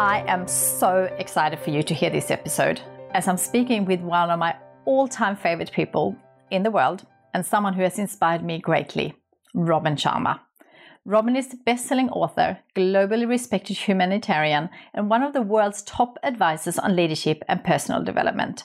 I 0.00 0.24
am 0.28 0.48
so 0.48 1.14
excited 1.18 1.58
for 1.58 1.68
you 1.68 1.82
to 1.82 1.92
hear 1.92 2.08
this 2.08 2.30
episode 2.30 2.80
as 3.12 3.28
I'm 3.28 3.36
speaking 3.36 3.84
with 3.84 4.00
one 4.00 4.30
of 4.30 4.38
my 4.38 4.56
all 4.86 5.06
time 5.06 5.36
favorite 5.36 5.72
people 5.72 6.16
in 6.50 6.62
the 6.62 6.70
world 6.70 7.04
and 7.34 7.44
someone 7.44 7.74
who 7.74 7.82
has 7.82 7.98
inspired 7.98 8.42
me 8.42 8.60
greatly, 8.60 9.14
Robin 9.52 9.96
Sharma. 9.96 10.40
Robin 11.04 11.36
is 11.36 11.48
the 11.48 11.58
best-selling 11.66 12.08
author, 12.08 12.60
globally 12.74 13.28
respected 13.28 13.76
humanitarian, 13.76 14.70
and 14.94 15.10
one 15.10 15.22
of 15.22 15.34
the 15.34 15.42
world's 15.42 15.82
top 15.82 16.16
advisors 16.22 16.78
on 16.78 16.96
leadership 16.96 17.42
and 17.46 17.62
personal 17.62 18.02
development, 18.02 18.64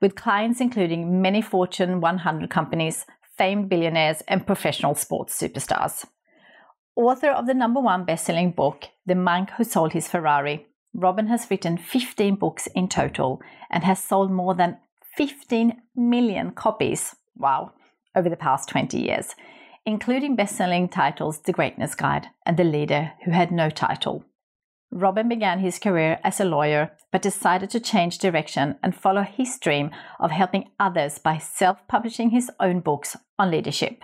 with 0.00 0.14
clients 0.14 0.60
including 0.60 1.20
many 1.20 1.42
Fortune 1.42 2.00
100 2.00 2.48
companies, 2.48 3.04
famed 3.36 3.68
billionaires, 3.68 4.22
and 4.28 4.46
professional 4.46 4.94
sports 4.94 5.36
superstars. 5.36 6.06
Author 6.94 7.30
of 7.30 7.48
the 7.48 7.54
number 7.54 7.80
one 7.80 8.04
best-selling 8.04 8.52
book, 8.52 8.84
The 9.04 9.16
Monk 9.16 9.50
Who 9.56 9.64
Sold 9.64 9.92
His 9.92 10.06
Ferrari, 10.06 10.68
Robin 10.98 11.26
has 11.26 11.50
written 11.50 11.76
15 11.76 12.36
books 12.36 12.68
in 12.74 12.88
total 12.88 13.42
and 13.70 13.84
has 13.84 14.02
sold 14.02 14.30
more 14.30 14.54
than 14.54 14.78
15 15.16 15.82
million 15.94 16.52
copies, 16.52 17.14
wow, 17.36 17.72
over 18.14 18.30
the 18.30 18.36
past 18.36 18.70
20 18.70 18.98
years, 18.98 19.34
including 19.84 20.36
best 20.36 20.56
selling 20.56 20.88
titles 20.88 21.40
The 21.40 21.52
Greatness 21.52 21.94
Guide 21.94 22.28
and 22.46 22.56
The 22.56 22.64
Leader 22.64 23.12
Who 23.26 23.30
Had 23.32 23.52
No 23.52 23.68
Title. 23.68 24.24
Robin 24.90 25.28
began 25.28 25.58
his 25.58 25.78
career 25.78 26.18
as 26.24 26.40
a 26.40 26.46
lawyer 26.46 26.92
but 27.12 27.20
decided 27.20 27.68
to 27.70 27.80
change 27.80 28.18
direction 28.18 28.76
and 28.82 28.96
follow 28.96 29.22
his 29.22 29.58
dream 29.58 29.90
of 30.18 30.30
helping 30.30 30.70
others 30.80 31.18
by 31.18 31.36
self 31.36 31.86
publishing 31.88 32.30
his 32.30 32.50
own 32.58 32.80
books 32.80 33.16
on 33.38 33.50
leadership. 33.50 34.02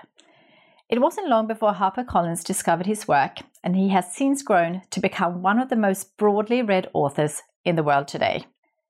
It 0.93 1.01
wasn't 1.01 1.31
long 1.31 1.47
before 1.47 1.73
HarperCollins 1.73 2.45
discovered 2.45 2.85
his 2.85 3.09
work, 3.09 3.39
and 3.65 3.75
he 3.75 3.89
has 3.89 4.15
since 4.15 4.43
grown 4.43 4.83
to 4.91 5.01
become 5.01 5.41
one 5.41 5.59
of 5.59 5.71
the 5.71 5.75
most 5.75 6.19
broadly 6.19 6.61
read 6.61 6.91
authors 6.93 7.41
in 7.65 7.77
the 7.77 7.83
world 7.83 8.09
today. 8.09 8.45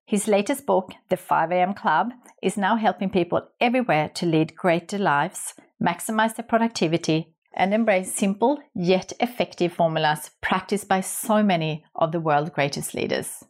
His 0.05 0.27
latest 0.27 0.67
book, 0.67 0.91
The 1.11 1.17
5am 1.17 1.77
Club, 1.77 2.11
is 2.43 2.57
now 2.57 2.75
helping 2.75 3.09
people 3.09 3.47
everywhere 3.61 4.09
to 4.15 4.27
lead 4.27 4.57
greater 4.57 4.99
lives, 4.99 5.55
maximize 5.81 6.35
their 6.35 6.45
productivity, 6.45 7.37
and 7.55 7.73
embrace 7.73 8.13
simple 8.13 8.59
yet 8.75 9.13
effective 9.21 9.73
formulas 9.73 10.33
practiced 10.41 10.89
by 10.89 11.03
so 11.03 11.41
many 11.45 11.85
of 11.95 12.11
the 12.11 12.19
world's 12.19 12.51
greatest 12.51 12.95
leaders. 12.95 13.45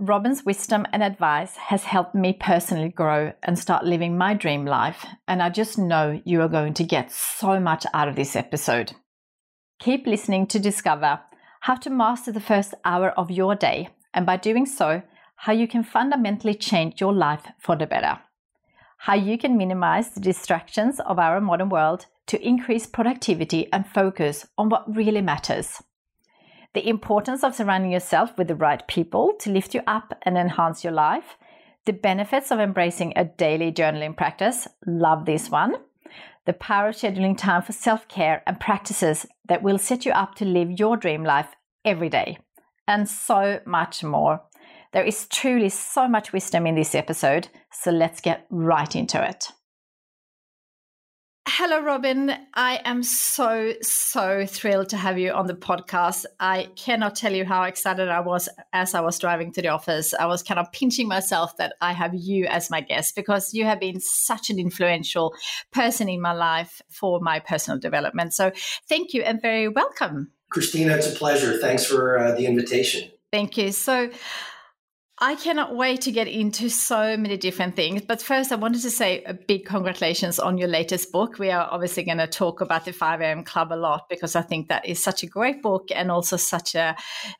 Robin's 0.00 0.46
wisdom 0.46 0.86
and 0.92 1.02
advice 1.02 1.56
has 1.56 1.82
helped 1.82 2.14
me 2.14 2.32
personally 2.32 2.88
grow 2.88 3.32
and 3.42 3.58
start 3.58 3.84
living 3.84 4.16
my 4.16 4.32
dream 4.32 4.64
life, 4.64 5.04
and 5.26 5.42
I 5.42 5.50
just 5.50 5.76
know 5.76 6.22
you 6.24 6.40
are 6.42 6.48
going 6.48 6.74
to 6.74 6.84
get 6.84 7.10
so 7.10 7.58
much 7.58 7.84
out 7.92 8.06
of 8.06 8.14
this 8.14 8.36
episode. 8.36 8.92
Keep 9.80 10.06
listening 10.06 10.46
to 10.48 10.60
discover 10.60 11.18
how 11.62 11.74
to 11.74 11.90
master 11.90 12.30
the 12.30 12.40
first 12.40 12.74
hour 12.84 13.10
of 13.10 13.32
your 13.32 13.56
day, 13.56 13.88
and 14.14 14.24
by 14.24 14.36
doing 14.36 14.66
so, 14.66 15.02
how 15.34 15.52
you 15.52 15.66
can 15.66 15.82
fundamentally 15.82 16.54
change 16.54 17.00
your 17.00 17.12
life 17.12 17.48
for 17.58 17.74
the 17.74 17.86
better. 17.86 18.20
How 18.98 19.14
you 19.14 19.36
can 19.36 19.58
minimize 19.58 20.10
the 20.10 20.20
distractions 20.20 21.00
of 21.00 21.18
our 21.18 21.40
modern 21.40 21.70
world 21.70 22.06
to 22.28 22.40
increase 22.46 22.86
productivity 22.86 23.72
and 23.72 23.84
focus 23.84 24.46
on 24.56 24.68
what 24.68 24.94
really 24.94 25.22
matters 25.22 25.82
the 26.74 26.88
importance 26.88 27.42
of 27.42 27.54
surrounding 27.54 27.92
yourself 27.92 28.36
with 28.36 28.48
the 28.48 28.54
right 28.54 28.86
people 28.86 29.34
to 29.40 29.50
lift 29.50 29.74
you 29.74 29.82
up 29.86 30.18
and 30.22 30.36
enhance 30.36 30.84
your 30.84 30.92
life, 30.92 31.36
the 31.86 31.92
benefits 31.92 32.50
of 32.50 32.60
embracing 32.60 33.12
a 33.16 33.24
daily 33.24 33.72
journaling 33.72 34.16
practice, 34.16 34.68
love 34.86 35.24
this 35.24 35.50
one, 35.50 35.76
the 36.44 36.52
power 36.52 36.88
of 36.88 36.94
scheduling 36.94 37.36
time 37.36 37.62
for 37.62 37.72
self 37.72 38.08
care 38.08 38.42
and 38.46 38.60
practices 38.60 39.26
that 39.48 39.62
will 39.62 39.78
set 39.78 40.04
you 40.04 40.12
up 40.12 40.34
to 40.34 40.44
live 40.44 40.78
your 40.78 40.96
dream 40.96 41.24
life 41.24 41.48
every 41.84 42.08
day, 42.08 42.38
and 42.86 43.08
so 43.08 43.60
much 43.66 44.04
more. 44.04 44.42
There 44.92 45.04
is 45.04 45.26
truly 45.28 45.68
so 45.68 46.08
much 46.08 46.32
wisdom 46.32 46.66
in 46.66 46.74
this 46.74 46.94
episode, 46.94 47.48
so 47.70 47.90
let's 47.90 48.20
get 48.20 48.46
right 48.50 48.94
into 48.96 49.22
it. 49.22 49.52
Hello, 51.50 51.80
Robin. 51.80 52.30
I 52.52 52.78
am 52.84 53.02
so, 53.02 53.72
so 53.80 54.44
thrilled 54.46 54.90
to 54.90 54.98
have 54.98 55.18
you 55.18 55.32
on 55.32 55.46
the 55.46 55.54
podcast. 55.54 56.26
I 56.38 56.68
cannot 56.76 57.16
tell 57.16 57.32
you 57.32 57.46
how 57.46 57.62
excited 57.62 58.10
I 58.10 58.20
was 58.20 58.50
as 58.74 58.94
I 58.94 59.00
was 59.00 59.18
driving 59.18 59.50
to 59.52 59.62
the 59.62 59.68
office. 59.68 60.12
I 60.12 60.26
was 60.26 60.42
kind 60.42 60.60
of 60.60 60.70
pinching 60.72 61.08
myself 61.08 61.56
that 61.56 61.72
I 61.80 61.94
have 61.94 62.14
you 62.14 62.44
as 62.44 62.68
my 62.68 62.82
guest 62.82 63.16
because 63.16 63.54
you 63.54 63.64
have 63.64 63.80
been 63.80 63.98
such 63.98 64.50
an 64.50 64.58
influential 64.58 65.34
person 65.72 66.10
in 66.10 66.20
my 66.20 66.34
life 66.34 66.82
for 66.90 67.18
my 67.18 67.40
personal 67.40 67.80
development. 67.80 68.34
So 68.34 68.52
thank 68.86 69.14
you 69.14 69.22
and 69.22 69.40
very 69.40 69.68
welcome. 69.68 70.30
Christina, 70.50 70.96
it's 70.96 71.10
a 71.10 71.16
pleasure. 71.16 71.56
Thanks 71.56 71.86
for 71.86 72.18
uh, 72.18 72.34
the 72.34 72.44
invitation. 72.44 73.10
Thank 73.32 73.56
you. 73.56 73.72
So, 73.72 74.10
I 75.20 75.34
cannot 75.34 75.74
wait 75.74 76.02
to 76.02 76.12
get 76.12 76.28
into 76.28 76.68
so 76.68 77.16
many 77.16 77.36
different 77.36 77.74
things. 77.74 78.02
But 78.02 78.22
first, 78.22 78.52
I 78.52 78.54
wanted 78.54 78.82
to 78.82 78.90
say 78.90 79.24
a 79.24 79.34
big 79.34 79.64
congratulations 79.64 80.38
on 80.38 80.58
your 80.58 80.68
latest 80.68 81.10
book. 81.10 81.40
We 81.40 81.50
are 81.50 81.66
obviously 81.68 82.04
going 82.04 82.18
to 82.18 82.28
talk 82.28 82.60
about 82.60 82.84
the 82.84 82.92
5am 82.92 83.44
Club 83.44 83.72
a 83.72 83.74
lot 83.74 84.08
because 84.08 84.36
I 84.36 84.42
think 84.42 84.68
that 84.68 84.86
is 84.86 85.02
such 85.02 85.24
a 85.24 85.26
great 85.26 85.60
book 85.60 85.88
and 85.92 86.12
also 86.12 86.36
such 86.36 86.76
a 86.76 86.94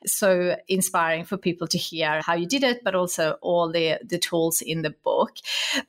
so 0.05 0.57
inspiring 0.67 1.23
for 1.23 1.37
people 1.37 1.67
to 1.67 1.77
hear 1.77 2.21
how 2.25 2.33
you 2.33 2.47
did 2.47 2.63
it, 2.63 2.83
but 2.83 2.95
also 2.95 3.37
all 3.41 3.71
the, 3.71 3.97
the 4.03 4.19
tools 4.19 4.61
in 4.61 4.81
the 4.81 4.93
book. 5.05 5.37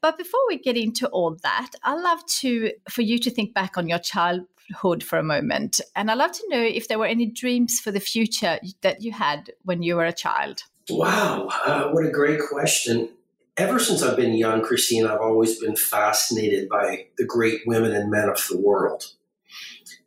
But 0.01 0.17
before 0.17 0.41
we 0.47 0.59
get 0.59 0.77
into 0.77 1.09
all 1.09 1.37
that, 1.43 1.73
i 1.83 1.95
love 1.95 2.25
to 2.27 2.71
for 2.89 3.03
you 3.03 3.19
to 3.19 3.31
think 3.31 3.53
back 3.53 3.77
on 3.77 3.89
your 3.89 3.99
childhood 3.99 5.03
for 5.03 5.19
a 5.19 5.25
moment. 5.25 5.81
And 5.97 6.09
I'd 6.09 6.19
love 6.19 6.33
to 6.33 6.49
know 6.51 6.63
if 6.63 6.87
there 6.87 7.01
were 7.01 7.07
any 7.07 7.27
dreams 7.27 7.81
for 7.81 7.91
the 7.91 7.99
future 7.99 8.61
that 8.83 9.03
you 9.03 9.11
had 9.11 9.51
when 9.65 9.83
you 9.83 9.97
were 9.97 10.05
a 10.05 10.13
child. 10.13 10.63
Wow, 10.91 11.49
uh, 11.65 11.91
what 11.91 12.05
a 12.05 12.11
great 12.11 12.41
question. 12.41 13.11
Ever 13.57 13.79
since 13.79 14.03
I've 14.03 14.17
been 14.17 14.35
young, 14.35 14.63
Christine, 14.63 15.07
I've 15.07 15.21
always 15.21 15.61
been 15.61 15.77
fascinated 15.77 16.69
by 16.69 17.07
the 17.17 17.25
great 17.25 17.61
women 17.65 17.93
and 17.93 18.11
men 18.11 18.29
of 18.29 18.45
the 18.51 18.59
world. 18.59 19.05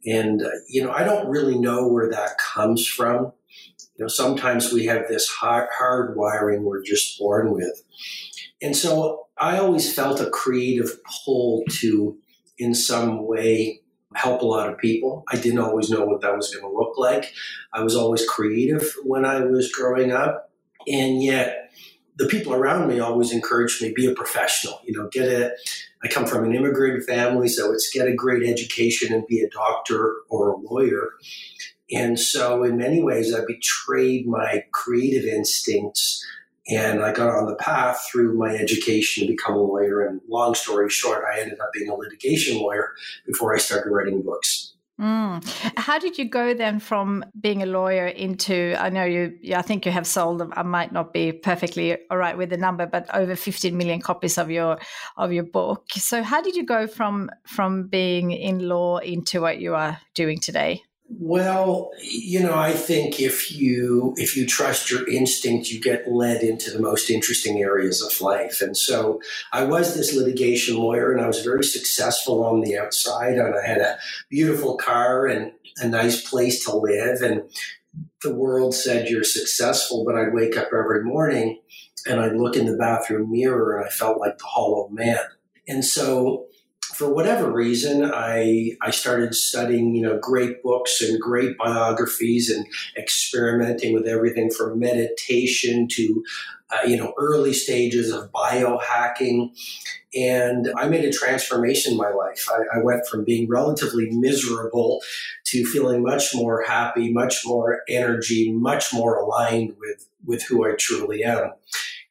And, 0.05 0.41
uh, 0.41 0.49
you 0.67 0.83
know, 0.83 0.91
I 0.91 1.03
don't 1.03 1.29
really 1.29 1.57
know 1.57 1.87
where 1.87 2.09
that 2.09 2.37
comes 2.37 2.85
from. 2.85 3.31
You 3.95 4.05
know, 4.05 4.07
sometimes 4.07 4.73
we 4.73 4.85
have 4.87 5.07
this 5.07 5.29
hard, 5.29 5.69
hard 5.77 6.17
wiring 6.17 6.63
we're 6.63 6.83
just 6.83 7.17
born 7.17 7.51
with. 7.51 7.83
And 8.61 8.75
so 8.75 9.27
I 9.37 9.59
always 9.59 9.93
felt 9.93 10.19
a 10.19 10.29
creative 10.29 10.99
pull 11.03 11.63
to, 11.79 12.17
in 12.57 12.75
some 12.75 13.25
way, 13.25 13.81
help 14.15 14.41
a 14.41 14.45
lot 14.45 14.69
of 14.69 14.77
people. 14.77 15.23
I 15.31 15.37
didn't 15.37 15.59
always 15.59 15.89
know 15.89 16.05
what 16.05 16.21
that 16.21 16.35
was 16.35 16.53
going 16.53 16.69
to 16.69 16.77
look 16.77 16.97
like. 16.97 17.33
I 17.71 17.83
was 17.83 17.95
always 17.95 18.27
creative 18.27 18.95
when 19.03 19.25
I 19.25 19.41
was 19.41 19.71
growing 19.71 20.11
up 20.11 20.49
And 20.87 21.23
yet, 21.23 21.71
the 22.15 22.27
people 22.27 22.53
around 22.53 22.87
me 22.87 22.99
always 22.99 23.31
encouraged 23.31 23.81
me 23.81 23.93
be 23.95 24.05
a 24.05 24.13
professional. 24.13 24.79
You 24.85 24.93
know, 24.93 25.09
get 25.11 25.27
a. 25.27 25.51
I 26.03 26.09
come 26.09 26.25
from 26.25 26.43
an 26.43 26.53
immigrant 26.53 27.05
family, 27.05 27.47
so 27.47 27.71
it's 27.71 27.89
get 27.91 28.07
a 28.07 28.13
great 28.13 28.47
education 28.47 29.13
and 29.13 29.25
be 29.25 29.41
a 29.41 29.49
doctor 29.49 30.15
or 30.29 30.49
a 30.49 30.57
lawyer. 30.57 31.11
And 31.91 32.19
so, 32.19 32.63
in 32.63 32.77
many 32.77 33.01
ways, 33.01 33.33
I 33.33 33.45
betrayed 33.45 34.27
my 34.27 34.63
creative 34.71 35.25
instincts 35.25 36.25
and 36.67 37.03
I 37.03 37.11
got 37.11 37.29
on 37.29 37.47
the 37.47 37.55
path 37.55 38.07
through 38.09 38.37
my 38.37 38.55
education 38.55 39.25
to 39.25 39.33
become 39.33 39.55
a 39.55 39.61
lawyer. 39.61 40.05
And 40.05 40.21
long 40.29 40.55
story 40.55 40.89
short, 40.89 41.25
I 41.25 41.41
ended 41.41 41.59
up 41.59 41.71
being 41.73 41.89
a 41.89 41.95
litigation 41.95 42.57
lawyer 42.57 42.93
before 43.25 43.53
I 43.53 43.57
started 43.57 43.89
writing 43.89 44.21
books. 44.21 44.72
Mm. 45.01 45.43
How 45.75 45.97
did 45.97 46.19
you 46.19 46.29
go 46.29 46.53
then 46.53 46.79
from 46.79 47.25
being 47.39 47.63
a 47.63 47.65
lawyer 47.65 48.05
into? 48.07 48.75
I 48.77 48.89
know 48.89 49.05
you. 49.05 49.37
I 49.55 49.63
think 49.63 49.85
you 49.85 49.91
have 49.91 50.05
sold. 50.05 50.43
I 50.53 50.61
might 50.61 50.91
not 50.91 51.11
be 51.11 51.31
perfectly 51.31 51.97
all 52.11 52.17
right 52.17 52.37
with 52.37 52.51
the 52.51 52.57
number, 52.57 52.85
but 52.85 53.13
over 53.13 53.35
15 53.35 53.75
million 53.75 54.01
copies 54.01 54.37
of 54.37 54.51
your 54.51 54.77
of 55.17 55.33
your 55.33 55.45
book. 55.45 55.85
So 55.93 56.21
how 56.21 56.41
did 56.41 56.55
you 56.55 56.63
go 56.63 56.85
from 56.85 57.31
from 57.47 57.87
being 57.87 58.31
in 58.31 58.67
law 58.67 58.97
into 58.97 59.41
what 59.41 59.59
you 59.59 59.73
are 59.73 59.99
doing 60.13 60.39
today? 60.39 60.83
Well, 61.09 61.91
you 62.01 62.39
know, 62.39 62.55
I 62.55 62.71
think 62.71 63.19
if 63.19 63.51
you 63.51 64.13
if 64.17 64.37
you 64.37 64.45
trust 64.45 64.89
your 64.89 65.07
instinct, 65.09 65.69
you 65.69 65.79
get 65.81 66.09
led 66.11 66.43
into 66.43 66.71
the 66.71 66.79
most 66.79 67.09
interesting 67.09 67.59
areas 67.59 68.01
of 68.01 68.19
life. 68.21 68.61
And 68.61 68.75
so 68.75 69.21
I 69.51 69.65
was 69.65 69.95
this 69.95 70.15
litigation 70.15 70.77
lawyer 70.77 71.11
and 71.11 71.21
I 71.21 71.27
was 71.27 71.43
very 71.43 71.63
successful 71.63 72.43
on 72.43 72.61
the 72.61 72.77
outside 72.77 73.37
and 73.37 73.53
I 73.53 73.65
had 73.65 73.79
a 73.79 73.97
beautiful 74.29 74.77
car 74.77 75.27
and 75.27 75.51
a 75.79 75.87
nice 75.87 76.27
place 76.27 76.63
to 76.65 76.75
live 76.75 77.21
and 77.21 77.43
the 78.23 78.33
world 78.33 78.73
said 78.73 79.09
you're 79.09 79.23
successful, 79.23 80.03
but 80.05 80.15
I'd 80.15 80.33
wake 80.33 80.57
up 80.57 80.67
every 80.67 81.03
morning 81.03 81.59
and 82.07 82.19
I'd 82.19 82.35
look 82.35 82.55
in 82.55 82.65
the 82.65 82.77
bathroom 82.77 83.31
mirror 83.31 83.77
and 83.77 83.85
I 83.85 83.89
felt 83.89 84.19
like 84.19 84.37
the 84.37 84.45
hollow 84.45 84.87
man. 84.89 85.19
And 85.67 85.85
so 85.85 86.47
for 86.93 87.13
whatever 87.13 87.51
reason, 87.51 88.09
I 88.13 88.77
I 88.81 88.91
started 88.91 89.33
studying, 89.35 89.95
you 89.95 90.01
know, 90.01 90.17
great 90.19 90.61
books 90.63 91.01
and 91.01 91.19
great 91.19 91.57
biographies 91.57 92.49
and 92.49 92.65
experimenting 92.97 93.93
with 93.93 94.07
everything 94.07 94.51
from 94.51 94.79
meditation 94.79 95.87
to, 95.89 96.23
uh, 96.71 96.87
you 96.87 96.97
know, 96.97 97.13
early 97.17 97.53
stages 97.53 98.11
of 98.11 98.31
biohacking. 98.31 99.49
And 100.15 100.71
I 100.77 100.87
made 100.87 101.05
a 101.05 101.11
transformation 101.11 101.93
in 101.93 101.97
my 101.97 102.11
life. 102.11 102.47
I, 102.49 102.77
I 102.77 102.83
went 102.83 103.07
from 103.07 103.23
being 103.23 103.49
relatively 103.49 104.09
miserable 104.11 105.01
to 105.45 105.65
feeling 105.65 106.03
much 106.03 106.35
more 106.35 106.63
happy, 106.67 107.11
much 107.11 107.41
more 107.45 107.81
energy, 107.89 108.51
much 108.51 108.93
more 108.93 109.17
aligned 109.17 109.75
with, 109.79 110.07
with 110.23 110.43
who 110.43 110.65
I 110.65 110.75
truly 110.77 111.23
am. 111.23 111.53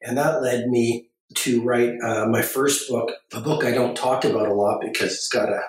And 0.02 0.18
that 0.18 0.42
led 0.42 0.68
me 0.68 1.10
to 1.36 1.62
write 1.62 1.94
uh, 2.02 2.26
my 2.26 2.42
first 2.42 2.88
book, 2.88 3.12
a 3.32 3.40
book 3.40 3.64
I 3.64 3.72
don't 3.72 3.96
talk 3.96 4.24
about 4.24 4.48
a 4.48 4.54
lot 4.54 4.80
because 4.80 5.12
it's 5.12 5.28
got 5.28 5.48
a 5.48 5.62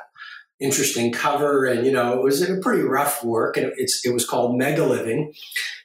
interesting 0.60 1.12
cover 1.12 1.65
and 1.65 1.86
you 1.86 1.92
know 1.92 2.13
it 2.13 2.24
was 2.24 2.42
a 2.42 2.57
pretty 2.57 2.83
rough 2.83 3.24
work 3.24 3.57
and 3.57 3.74
it's 3.75 4.06
it 4.06 4.13
was 4.13 4.25
called 4.25 4.57
mega 4.57 4.86
living. 4.86 5.33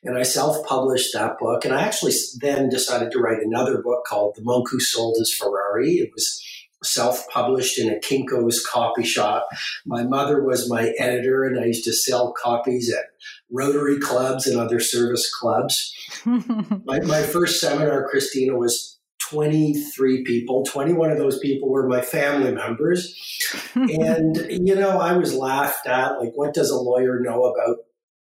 And 0.04 0.16
i 0.16 0.22
self-published 0.22 1.12
that 1.14 1.38
book 1.38 1.64
and 1.64 1.74
i 1.74 1.82
actually 1.82 2.12
then 2.40 2.68
decided 2.68 3.10
to 3.12 3.18
write 3.18 3.42
another 3.42 3.82
book 3.82 4.04
called 4.06 4.36
the 4.36 4.42
monk 4.42 4.68
who 4.70 4.78
sold 4.80 5.16
his 5.18 5.34
ferrari. 5.34 5.94
It 5.94 6.10
was 6.14 6.40
self-published 6.84 7.76
in 7.80 7.90
a 7.92 7.98
kinko's 7.98 8.64
copy 8.64 9.04
shop. 9.04 9.48
My 9.84 10.04
mother 10.04 10.44
was 10.44 10.70
my 10.70 10.92
editor 10.98 11.44
and 11.44 11.58
i 11.58 11.64
used 11.64 11.84
to 11.84 11.92
sell 11.92 12.32
copies 12.40 12.92
at 12.92 13.06
rotary 13.50 13.98
clubs 13.98 14.46
and 14.46 14.60
other 14.60 14.78
service 14.78 15.28
clubs. 15.34 15.92
My, 16.24 17.00
my 17.00 17.22
first 17.22 17.60
seminar 17.60 18.08
christina 18.08 18.56
was 18.56 18.97
23 19.30 20.24
people. 20.24 20.64
21 20.64 21.10
of 21.10 21.18
those 21.18 21.38
people 21.38 21.68
were 21.68 21.88
my 21.88 22.00
family 22.00 22.52
members. 22.52 23.14
and, 23.74 24.36
you 24.48 24.74
know, 24.74 24.98
I 24.98 25.16
was 25.16 25.34
laughed 25.34 25.86
at 25.86 26.18
like, 26.18 26.32
what 26.34 26.54
does 26.54 26.70
a 26.70 26.76
lawyer 26.76 27.20
know 27.20 27.44
about 27.44 27.78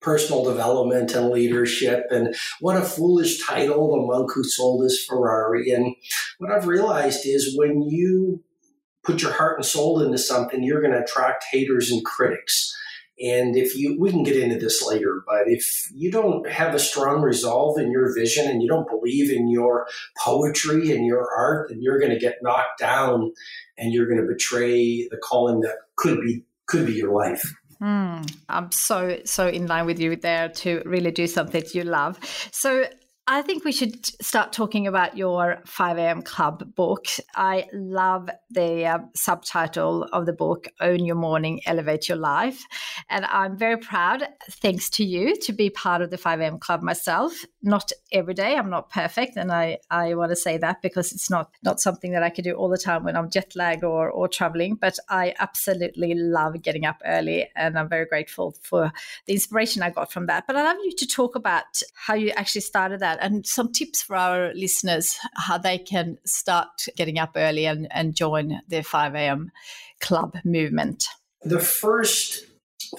personal 0.01 0.44
development 0.44 1.13
and 1.13 1.30
leadership? 1.30 2.06
And 2.09 2.36
what 2.59 2.77
a 2.77 2.81
foolish 2.81 3.45
title, 3.45 3.92
The 3.92 4.06
Monk 4.06 4.31
Who 4.33 4.44
Sold 4.44 4.83
His 4.83 5.03
Ferrari. 5.03 5.71
And 5.71 5.95
what 6.38 6.51
I've 6.51 6.68
realized 6.68 7.21
is 7.25 7.57
when 7.57 7.81
you 7.83 8.44
put 9.03 9.21
your 9.21 9.33
heart 9.33 9.57
and 9.57 9.65
soul 9.65 10.01
into 10.01 10.18
something, 10.18 10.63
you're 10.63 10.81
going 10.81 10.94
to 10.94 11.03
attract 11.03 11.45
haters 11.51 11.92
and 11.92 12.03
critics. 12.06 12.75
And 13.19 13.55
if 13.55 13.75
you, 13.75 13.99
we 13.99 14.09
can 14.09 14.23
get 14.23 14.37
into 14.37 14.57
this 14.57 14.85
later, 14.85 15.21
but 15.27 15.47
if 15.47 15.89
you 15.93 16.11
don't 16.11 16.49
have 16.49 16.73
a 16.73 16.79
strong 16.79 17.21
resolve 17.21 17.77
in 17.77 17.91
your 17.91 18.13
vision 18.15 18.49
and 18.49 18.61
you 18.63 18.67
don't 18.67 18.89
believe 18.89 19.31
in 19.31 19.49
your 19.49 19.87
poetry 20.17 20.95
and 20.95 21.05
your 21.05 21.27
art, 21.37 21.69
then 21.69 21.81
you're 21.81 21.99
going 21.99 22.11
to 22.11 22.19
get 22.19 22.39
knocked 22.41 22.79
down 22.79 23.31
and 23.77 23.93
you're 23.93 24.07
going 24.07 24.21
to 24.21 24.27
betray 24.27 25.07
the 25.09 25.17
calling 25.17 25.59
that 25.61 25.75
could 25.97 26.19
be, 26.21 26.43
could 26.65 26.87
be 26.87 26.93
your 26.93 27.13
life. 27.13 27.43
Mm, 27.81 28.31
I'm 28.47 28.71
so 28.71 29.19
so 29.25 29.47
in 29.47 29.65
line 29.65 29.87
with 29.87 29.99
you 29.99 30.15
there 30.15 30.49
to 30.49 30.83
really 30.85 31.09
do 31.09 31.25
something 31.25 31.63
you 31.73 31.83
love. 31.83 32.19
So 32.51 32.85
I 33.27 33.44
think 33.44 33.63
we 33.63 33.71
should 33.71 34.03
start 34.23 34.51
talking 34.51 34.88
about 34.88 35.15
your 35.15 35.62
5 35.68 35.97
a.m. 36.00 36.23
Club 36.23 36.73
book. 36.75 37.06
I 37.35 37.68
love 37.71 38.31
the 38.50 38.85
uh, 38.85 39.00
subtitle 39.15 40.06
of 40.12 40.25
the 40.25 40.33
book, 40.33 40.68
Own 40.79 41.06
Your 41.06 41.15
Morning, 41.15 41.62
Elevate 41.68 42.09
Your 42.09 42.18
Life. 42.18 42.63
And 43.09 43.25
I'm 43.25 43.56
very 43.56 43.77
proud, 43.77 44.27
thanks 44.50 44.89
to 44.91 45.06
you, 45.06 45.35
to 45.35 45.53
be 45.53 45.69
part 45.69 46.01
of 46.01 46.09
the 46.09 46.18
5 46.18 46.41
a.m. 46.41 46.57
Club 46.57 46.81
myself. 46.81 47.45
Not 47.62 47.91
every 48.12 48.33
day, 48.33 48.57
I'm 48.57 48.71
not 48.71 48.89
perfect. 48.89 49.38
And 49.38 49.51
I, 49.51 49.77
I 49.91 50.15
want 50.15 50.31
to 50.31 50.35
say 50.35 50.57
that 50.57 50.81
because 50.81 51.12
it's 51.12 51.29
not, 51.29 51.51
not 51.63 51.79
something 51.79 52.13
that 52.13 52.24
I 52.24 52.31
can 52.31 52.44
do 52.44 52.53
all 52.53 52.69
the 52.69 52.77
time 52.77 53.03
when 53.03 53.15
I'm 53.15 53.29
jet 53.29 53.56
lagged 53.56 53.83
or, 53.83 54.09
or 54.09 54.27
traveling. 54.27 54.75
But 54.75 54.97
I 55.09 55.35
absolutely 55.39 56.15
love 56.15 56.59
getting 56.63 56.85
up 56.85 57.00
early. 57.06 57.50
And 57.56 57.77
I'm 57.77 57.88
very 57.88 58.07
grateful 58.07 58.56
for 58.63 58.91
the 59.27 59.33
inspiration 59.33 59.83
I 59.83 59.91
got 59.91 60.12
from 60.12 60.25
that. 60.25 60.47
But 60.47 60.56
I'd 60.56 60.63
love 60.63 60.77
you 60.83 60.95
to 60.97 61.07
talk 61.07 61.35
about 61.35 61.83
how 61.94 62.15
you 62.15 62.31
actually 62.31 62.62
started 62.62 63.00
that 63.00 63.10
and 63.21 63.45
some 63.45 63.71
tips 63.71 64.01
for 64.01 64.15
our 64.15 64.53
listeners 64.53 65.17
how 65.35 65.57
they 65.57 65.77
can 65.77 66.17
start 66.25 66.67
getting 66.95 67.17
up 67.17 67.31
early 67.35 67.65
and, 67.65 67.87
and 67.91 68.15
join 68.15 68.61
the 68.67 68.81
5 68.81 69.15
a.m. 69.15 69.51
club 69.99 70.35
movement. 70.45 71.05
The 71.43 71.59
first 71.59 72.45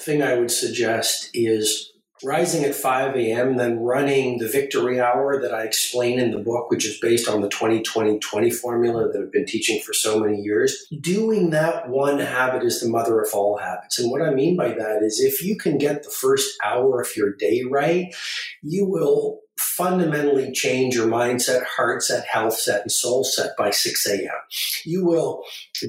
thing 0.01 0.23
I 0.23 0.39
would 0.39 0.51
suggest 0.51 1.31
is 1.35 1.93
rising 2.25 2.65
at 2.65 2.75
5 2.75 3.17
a.m., 3.17 3.57
then 3.57 3.81
running 3.81 4.39
the 4.39 4.49
victory 4.49 5.01
hour 5.01 5.41
that 5.41 5.53
I 5.53 5.65
explain 5.65 6.19
in 6.19 6.31
the 6.31 6.39
book, 6.39 6.71
which 6.71 6.87
is 6.87 6.99
based 7.01 7.29
on 7.29 7.41
the 7.41 7.49
20 7.49 7.83
20 7.83 8.19
20 8.19 8.51
formula 8.51 9.09
that 9.09 9.21
I've 9.21 9.33
been 9.33 9.47
teaching 9.47 9.81
for 9.81 9.93
so 9.93 10.21
many 10.21 10.41
years. 10.41 10.87
Doing 11.01 11.51
that 11.51 11.89
one 11.89 12.19
habit 12.19 12.63
is 12.63 12.81
the 12.81 12.89
mother 12.89 13.21
of 13.21 13.31
all 13.35 13.59
habits. 13.59 13.99
And 13.99 14.11
what 14.11 14.23
I 14.23 14.31
mean 14.31 14.57
by 14.57 14.69
that 14.69 15.03
is 15.03 15.21
if 15.21 15.43
you 15.43 15.57
can 15.57 15.79
get 15.79 16.05
the 16.05 16.11
first 16.11 16.57
hour 16.65 17.01
of 17.01 17.17
your 17.17 17.35
day 17.35 17.63
right, 17.69 18.15
you 18.63 18.87
will 18.87 19.41
fundamentally 19.63 20.53
change 20.53 20.95
your 20.95 21.07
mindset, 21.07 21.65
heart 21.65 22.03
set, 22.03 22.27
health 22.27 22.59
set, 22.59 22.83
and 22.83 22.93
soul 22.93 23.25
set 23.25 23.57
by 23.57 23.71
6 23.71 24.07
a.m. 24.07 24.31
You 24.85 25.05
will 25.05 25.43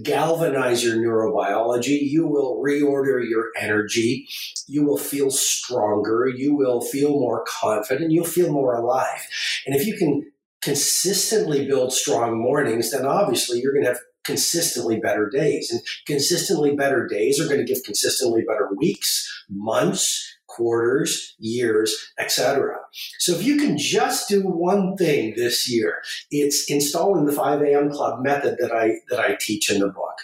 galvanize 0.03 0.83
your 0.83 0.95
neurobiology. 0.95 1.99
You 2.01 2.27
will 2.27 2.61
reorder 2.63 3.27
your 3.27 3.51
energy. 3.59 4.27
You 4.67 4.83
will 4.85 4.97
feel 4.97 5.31
stronger. 5.31 6.27
You 6.27 6.55
will 6.55 6.81
feel 6.81 7.11
more 7.11 7.43
confident. 7.47 8.11
You'll 8.11 8.25
feel 8.25 8.51
more 8.51 8.75
alive. 8.75 9.27
And 9.65 9.75
if 9.75 9.85
you 9.85 9.97
can 9.97 10.31
consistently 10.61 11.67
build 11.67 11.91
strong 11.91 12.41
mornings, 12.41 12.91
then 12.91 13.05
obviously 13.05 13.59
you're 13.59 13.73
going 13.73 13.83
to 13.83 13.91
have 13.91 13.99
consistently 14.23 14.99
better 14.99 15.29
days. 15.29 15.69
And 15.71 15.81
consistently 16.05 16.75
better 16.75 17.05
days 17.05 17.39
are 17.39 17.47
going 17.47 17.59
to 17.59 17.73
give 17.73 17.83
consistently 17.83 18.43
better 18.47 18.69
weeks, 18.77 19.29
months, 19.49 20.32
quarters, 20.55 21.35
years, 21.39 21.95
etc. 22.19 22.77
So 23.19 23.33
if 23.33 23.43
you 23.43 23.57
can 23.57 23.77
just 23.77 24.29
do 24.29 24.41
one 24.41 24.95
thing 24.95 25.33
this 25.35 25.69
year, 25.69 26.01
it's 26.31 26.69
installing 26.69 27.25
the 27.25 27.31
5 27.31 27.61
a.m. 27.61 27.89
club 27.89 28.21
method 28.21 28.57
that 28.59 28.71
I 28.71 28.99
that 29.09 29.19
I 29.19 29.37
teach 29.39 29.71
in 29.71 29.79
the 29.79 29.87
book. 29.87 30.17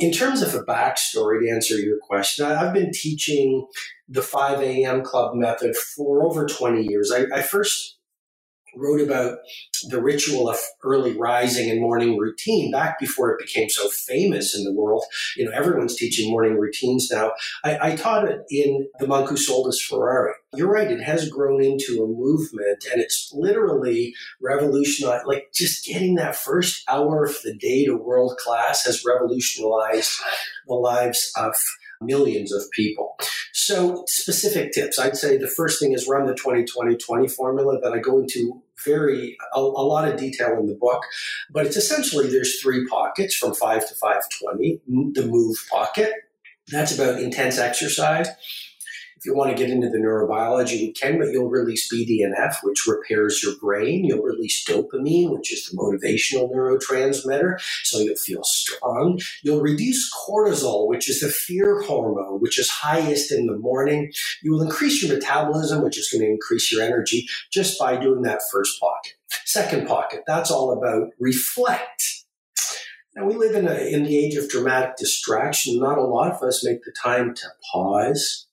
In 0.00 0.12
terms 0.12 0.42
of 0.42 0.54
a 0.54 0.64
backstory 0.64 1.40
to 1.40 1.50
answer 1.50 1.78
your 1.78 1.98
question, 2.02 2.46
I've 2.46 2.74
been 2.74 2.92
teaching 2.92 3.66
the 4.08 4.22
5 4.22 4.60
a.m. 4.60 5.02
club 5.02 5.34
method 5.34 5.76
for 5.76 6.24
over 6.24 6.46
20 6.46 6.82
years. 6.82 7.12
I, 7.12 7.24
I 7.34 7.42
first 7.42 7.98
wrote 8.76 9.00
about 9.00 9.38
the 9.88 10.00
ritual 10.00 10.48
of 10.48 10.58
early 10.82 11.16
rising 11.16 11.70
and 11.70 11.80
morning 11.80 12.18
routine 12.18 12.70
back 12.70 12.98
before 12.98 13.30
it 13.30 13.38
became 13.38 13.68
so 13.68 13.88
famous 13.88 14.56
in 14.56 14.64
the 14.64 14.72
world. 14.72 15.04
You 15.36 15.44
know, 15.44 15.52
everyone's 15.52 15.96
teaching 15.96 16.30
morning 16.30 16.58
routines 16.58 17.10
now. 17.10 17.32
I, 17.64 17.90
I 17.90 17.96
taught 17.96 18.28
it 18.28 18.40
in 18.50 18.88
The 18.98 19.06
Monk 19.06 19.28
Who 19.28 19.36
Sold 19.36 19.66
His 19.66 19.80
Ferrari. 19.80 20.32
You're 20.54 20.70
right, 20.70 20.90
it 20.90 21.02
has 21.02 21.28
grown 21.28 21.62
into 21.62 22.02
a 22.04 22.06
movement 22.06 22.84
and 22.90 23.00
it's 23.00 23.32
literally 23.34 24.14
revolutionized, 24.40 25.26
like 25.26 25.48
just 25.52 25.84
getting 25.84 26.14
that 26.14 26.36
first 26.36 26.84
hour 26.88 27.24
of 27.24 27.36
the 27.42 27.54
day 27.54 27.84
to 27.86 27.96
world 27.96 28.36
class 28.38 28.84
has 28.84 29.04
revolutionized 29.04 30.20
the 30.66 30.74
lives 30.74 31.32
of 31.36 31.54
millions 32.04 32.52
of 32.52 32.62
people. 32.72 33.16
So, 33.52 34.04
specific 34.06 34.72
tips. 34.72 34.98
I'd 34.98 35.16
say 35.16 35.36
the 35.36 35.46
first 35.48 35.80
thing 35.80 35.92
is 35.92 36.08
run 36.08 36.26
the 36.26 36.34
20 36.34 36.64
20 36.64 36.96
20 36.96 37.28
formula 37.28 37.80
that 37.80 37.92
I 37.92 37.98
go 37.98 38.18
into 38.18 38.62
very 38.84 39.36
a, 39.54 39.60
a, 39.60 39.62
lot 39.62 40.06
of 40.06 40.18
detail 40.18 40.58
in 40.58 40.66
the 40.66 40.74
book 40.74 41.02
but 41.48 41.64
it's 41.64 41.76
essentially 41.76 42.28
there's 42.28 42.60
three 42.60 42.86
pockets 42.88 43.34
from 43.34 43.54
5 43.54 43.88
to 43.88 43.94
520 43.94 44.80
the 45.12 45.26
move 45.26 45.56
pocket. 45.70 46.12
That's 46.68 46.94
about 46.94 47.20
intense 47.20 47.58
exercise 47.58 48.28
if 49.24 49.30
you 49.30 49.34
want 49.34 49.50
to 49.50 49.56
get 49.56 49.70
into 49.70 49.88
the 49.88 49.96
neurobiology, 49.96 50.78
you 50.78 50.92
can, 50.92 51.18
but 51.18 51.30
you'll 51.30 51.48
release 51.48 51.90
BDNF, 51.90 52.56
which 52.62 52.86
repairs 52.86 53.42
your 53.42 53.56
brain. 53.56 54.04
You'll 54.04 54.22
release 54.22 54.62
dopamine, 54.68 55.30
which 55.30 55.50
is 55.50 55.66
the 55.66 55.78
motivational 55.78 56.52
neurotransmitter, 56.52 57.58
so 57.84 58.00
you'll 58.00 58.16
feel 58.16 58.44
strong. 58.44 59.18
You'll 59.42 59.62
reduce 59.62 60.12
cortisol, 60.12 60.88
which 60.88 61.08
is 61.08 61.20
the 61.20 61.30
fear 61.30 61.80
hormone, 61.80 62.42
which 62.42 62.58
is 62.58 62.68
highest 62.68 63.32
in 63.32 63.46
the 63.46 63.56
morning. 63.56 64.12
You 64.42 64.52
will 64.52 64.62
increase 64.62 65.02
your 65.02 65.16
metabolism, 65.16 65.82
which 65.82 65.96
is 65.96 66.10
going 66.10 66.22
to 66.22 66.30
increase 66.30 66.70
your 66.70 66.82
energy 66.82 67.26
just 67.50 67.78
by 67.78 67.96
doing 67.96 68.20
that 68.22 68.42
first 68.52 68.78
pocket. 68.78 69.14
Second 69.46 69.88
pocket, 69.88 70.24
that's 70.26 70.50
all 70.50 70.70
about 70.70 71.08
reflect. 71.18 72.26
Now, 73.16 73.24
we 73.24 73.36
live 73.36 73.54
in, 73.54 73.68
a, 73.68 73.74
in 73.74 74.02
the 74.02 74.18
age 74.18 74.34
of 74.34 74.50
dramatic 74.50 74.96
distraction. 74.98 75.78
Not 75.78 75.96
a 75.96 76.04
lot 76.04 76.32
of 76.32 76.42
us 76.42 76.62
make 76.62 76.84
the 76.84 76.92
time 77.02 77.34
to 77.34 77.46
pause, 77.72 78.48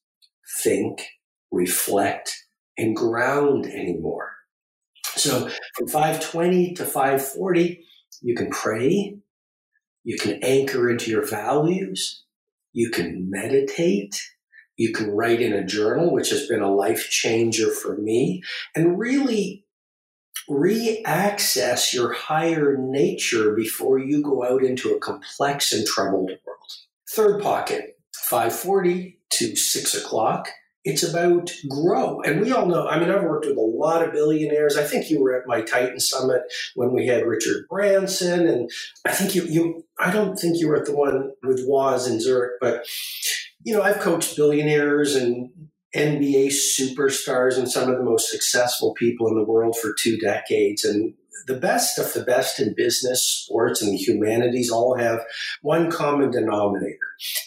think, 0.60 1.05
reflect, 1.51 2.46
and 2.77 2.96
ground 2.96 3.65
anymore. 3.65 4.31
So 5.15 5.50
from 5.75 5.88
520 5.88 6.74
to 6.74 6.86
540, 6.86 7.84
you 8.22 8.36
can 8.36 8.50
pray, 8.50 9.17
you 10.03 10.17
can 10.17 10.39
anchor 10.43 10.89
into 10.89 11.12
your 11.12 11.25
values, 11.25 12.24
you 12.74 12.89
can 12.89 13.29
meditate, 13.29 14.20
you 14.77 14.93
can 14.93 15.12
write 15.12 15.41
in 15.41 15.53
a 15.53 15.65
journal, 15.65 16.12
which 16.12 16.29
has 16.29 16.48
been 16.48 16.62
a 16.62 16.74
life 16.74 17.10
changer 17.10 17.70
for 17.70 17.98
me, 17.98 18.41
and 18.75 18.98
really 18.98 19.65
re-access 20.50 21.93
your 21.93 22.13
higher 22.13 22.75
nature 22.79 23.53
before 23.53 24.00
you 24.00 24.24
go 24.24 24.43
out 24.43 24.63
into 24.63 24.89
a 24.91 25.00
complex 25.00 25.72
and 25.72 25.86
troubled 25.86 26.31
world. 26.46 26.72
Third 27.13 27.43
pocket, 27.43 28.00
540 28.15 29.20
to 29.41 29.55
six 29.55 29.93
o'clock. 29.95 30.50
It's 30.83 31.03
about 31.03 31.51
grow. 31.69 32.21
And 32.21 32.41
we 32.41 32.51
all 32.51 32.65
know, 32.65 32.88
I 32.88 33.00
mean, 33.00 33.12
I've 33.12 33.24
worked 33.24 33.45
with 33.45 33.57
a 33.57 33.62
lot 33.62 34.03
of 34.03 34.13
billionaires. 34.13 34.77
I 34.77 34.83
think 34.83 35.12
you 35.12 35.21
were 35.21 35.39
at 35.39 35.45
my 35.45 35.62
Titan 35.62 36.00
Summit 36.00 36.41
when 36.74 36.91
we 36.91 37.05
had 37.05 37.27
Richard 37.27 37.67
Branson. 37.69 38.48
And 38.48 38.71
I 39.05 39.12
think 39.12 39.36
you, 39.36 39.43
you 39.43 39.86
I 40.00 40.12
don't 40.12 40.39
think 40.39 40.60
you 40.60 40.67
were 40.67 40.77
at 40.77 40.86
the 40.86 40.95
one 40.95 41.33
with 41.43 41.63
Woz 41.67 42.07
in 42.07 42.19
Zurich, 42.19 42.53
but, 42.60 42.83
you 43.63 43.75
know, 43.75 43.83
I've 43.83 44.00
coached 44.00 44.36
billionaires 44.36 45.15
and 45.15 45.51
NBA 45.95 46.48
superstars 46.48 47.60
and 47.60 47.69
some 47.69 47.89
of 47.89 47.98
the 47.98 48.03
most 48.03 48.31
successful 48.31 48.95
people 48.95 49.27
in 49.27 49.36
the 49.36 49.43
world 49.43 49.77
for 49.77 49.93
two 49.93 50.17
decades. 50.17 50.83
And 50.83 51.13
the 51.47 51.57
best 51.57 51.97
of 51.97 52.13
the 52.13 52.23
best 52.23 52.59
in 52.59 52.73
business, 52.75 53.25
sports, 53.25 53.81
and 53.81 53.91
the 53.91 53.97
humanities 53.97 54.69
all 54.69 54.97
have 54.97 55.21
one 55.61 55.89
common 55.89 56.31
denominator, 56.31 56.97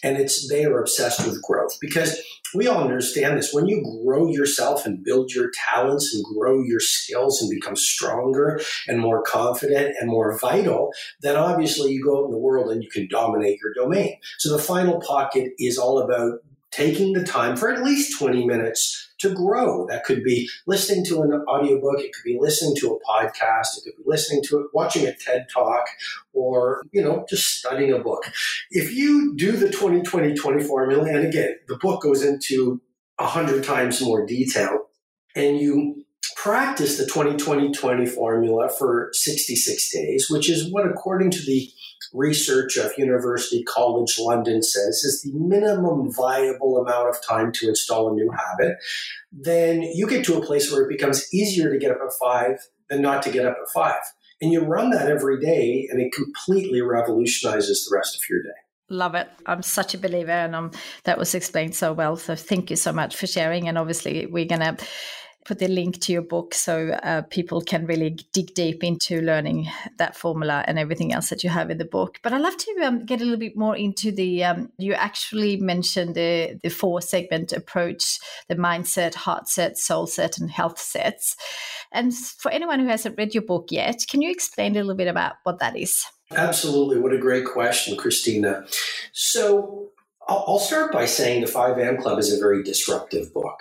and 0.03 0.17
it's 0.17 0.49
they 0.49 0.65
are 0.65 0.81
obsessed 0.81 1.27
with 1.27 1.43
growth 1.43 1.77
because 1.81 2.21
we 2.55 2.69
all 2.69 2.81
understand 2.81 3.37
this. 3.37 3.53
When 3.53 3.67
you 3.67 3.83
grow 4.05 4.29
yourself 4.29 4.87
and 4.87 5.05
build 5.05 5.33
your 5.33 5.51
talents 5.73 6.15
and 6.15 6.25
grow 6.25 6.63
your 6.63 6.81
skills 6.81 7.43
and 7.43 7.51
become 7.51 7.77
stronger 7.77 8.61
and 8.87 9.01
more 9.01 9.23
confident 9.23 9.97
and 10.01 10.09
more 10.09 10.39
vital, 10.39 10.93
then 11.21 11.37
obviously 11.37 11.93
you 11.93 12.05
go 12.05 12.21
out 12.21 12.27
in 12.27 12.31
the 12.31 12.39
world 12.39 12.71
and 12.71 12.83
you 12.83 12.91
can 12.91 13.09
dominate 13.09 13.59
your 13.61 13.75
domain. 13.75 14.17
So 14.39 14.57
the 14.57 14.63
final 14.63 15.01
pocket 15.01 15.53
is 15.59 15.79
all 15.79 16.01
about 16.01 16.41
taking 16.75 17.13
the 17.13 17.23
time 17.23 17.57
for 17.57 17.73
at 17.73 17.85
least 17.85 18.19
20 18.19 18.45
minutes 18.45 19.13
to 19.21 19.33
grow. 19.33 19.87
That 19.87 20.05
could 20.05 20.25
be 20.25 20.49
listening 20.67 21.05
to 21.07 21.23
an 21.23 21.33
audiobook, 21.49 22.01
it 22.01 22.13
could 22.13 22.25
be 22.25 22.37
listening 22.41 22.75
to 22.79 22.95
a 22.95 23.01
podcast, 23.09 23.79
it 23.79 23.85
could 23.85 23.97
be 23.97 24.03
listening 24.05 24.43
to 24.49 24.59
it, 24.59 24.67
watching 24.75 25.07
a 25.07 25.15
TED 25.15 25.47
talk, 25.53 25.85
or, 26.33 26.83
you 26.93 27.03
know, 27.03 27.25
just 27.29 27.59
studying 27.59 27.93
a 27.93 28.01
book. 28.01 28.25
If 28.71 28.93
you 28.93 29.37
do 29.37 29.53
the 29.53 29.69
20-20-20 29.69 30.67
formula, 30.67 31.05
and 31.09 31.27
again, 31.27 31.57
the 31.69 31.77
book 31.77 32.03
goes 32.03 32.25
into 32.25 32.81
a 33.19 33.27
hundred 33.27 33.63
times 33.63 34.03
more 34.03 34.27
detail, 34.27 34.89
and 35.37 35.59
you 35.59 36.05
practice 36.37 36.99
the 36.99 37.05
20-20-20 37.05 38.09
formula 38.09 38.69
for 38.77 39.11
66 39.13 39.93
days, 39.93 40.27
which 40.29 40.51
is 40.51 40.73
what, 40.73 40.87
according 40.87 41.31
to 41.31 41.43
the 41.47 41.71
research 42.13 42.77
of 42.77 42.93
University 42.97 43.63
College 43.65 44.19
London 44.19 44.63
says 44.63 45.03
is 45.05 45.23
the 45.23 45.33
minimum 45.39 46.13
viable 46.13 46.79
amount 46.79 47.09
of 47.09 47.23
time 47.23 47.53
to 47.53 47.69
install 47.69 48.11
a 48.11 48.15
new 48.15 48.31
habit, 48.31 48.77
then 49.33 49.83
you 49.83 50.09
get 50.09 50.25
to 50.27 50.39
a 50.39 50.45
place 50.45 50.71
where 50.71 50.83
it 50.83 50.89
becomes 50.89 51.33
easier 51.35 51.71
to 51.71 51.79
get 51.79 51.91
up 51.91 51.99
at 52.05 52.13
five 52.21 52.59
than 52.89 53.03
not 53.03 53.23
to 53.23 53.31
get 53.31 53.47
up 53.47 53.57
at 53.61 53.73
five. 53.73 54.01
And 54.41 54.53
you 54.53 54.61
run 54.61 54.91
that 54.91 55.09
every 55.09 55.41
day, 55.41 55.89
and 55.91 56.01
it 56.01 56.13
completely 56.13 56.83
revolutionizes 56.83 57.87
the 57.87 57.97
rest 57.97 58.17
of 58.17 58.23
your 58.29 58.43
day. 58.43 58.49
Love 58.91 59.15
it. 59.15 59.29
I'm 59.47 59.63
such 59.63 59.95
a 59.95 59.99
believer, 59.99 60.31
and 60.31 60.55
um, 60.55 60.71
that 61.05 61.19
was 61.19 61.35
explained 61.35 61.75
so 61.75 61.93
well. 61.93 62.17
So 62.17 62.35
thank 62.35 62.69
you 62.69 62.77
so 62.77 62.93
much 62.93 63.17
for 63.17 63.27
sharing. 63.27 63.69
And 63.69 63.79
obviously, 63.79 64.27
we're 64.27 64.45
gonna 64.45 64.77
put 65.45 65.59
the 65.59 65.69
link 65.69 66.01
to 66.01 66.13
your 66.13 66.23
book 66.23 66.55
so 66.55 66.89
uh, 67.03 67.23
people 67.23 67.61
can 67.61 67.87
really 67.87 68.19
dig 68.33 68.55
deep 68.55 68.83
into 68.83 69.21
learning 69.21 69.69
that 69.99 70.17
formula 70.17 70.65
and 70.67 70.79
everything 70.79 71.13
else 71.13 71.29
that 71.29 71.45
you 71.45 71.51
have 71.51 71.71
in 71.71 71.79
the 71.79 71.85
book. 71.85 72.19
But 72.23 72.33
I'd 72.33 72.41
love 72.41 72.57
to 72.57 72.81
um, 72.85 73.05
get 73.05 73.21
a 73.21 73.25
little 73.25 73.39
bit 73.39 73.57
more 73.57 73.77
into 73.77 74.11
the. 74.11 74.45
Um, 74.45 74.71
you 74.79 74.95
actually 74.95 75.57
mentioned 75.59 76.15
the 76.15 76.59
the 76.63 76.71
four 76.71 77.01
segment 77.01 77.53
approach: 77.53 78.19
the 78.49 78.57
mindset, 78.57 79.15
heart 79.15 79.49
set, 79.49 79.79
soul 79.79 80.07
set, 80.07 80.39
and 80.39 80.51
health 80.51 80.79
sets. 80.79 81.37
And 81.93 82.15
for 82.15 82.51
anyone 82.51 82.81
who 82.81 82.87
hasn't 82.87 83.17
read 83.19 83.35
your 83.35 83.45
book 83.45 83.69
yet, 83.71 84.05
can 84.09 84.23
you 84.23 84.31
explain 84.31 84.73
a 84.73 84.81
little 84.81 84.97
bit 84.97 85.09
about 85.09 85.35
what 85.45 85.61
that 85.61 85.77
is? 85.77 86.05
Absolutely. 86.33 86.99
What 86.99 87.13
a 87.13 87.19
great 87.19 87.45
question, 87.45 87.97
Christina. 87.97 88.67
So 89.13 89.91
I'll 90.27 90.59
start 90.59 90.93
by 90.93 91.07
saying 91.07 91.45
the 91.45 91.51
5am 91.51 92.01
Club 92.01 92.19
is 92.19 92.33
a 92.33 92.39
very 92.39 92.63
disruptive 92.63 93.33
book. 93.33 93.61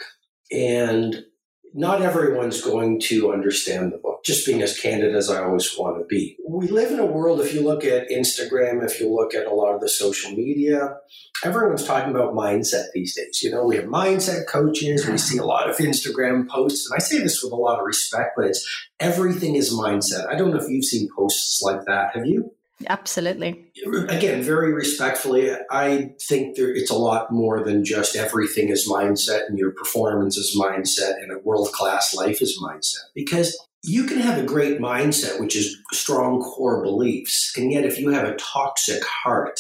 And 0.52 1.26
not 1.74 2.02
everyone's 2.02 2.62
going 2.62 3.00
to 3.00 3.34
understand 3.34 3.92
the 3.92 3.98
book, 3.98 4.24
just 4.24 4.46
being 4.46 4.62
as 4.62 4.80
candid 4.80 5.16
as 5.16 5.30
I 5.30 5.44
always 5.44 5.76
want 5.78 5.98
to 5.98 6.06
be. 6.06 6.38
We 6.48 6.68
live 6.68 6.92
in 6.92 7.00
a 7.00 7.06
world, 7.06 7.42
if 7.42 7.54
you 7.54 7.62
look 7.62 7.84
at 7.84 8.10
Instagram, 8.10 8.86
if 8.86 9.00
you 9.00 9.14
look 9.14 9.34
at 9.34 9.48
a 9.48 9.54
lot 9.54 9.74
of 9.74 9.82
the 9.82 9.90
social 9.90 10.32
media, 10.32 10.96
everyone's 11.44 11.84
talking 11.84 12.12
about 12.12 12.34
mindset 12.34 12.92
these 12.94 13.16
days. 13.16 13.42
You 13.42 13.52
know, 13.52 13.66
we 13.66 13.76
have 13.78 13.86
mindset 13.86 14.48
coaches, 14.48 15.08
we 15.08 15.18
see 15.18 15.40
a 15.40 15.46
lot 15.46 15.70
of 15.70 15.78
Instagram 15.78 16.48
posts, 16.48 16.90
and 16.90 16.96
I 16.96 17.00
say 17.00 17.20
this 17.20 17.44
with 17.44 17.52
a 17.52 17.58
lot 17.58 17.80
of 17.80 17.86
respect, 17.86 18.34
but 18.36 18.46
it's 18.46 18.88
everything 19.00 19.56
is 19.56 19.74
mindset. 19.74 20.28
I 20.28 20.36
don't 20.36 20.52
know 20.52 20.60
if 20.60 20.70
you've 20.70 20.86
seen 20.86 21.10
posts 21.16 21.62
like 21.64 21.86
that. 21.86 22.16
Have 22.16 22.28
you? 22.28 22.54
Absolutely. 22.88 23.72
Again, 24.10 24.44
very 24.44 24.74
respectfully, 24.74 25.52
I 25.72 26.12
think 26.22 26.56
there, 26.56 26.74
it's 26.74 26.92
a 26.92 26.98
lot 26.98 27.32
more 27.32 27.64
than 27.64 27.86
just 27.86 28.16
everything 28.16 28.70
is 28.70 28.90
mindset 28.90 29.48
and 29.48 29.58
your 29.58 29.72
performance 29.72 30.38
is 30.38 30.58
mindset 30.60 31.22
and 31.22 31.32
a 31.32 31.40
world 31.40 31.72
class 31.72 32.14
life 32.14 32.42
is 32.42 32.60
mindset. 32.62 33.06
Because 33.16 33.58
you 33.84 34.06
can 34.06 34.20
have 34.20 34.38
a 34.38 34.46
great 34.46 34.80
mindset, 34.80 35.40
which 35.40 35.56
is 35.56 35.78
strong 35.92 36.42
core 36.42 36.82
beliefs, 36.82 37.54
and 37.58 37.72
yet 37.72 37.86
if 37.86 38.00
you 38.00 38.10
have 38.10 38.28
a 38.28 38.36
toxic 38.36 39.04
heart, 39.04 39.60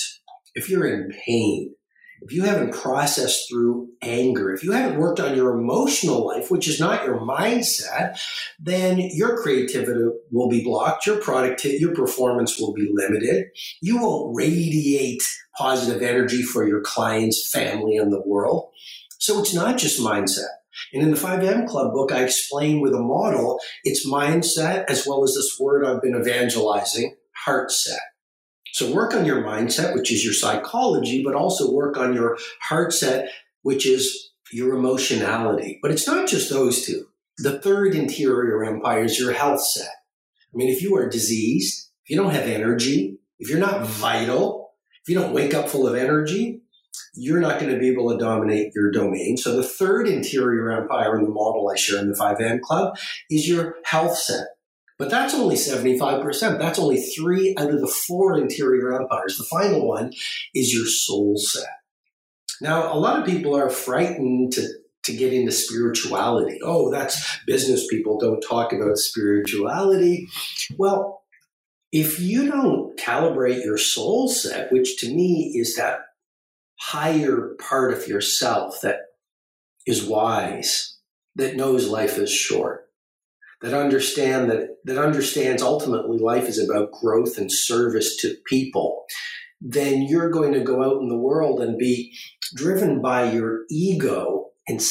if 0.55 0.69
you're 0.69 0.87
in 0.87 1.11
pain, 1.25 1.75
if 2.25 2.31
you 2.31 2.43
haven't 2.43 2.73
processed 2.73 3.49
through 3.49 3.89
anger, 4.01 4.53
if 4.53 4.63
you 4.63 4.71
haven't 4.71 4.99
worked 4.99 5.19
on 5.19 5.35
your 5.35 5.57
emotional 5.57 6.25
life, 6.25 6.49
which 6.49 6.67
is 6.67 6.79
not 6.79 7.03
your 7.05 7.19
mindset, 7.19 8.17
then 8.59 8.99
your 8.99 9.41
creativity 9.41 10.05
will 10.31 10.49
be 10.49 10.63
blocked, 10.63 11.05
your 11.05 11.17
productivity, 11.17 11.79
your 11.79 11.93
performance 11.93 12.59
will 12.59 12.73
be 12.73 12.89
limited. 12.93 13.45
You 13.81 14.01
won't 14.01 14.35
radiate 14.35 15.23
positive 15.57 16.01
energy 16.01 16.43
for 16.43 16.67
your 16.67 16.81
clients, 16.81 17.51
family, 17.51 17.97
and 17.97 18.11
the 18.11 18.23
world. 18.25 18.71
So 19.19 19.39
it's 19.39 19.53
not 19.53 19.77
just 19.77 19.99
mindset. 19.99 20.47
And 20.91 21.03
in 21.03 21.11
the 21.11 21.17
5am 21.17 21.67
Club 21.67 21.93
book, 21.93 22.11
I 22.11 22.23
explain 22.23 22.81
with 22.81 22.93
a 22.93 22.99
model, 22.99 23.59
it's 23.83 24.09
mindset 24.09 24.85
as 24.89 25.05
well 25.05 25.23
as 25.23 25.35
this 25.35 25.57
word 25.59 25.85
I've 25.85 26.01
been 26.01 26.19
evangelizing, 26.19 27.15
heart 27.45 27.71
set. 27.71 27.99
So 28.73 28.91
work 28.91 29.13
on 29.13 29.25
your 29.25 29.43
mindset, 29.43 29.93
which 29.93 30.11
is 30.11 30.25
your 30.25 30.33
psychology, 30.33 31.23
but 31.23 31.35
also 31.35 31.71
work 31.71 31.95
on 31.95 32.13
your 32.13 32.37
heart 32.61 32.91
set, 32.91 33.29
which 33.61 33.85
is 33.85 34.31
your 34.51 34.75
emotionality. 34.75 35.79
But 35.81 35.91
it's 35.91 36.07
not 36.07 36.27
just 36.27 36.49
those 36.49 36.83
two. 36.83 37.05
The 37.37 37.59
third 37.59 37.93
interior 37.93 38.63
empire 38.63 39.03
is 39.03 39.19
your 39.19 39.31
health 39.31 39.61
set. 39.61 39.87
I 39.87 40.57
mean, 40.57 40.69
if 40.69 40.81
you 40.81 40.95
are 40.97 41.07
diseased, 41.07 41.91
if 42.03 42.09
you 42.09 42.21
don't 42.21 42.33
have 42.33 42.47
energy, 42.47 43.19
if 43.39 43.49
you're 43.49 43.59
not 43.59 43.85
vital, 43.85 44.73
if 45.03 45.09
you 45.09 45.19
don't 45.19 45.33
wake 45.33 45.53
up 45.53 45.69
full 45.69 45.87
of 45.87 45.95
energy, 45.95 46.61
you're 47.13 47.39
not 47.39 47.59
going 47.59 47.71
to 47.71 47.79
be 47.79 47.89
able 47.89 48.09
to 48.09 48.17
dominate 48.17 48.73
your 48.75 48.91
domain. 48.91 49.37
So 49.37 49.55
the 49.55 49.63
third 49.63 50.07
interior 50.07 50.71
empire 50.71 51.15
in 51.15 51.23
the 51.23 51.29
model 51.29 51.69
I 51.69 51.75
share 51.75 51.99
in 51.99 52.09
the 52.09 52.17
5am 52.17 52.61
Club 52.61 52.97
is 53.29 53.47
your 53.47 53.75
health 53.85 54.17
set. 54.17 54.45
But 55.03 55.09
that's 55.09 55.33
only 55.33 55.57
75%. 55.57 56.59
That's 56.59 56.79
only 56.79 56.95
three 56.95 57.53
out 57.57 57.73
of 57.73 57.81
the 57.81 57.87
four 57.87 58.37
interior 58.37 58.93
empires. 58.93 59.35
The 59.35 59.43
final 59.43 59.85
one 59.85 60.13
is 60.55 60.73
your 60.73 60.85
soul 60.85 61.35
set. 61.35 61.67
Now, 62.61 62.93
a 62.93 62.95
lot 62.95 63.19
of 63.19 63.25
people 63.25 63.53
are 63.53 63.69
frightened 63.69 64.53
to 64.53 64.65
to 65.03 65.13
get 65.13 65.33
into 65.33 65.51
spirituality. 65.51 66.57
Oh, 66.63 66.89
that's 66.89 67.37
business 67.45 67.85
people 67.87 68.17
don't 68.17 68.39
talk 68.39 68.71
about 68.71 68.97
spirituality. 68.97 70.29
Well, 70.77 71.23
if 71.91 72.21
you 72.21 72.49
don't 72.49 72.97
calibrate 72.97 73.65
your 73.65 73.77
soul 73.77 74.29
set, 74.29 74.71
which 74.71 75.01
to 75.01 75.13
me 75.13 75.51
is 75.53 75.75
that 75.75 75.99
higher 76.79 77.57
part 77.59 77.91
of 77.91 78.07
yourself 78.07 78.79
that 78.83 78.99
is 79.85 80.05
wise, 80.05 80.97
that 81.35 81.57
knows 81.57 81.89
life 81.89 82.17
is 82.17 82.31
short, 82.31 82.83
that 83.63 83.73
understand 83.73 84.51
that 84.51 84.77
that 84.83 84.97
understands 84.97 85.63
ultimately 85.63 86.19
life 86.19 86.47
is 86.47 86.59
about 86.59 86.91
growth 86.91 87.37
and 87.37 87.51
service 87.51 88.17
to 88.17 88.35
people, 88.45 89.05
then 89.61 90.03
you're 90.03 90.29
going 90.29 90.51
to 90.51 90.59
go 90.59 90.83
out 90.83 91.01
in 91.01 91.07
the 91.07 91.17
world 91.17 91.61
and 91.61 91.77
be 91.77 92.13
driven 92.53 93.01
by 93.01 93.31
your 93.31 93.61
ego 93.71 94.47
and, 94.67 94.81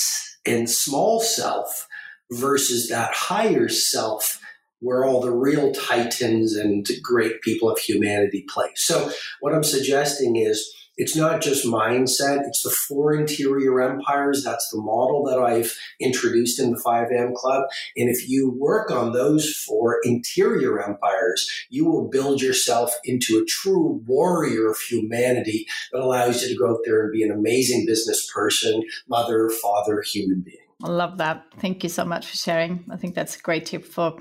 and 0.47 0.69
small 0.69 1.21
self 1.21 1.87
versus 2.31 2.89
that 2.89 3.13
higher 3.13 3.69
self 3.69 4.41
where 4.81 5.05
all 5.05 5.21
the 5.21 5.31
real 5.31 5.73
titans 5.73 6.57
and 6.57 6.89
great 7.03 7.43
people 7.43 7.71
of 7.71 7.79
humanity 7.79 8.45
play. 8.49 8.71
So, 8.75 9.13
what 9.41 9.55
I'm 9.55 9.63
suggesting 9.63 10.37
is 10.37 10.75
it's 10.97 11.17
not 11.17 11.41
just 11.41 11.67
mindset, 11.67 12.47
it's 12.47 12.63
the 12.63 12.71
four 12.71 13.15
interior 13.15 13.81
empires. 13.81 14.45
That's 14.45 14.69
the 14.71 14.81
model 14.81 15.25
that 15.25 15.39
I've 15.39 15.75
introduced 16.01 16.61
in 16.61 16.73
the 16.73 16.83
5am 16.85 17.35
Club. 17.35 17.65
And 17.97 18.09
if 18.09 18.29
you 18.29 18.55
work 18.59 18.91
on 18.91 19.13
those 19.13 19.55
four 19.55 19.99
interior 20.05 20.83
empires, 20.83 21.49
you 21.71 21.87
will 21.87 22.09
build 22.09 22.43
yourself 22.43 22.93
into 23.05 23.39
a 23.39 23.45
true 23.47 24.03
warrior 24.07 24.71
of 24.71 24.79
humanity 24.79 25.67
that 25.93 26.03
allows 26.03 26.43
you 26.43 26.49
to 26.49 26.59
go 26.59 26.71
out 26.71 26.81
there 26.85 27.05
and 27.05 27.13
be 27.13 27.23
an 27.23 27.31
amazing 27.33 27.87
business 27.87 28.31
person, 28.33 28.83
mother, 29.09 29.49
father, 29.63 30.03
human 30.03 30.41
being. 30.41 30.59
I 30.85 30.89
love 30.89 31.19
that. 31.19 31.45
Thank 31.59 31.85
you 31.85 31.89
so 31.89 32.05
much 32.05 32.27
for 32.27 32.37
sharing. 32.37 32.85
I 32.91 32.97
think 32.97 33.15
that's 33.15 33.37
a 33.37 33.41
great 33.41 33.67
tip 33.67 33.85
for 33.85 34.17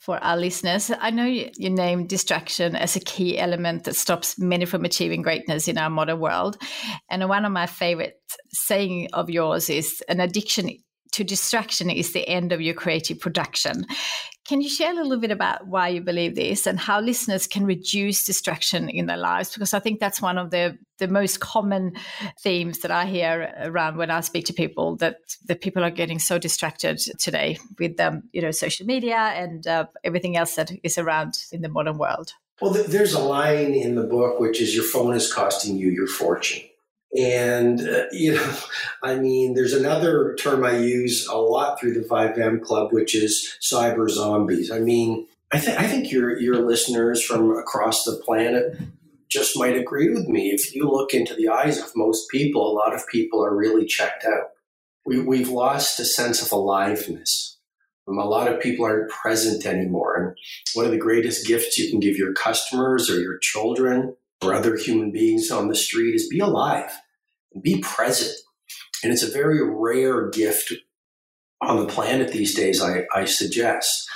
for 0.00 0.16
our 0.24 0.36
listeners. 0.36 0.90
I 0.98 1.10
know 1.10 1.26
you, 1.26 1.50
you 1.56 1.68
name 1.68 2.06
distraction 2.06 2.74
as 2.74 2.96
a 2.96 3.00
key 3.00 3.38
element 3.38 3.84
that 3.84 3.94
stops 3.94 4.38
many 4.38 4.64
from 4.64 4.84
achieving 4.84 5.20
greatness 5.20 5.68
in 5.68 5.76
our 5.76 5.90
modern 5.90 6.18
world. 6.18 6.56
And 7.10 7.28
one 7.28 7.44
of 7.44 7.52
my 7.52 7.66
favorite 7.66 8.18
saying 8.50 9.08
of 9.12 9.28
yours 9.28 9.68
is 9.68 10.02
an 10.08 10.20
addiction 10.20 10.70
to 11.12 11.24
distraction 11.24 11.90
is 11.90 12.12
the 12.12 12.26
end 12.28 12.52
of 12.52 12.60
your 12.60 12.74
creative 12.74 13.20
production. 13.20 13.84
Can 14.46 14.60
you 14.60 14.68
share 14.68 14.90
a 14.90 15.02
little 15.02 15.20
bit 15.20 15.30
about 15.30 15.68
why 15.68 15.88
you 15.88 16.00
believe 16.00 16.34
this 16.34 16.66
and 16.66 16.78
how 16.78 17.00
listeners 17.00 17.46
can 17.46 17.64
reduce 17.64 18.24
distraction 18.24 18.88
in 18.88 19.06
their 19.06 19.16
lives? 19.16 19.52
Because 19.52 19.74
I 19.74 19.78
think 19.78 20.00
that's 20.00 20.20
one 20.20 20.38
of 20.38 20.50
the, 20.50 20.76
the 20.98 21.06
most 21.06 21.38
common 21.38 21.92
themes 22.40 22.80
that 22.80 22.90
I 22.90 23.06
hear 23.06 23.54
around 23.60 23.96
when 23.96 24.10
I 24.10 24.20
speak 24.22 24.46
to 24.46 24.52
people 24.52 24.96
that, 24.96 25.18
that 25.46 25.60
people 25.60 25.84
are 25.84 25.90
getting 25.90 26.18
so 26.18 26.38
distracted 26.38 26.98
today 27.20 27.58
with 27.78 28.00
um, 28.00 28.24
you 28.32 28.42
know 28.42 28.50
social 28.50 28.86
media 28.86 29.16
and 29.16 29.66
uh, 29.66 29.86
everything 30.02 30.36
else 30.36 30.56
that 30.56 30.72
is 30.82 30.98
around 30.98 31.34
in 31.52 31.62
the 31.62 31.68
modern 31.68 31.98
world. 31.98 32.32
Well, 32.60 32.72
there's 32.72 33.14
a 33.14 33.20
line 33.20 33.72
in 33.72 33.94
the 33.94 34.02
book 34.02 34.38
which 34.38 34.60
is 34.60 34.74
your 34.74 34.84
phone 34.84 35.14
is 35.14 35.32
costing 35.32 35.76
you 35.76 35.90
your 35.90 36.06
fortune. 36.06 36.69
And, 37.16 37.80
uh, 37.80 38.04
you 38.12 38.34
know, 38.34 38.56
I 39.02 39.16
mean, 39.16 39.54
there's 39.54 39.72
another 39.72 40.34
term 40.36 40.64
I 40.64 40.78
use 40.78 41.26
a 41.26 41.36
lot 41.36 41.80
through 41.80 41.94
the 41.94 42.08
5am 42.08 42.62
Club, 42.62 42.92
which 42.92 43.14
is 43.14 43.56
cyber 43.60 44.08
zombies. 44.08 44.70
I 44.70 44.78
mean, 44.78 45.26
I, 45.52 45.58
th- 45.58 45.76
I 45.76 45.86
think 45.86 46.12
your, 46.12 46.38
your 46.38 46.56
listeners 46.56 47.22
from 47.22 47.56
across 47.56 48.04
the 48.04 48.20
planet 48.24 48.76
just 49.28 49.56
might 49.56 49.76
agree 49.76 50.10
with 50.10 50.28
me. 50.28 50.50
If 50.50 50.74
you 50.74 50.88
look 50.88 51.14
into 51.14 51.34
the 51.34 51.48
eyes 51.48 51.78
of 51.78 51.90
most 51.96 52.28
people, 52.30 52.70
a 52.70 52.74
lot 52.74 52.94
of 52.94 53.06
people 53.08 53.44
are 53.44 53.54
really 53.54 53.86
checked 53.86 54.24
out. 54.24 54.50
We, 55.04 55.20
we've 55.20 55.48
lost 55.48 55.98
a 55.98 56.04
sense 56.04 56.42
of 56.42 56.52
aliveness. 56.52 57.58
Um, 58.08 58.18
a 58.18 58.24
lot 58.24 58.52
of 58.52 58.60
people 58.60 58.84
aren't 58.84 59.10
present 59.10 59.66
anymore. 59.66 60.16
And 60.16 60.36
one 60.74 60.84
of 60.84 60.92
the 60.92 60.98
greatest 60.98 61.46
gifts 61.46 61.78
you 61.78 61.90
can 61.90 62.00
give 62.00 62.16
your 62.16 62.32
customers 62.32 63.08
or 63.08 63.20
your 63.20 63.38
children 63.38 64.16
or 64.42 64.54
other 64.54 64.76
human 64.76 65.10
beings 65.12 65.50
on 65.50 65.68
the 65.68 65.74
street 65.74 66.14
is 66.14 66.28
be 66.28 66.40
alive 66.40 66.90
be 67.62 67.80
present. 67.80 68.36
And 69.02 69.12
it's 69.12 69.22
a 69.22 69.30
very 69.30 69.62
rare 69.62 70.28
gift 70.28 70.74
on 71.60 71.78
the 71.78 71.86
planet 71.86 72.32
these 72.32 72.54
days, 72.54 72.82
I, 72.82 73.04
I 73.14 73.24
suggest. 73.24 74.08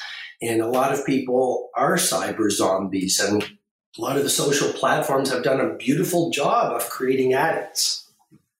And 0.43 0.61
a 0.61 0.69
lot 0.69 0.93
of 0.93 1.07
people 1.07 1.71
are 1.75 1.97
cyber 1.97 2.51
zombies, 2.51 3.21
and 3.21 3.43
a 3.43 4.01
lot 4.01 4.17
of 4.17 4.25
the 4.25 4.31
social 4.31 4.73
platforms 4.73 5.31
have 5.31 5.43
done 5.43 5.61
a 5.61 5.77
beautiful 5.77 6.31
job 6.31 6.73
of 6.75 6.89
creating 6.91 7.33
addicts. 7.35 8.11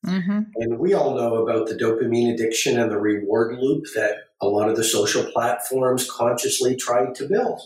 Mm-hmm. 0.07 0.41
And 0.57 0.79
we 0.79 0.95
all 0.95 1.15
know 1.15 1.37
about 1.37 1.67
the 1.67 1.75
dopamine 1.75 2.33
addiction 2.33 2.79
and 2.79 2.91
the 2.91 2.99
reward 2.99 3.59
loop 3.59 3.85
that 3.95 4.17
a 4.41 4.47
lot 4.47 4.69
of 4.69 4.77
the 4.77 4.85
social 4.85 5.25
platforms 5.25 6.11
consciously 6.11 6.77
try 6.77 7.11
to 7.13 7.29
build. 7.29 7.61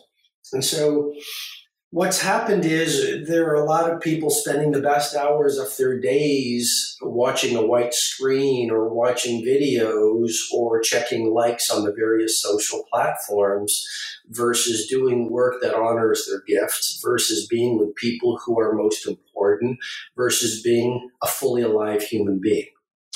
And 0.52 0.64
so 0.64 1.14
What's 1.90 2.20
happened 2.20 2.66
is 2.66 3.26
there 3.26 3.48
are 3.48 3.54
a 3.54 3.64
lot 3.64 3.90
of 3.90 4.02
people 4.02 4.28
spending 4.28 4.72
the 4.72 4.82
best 4.82 5.16
hours 5.16 5.56
of 5.56 5.74
their 5.78 5.98
days 5.98 6.98
watching 7.00 7.56
a 7.56 7.64
white 7.64 7.94
screen 7.94 8.70
or 8.70 8.92
watching 8.92 9.42
videos 9.42 10.34
or 10.52 10.80
checking 10.80 11.32
likes 11.32 11.70
on 11.70 11.84
the 11.84 11.94
various 11.98 12.42
social 12.42 12.84
platforms 12.92 13.86
versus 14.26 14.86
doing 14.86 15.30
work 15.30 15.62
that 15.62 15.74
honors 15.74 16.28
their 16.28 16.42
gifts 16.46 17.00
versus 17.02 17.46
being 17.46 17.78
with 17.78 17.94
people 17.94 18.38
who 18.44 18.60
are 18.60 18.74
most 18.74 19.06
important 19.06 19.78
versus 20.14 20.60
being 20.60 21.08
a 21.22 21.26
fully 21.26 21.62
alive 21.62 22.02
human 22.02 22.38
being 22.38 22.66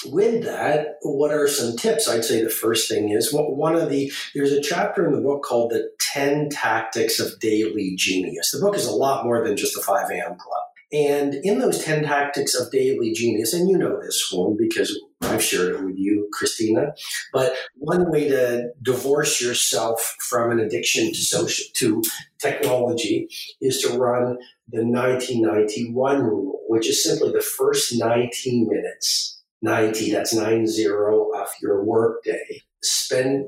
with 0.06 0.44
that, 0.44 0.96
what 1.02 1.32
are 1.32 1.48
some 1.48 1.76
tips? 1.76 2.08
I'd 2.08 2.24
say 2.24 2.42
the 2.42 2.50
first 2.50 2.88
thing 2.88 3.10
is 3.10 3.32
one 3.32 3.76
of 3.76 3.88
the, 3.90 4.12
there's 4.34 4.52
a 4.52 4.62
chapter 4.62 5.06
in 5.06 5.12
the 5.12 5.20
book 5.20 5.42
called 5.42 5.70
The 5.70 5.90
10 6.12 6.50
Tactics 6.50 7.20
of 7.20 7.38
Daily 7.40 7.94
Genius. 7.96 8.50
The 8.52 8.60
book 8.60 8.76
is 8.76 8.86
a 8.86 8.92
lot 8.92 9.24
more 9.24 9.44
than 9.44 9.56
just 9.56 9.74
the 9.74 9.82
5 9.82 10.10
a.m. 10.10 10.36
club. 10.36 10.62
And 10.92 11.34
in 11.42 11.58
those 11.58 11.82
10 11.82 12.04
tactics 12.04 12.54
of 12.54 12.70
daily 12.70 13.12
genius, 13.12 13.54
and 13.54 13.66
you 13.66 13.78
know 13.78 13.98
this 14.02 14.30
one 14.30 14.58
because 14.58 14.94
I've 15.22 15.42
shared 15.42 15.74
it 15.74 15.82
with 15.82 15.96
you, 15.96 16.28
Christina, 16.34 16.92
but 17.32 17.54
one 17.76 18.10
way 18.10 18.28
to 18.28 18.68
divorce 18.82 19.40
yourself 19.40 20.16
from 20.20 20.50
an 20.50 20.60
addiction 20.60 21.08
to 21.08 21.14
social, 21.14 21.64
to 21.76 22.02
technology 22.38 23.26
is 23.62 23.80
to 23.80 23.96
run 23.96 24.36
the 24.68 24.84
1991 24.84 26.22
rule, 26.22 26.60
which 26.68 26.86
is 26.86 27.02
simply 27.02 27.32
the 27.32 27.40
first 27.40 27.98
19 27.98 28.68
minutes 28.68 29.41
90, 29.62 30.10
that's 30.10 30.34
90 30.34 30.86
of 30.86 31.48
your 31.60 31.84
workday. 31.84 32.62
Spend 32.82 33.46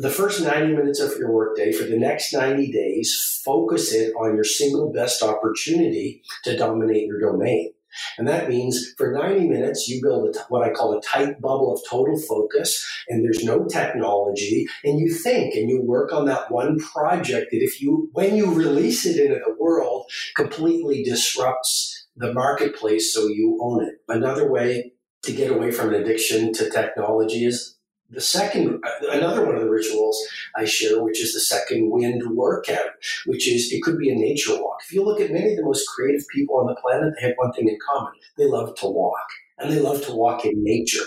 the 0.00 0.10
first 0.10 0.42
90 0.42 0.74
minutes 0.74 1.00
of 1.00 1.16
your 1.18 1.32
workday 1.32 1.72
for 1.72 1.84
the 1.84 1.96
next 1.96 2.34
90 2.34 2.70
days, 2.70 3.40
focus 3.42 3.92
it 3.92 4.12
on 4.14 4.34
your 4.34 4.44
single 4.44 4.92
best 4.92 5.22
opportunity 5.22 6.22
to 6.44 6.56
dominate 6.56 7.06
your 7.06 7.18
domain. 7.18 7.72
And 8.18 8.26
that 8.28 8.48
means 8.48 8.92
for 8.98 9.12
90 9.12 9.48
minutes, 9.48 9.88
you 9.88 10.02
build 10.02 10.36
what 10.48 10.62
I 10.68 10.72
call 10.72 10.92
a 10.98 11.00
tight 11.00 11.40
bubble 11.40 11.72
of 11.72 11.80
total 11.88 12.18
focus, 12.18 12.84
and 13.08 13.24
there's 13.24 13.44
no 13.44 13.66
technology, 13.66 14.66
and 14.82 14.98
you 14.98 15.14
think 15.14 15.54
and 15.54 15.70
you 15.70 15.80
work 15.80 16.12
on 16.12 16.26
that 16.26 16.50
one 16.50 16.78
project 16.78 17.52
that 17.52 17.62
if 17.62 17.80
you, 17.80 18.10
when 18.12 18.36
you 18.36 18.52
release 18.52 19.06
it 19.06 19.18
into 19.18 19.40
the 19.46 19.54
world, 19.58 20.10
completely 20.34 21.04
disrupts 21.04 22.06
the 22.16 22.32
marketplace 22.32 23.14
so 23.14 23.28
you 23.28 23.58
own 23.62 23.84
it. 23.84 23.94
Another 24.08 24.50
way 24.50 24.93
to 25.24 25.32
get 25.32 25.50
away 25.50 25.70
from 25.70 25.88
an 25.88 26.00
addiction 26.00 26.52
to 26.52 26.70
technology 26.70 27.44
is 27.44 27.76
the 28.10 28.20
second 28.20 28.82
another 29.10 29.44
one 29.44 29.54
of 29.54 29.62
the 29.62 29.68
rituals 29.68 30.22
i 30.56 30.64
share 30.64 31.02
which 31.02 31.22
is 31.22 31.32
the 31.32 31.40
second 31.40 31.90
wind 31.90 32.22
workout 32.34 32.90
which 33.26 33.48
is 33.48 33.72
it 33.72 33.82
could 33.82 33.98
be 33.98 34.10
a 34.10 34.14
nature 34.14 34.52
walk 34.60 34.78
if 34.84 34.92
you 34.92 35.02
look 35.02 35.20
at 35.20 35.32
many 35.32 35.52
of 35.52 35.56
the 35.56 35.64
most 35.64 35.88
creative 35.88 36.24
people 36.28 36.56
on 36.56 36.66
the 36.66 36.76
planet 36.76 37.14
they 37.18 37.26
have 37.26 37.36
one 37.36 37.52
thing 37.52 37.68
in 37.68 37.78
common 37.88 38.12
they 38.36 38.46
love 38.46 38.74
to 38.76 38.86
walk 38.86 39.26
and 39.58 39.72
they 39.72 39.80
love 39.80 40.04
to 40.04 40.14
walk 40.14 40.44
in 40.44 40.62
nature 40.62 41.04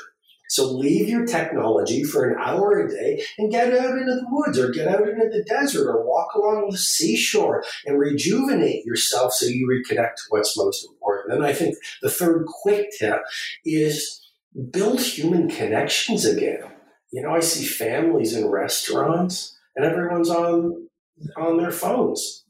so 0.50 0.72
leave 0.72 1.10
your 1.10 1.26
technology 1.26 2.04
for 2.04 2.30
an 2.30 2.38
hour 2.40 2.80
a 2.80 2.90
day 2.90 3.22
and 3.38 3.52
get 3.52 3.74
out 3.74 3.98
into 3.98 4.16
the 4.16 4.26
woods 4.30 4.58
or 4.58 4.72
get 4.72 4.88
out 4.88 5.08
into 5.08 5.30
the 5.30 5.44
desert 5.44 5.90
or 5.90 6.06
walk 6.06 6.34
along 6.36 6.70
the 6.70 6.78
seashore 6.78 7.64
and 7.86 8.00
rejuvenate 8.00 8.86
yourself 8.86 9.34
so 9.34 9.46
you 9.46 9.68
reconnect 9.68 10.16
to 10.16 10.24
what's 10.30 10.58
most 10.58 10.86
important. 10.86 10.97
And 11.30 11.46
I 11.46 11.54
think 11.54 11.76
the 12.02 12.10
third 12.10 12.46
quick 12.46 12.88
tip 12.98 13.22
is 13.66 14.22
build 14.72 15.02
human 15.02 15.50
connections 15.50 16.26
again. 16.26 16.64
You 17.12 17.22
know, 17.22 17.32
I 17.32 17.40
see 17.40 17.66
families 17.66 18.36
in 18.36 18.48
restaurants 18.50 19.58
and 19.76 19.86
everyone's 19.86 20.30
on 20.30 20.88
on 21.36 21.58
their 21.58 21.72
phones. 21.72 22.44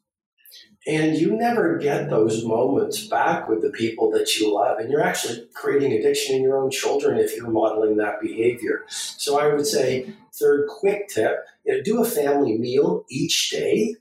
And 0.88 1.18
you 1.18 1.36
never 1.36 1.78
get 1.78 2.10
those 2.10 2.46
moments 2.46 3.06
back 3.08 3.50
with 3.50 3.62
the 3.62 3.72
people 3.72 4.10
that 4.12 4.38
you 4.38 4.54
love. 4.54 4.80
And 4.80 4.90
you're 4.90 5.04
actually 5.04 5.46
creating 5.54 5.92
addiction 5.92 6.38
in 6.38 6.44
your 6.44 6.58
own 6.58 6.72
children 6.72 7.20
if 7.20 7.36
you're 7.36 7.50
modeling 7.50 7.98
that 7.98 8.22
behavior. 8.22 8.86
So 8.88 9.38
I 9.38 9.54
would 9.54 9.68
say, 9.68 10.14
third 10.34 10.68
quick 10.70 11.10
tip 11.10 11.44
you 11.66 11.76
know, 11.76 11.84
do 11.84 12.02
a 12.02 12.06
family 12.06 12.58
meal 12.58 13.06
each 13.10 13.50
day 13.50 13.96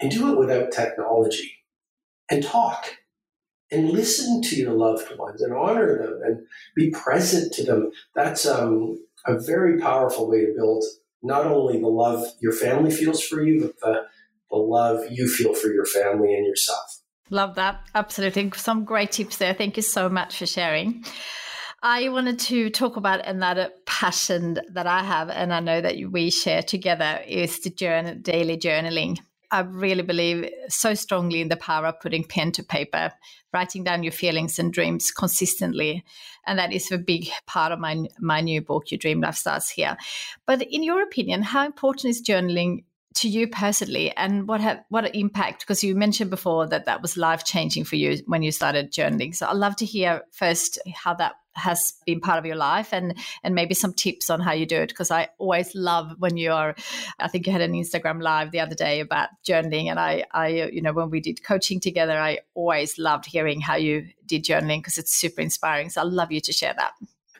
and 0.00 0.10
do 0.10 0.30
it 0.32 0.38
without 0.38 0.72
technology 0.72 1.52
and 2.30 2.42
talk. 2.42 2.98
And 3.70 3.90
listen 3.90 4.42
to 4.42 4.56
your 4.56 4.72
loved 4.72 5.06
ones 5.18 5.42
and 5.42 5.54
honor 5.54 5.98
them 5.98 6.20
and 6.24 6.46
be 6.76 6.90
present 6.90 7.52
to 7.54 7.64
them. 7.64 7.90
That's 8.14 8.46
um, 8.46 8.98
a 9.26 9.38
very 9.38 9.78
powerful 9.78 10.28
way 10.28 10.46
to 10.46 10.52
build 10.56 10.84
not 11.22 11.46
only 11.46 11.80
the 11.80 11.88
love 11.88 12.26
your 12.40 12.52
family 12.52 12.90
feels 12.90 13.22
for 13.22 13.42
you, 13.42 13.60
but 13.62 13.80
the, 13.80 14.02
the 14.50 14.56
love 14.56 15.04
you 15.10 15.26
feel 15.26 15.54
for 15.54 15.68
your 15.68 15.86
family 15.86 16.34
and 16.34 16.46
yourself. 16.46 17.00
Love 17.30 17.54
that. 17.54 17.80
Absolutely. 17.94 18.52
Some 18.54 18.84
great 18.84 19.12
tips 19.12 19.38
there. 19.38 19.54
Thank 19.54 19.76
you 19.76 19.82
so 19.82 20.08
much 20.08 20.38
for 20.38 20.46
sharing. 20.46 21.04
I 21.82 22.08
wanted 22.08 22.38
to 22.40 22.70
talk 22.70 22.96
about 22.96 23.26
another 23.26 23.70
passion 23.86 24.58
that 24.72 24.86
I 24.86 25.02
have, 25.02 25.28
and 25.28 25.52
I 25.52 25.60
know 25.60 25.80
that 25.80 25.96
we 26.10 26.30
share 26.30 26.62
together, 26.62 27.20
is 27.26 27.60
the 27.60 27.70
journal, 27.70 28.14
daily 28.14 28.56
journaling. 28.56 29.18
I 29.54 29.60
really 29.60 30.02
believe 30.02 30.50
so 30.68 30.94
strongly 30.94 31.40
in 31.40 31.48
the 31.48 31.56
power 31.56 31.86
of 31.86 32.00
putting 32.00 32.24
pen 32.24 32.50
to 32.52 32.64
paper, 32.64 33.12
writing 33.52 33.84
down 33.84 34.02
your 34.02 34.10
feelings 34.10 34.58
and 34.58 34.72
dreams 34.72 35.12
consistently. 35.12 36.04
And 36.44 36.58
that 36.58 36.72
is 36.72 36.90
a 36.90 36.98
big 36.98 37.28
part 37.46 37.70
of 37.70 37.78
my, 37.78 38.04
my 38.18 38.40
new 38.40 38.60
book, 38.62 38.90
Your 38.90 38.98
Dream 38.98 39.20
Life 39.20 39.36
Starts 39.36 39.70
Here. 39.70 39.96
But 40.44 40.62
in 40.62 40.82
your 40.82 41.04
opinion, 41.04 41.42
how 41.42 41.64
important 41.64 42.10
is 42.10 42.20
journaling 42.20 42.82
to 43.14 43.28
you 43.28 43.46
personally 43.46 44.14
and 44.16 44.48
what 44.48 44.60
have, 44.60 44.82
what 44.88 45.14
impact 45.14 45.60
because 45.60 45.84
you 45.84 45.94
mentioned 45.94 46.30
before 46.30 46.66
that 46.66 46.86
that 46.86 47.02
was 47.02 47.16
life 47.16 47.44
changing 47.44 47.84
for 47.84 47.96
you 47.96 48.18
when 48.26 48.42
you 48.42 48.50
started 48.50 48.92
journaling 48.92 49.34
so 49.34 49.46
i'd 49.46 49.56
love 49.56 49.76
to 49.76 49.84
hear 49.84 50.22
first 50.32 50.78
how 50.94 51.14
that 51.14 51.34
has 51.54 51.94
been 52.04 52.20
part 52.20 52.38
of 52.38 52.46
your 52.46 52.56
life 52.56 52.92
and 52.92 53.16
and 53.42 53.54
maybe 53.54 53.74
some 53.74 53.92
tips 53.92 54.28
on 54.30 54.40
how 54.40 54.52
you 54.52 54.66
do 54.66 54.80
it 54.80 54.88
because 54.88 55.10
I 55.10 55.28
always 55.38 55.74
love 55.74 56.14
when 56.18 56.36
you're 56.36 56.74
I 57.20 57.28
think 57.28 57.46
you 57.46 57.52
had 57.52 57.60
an 57.60 57.72
Instagram 57.72 58.20
live 58.22 58.50
the 58.50 58.60
other 58.60 58.74
day 58.74 59.00
about 59.00 59.28
journaling 59.46 59.86
and 59.86 59.98
I 59.98 60.24
I 60.32 60.48
you 60.48 60.82
know 60.82 60.92
when 60.92 61.10
we 61.10 61.20
did 61.20 61.44
coaching 61.44 61.80
together 61.80 62.18
I 62.18 62.40
always 62.54 62.98
loved 62.98 63.26
hearing 63.26 63.60
how 63.60 63.76
you 63.76 64.08
did 64.26 64.44
journaling 64.44 64.78
because 64.78 64.98
it's 64.98 65.14
super 65.14 65.40
inspiring 65.40 65.90
so 65.90 66.00
I'd 66.00 66.08
love 66.08 66.32
you 66.32 66.40
to 66.40 66.52
share 66.52 66.74
that. 66.76 66.92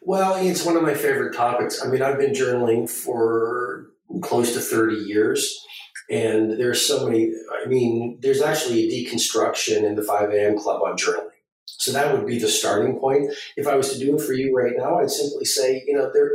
Well, 0.02 0.34
it's 0.34 0.64
one 0.64 0.76
of 0.76 0.82
my 0.82 0.94
favorite 0.94 1.34
topics. 1.34 1.82
I 1.82 1.88
mean, 1.88 2.02
I've 2.02 2.18
been 2.18 2.32
journaling 2.32 2.90
for 2.90 3.88
close 4.22 4.53
to 4.55 4.61
30 4.61 4.96
years 4.96 5.64
and 6.11 6.59
there's 6.59 6.87
so 6.87 7.07
many 7.07 7.33
I 7.64 7.66
mean, 7.66 8.18
there's 8.20 8.42
actually 8.42 8.85
a 8.85 8.90
deconstruction 8.90 9.85
in 9.85 9.94
the 9.94 10.03
5 10.03 10.31
a.m. 10.31 10.59
club 10.59 10.83
on 10.83 10.96
journaling 10.96 11.31
so 11.66 11.92
that 11.92 12.14
would 12.14 12.27
be 12.27 12.38
the 12.38 12.48
starting 12.48 12.98
point. 12.98 13.33
If 13.57 13.66
I 13.66 13.74
was 13.74 13.92
to 13.92 13.98
do 13.98 14.16
it 14.16 14.22
for 14.22 14.33
you 14.33 14.55
right 14.57 14.72
now, 14.77 14.98
I'd 14.98 15.11
simply 15.11 15.44
say, 15.44 15.83
you 15.87 15.94
know, 15.94 16.11
there, 16.12 16.31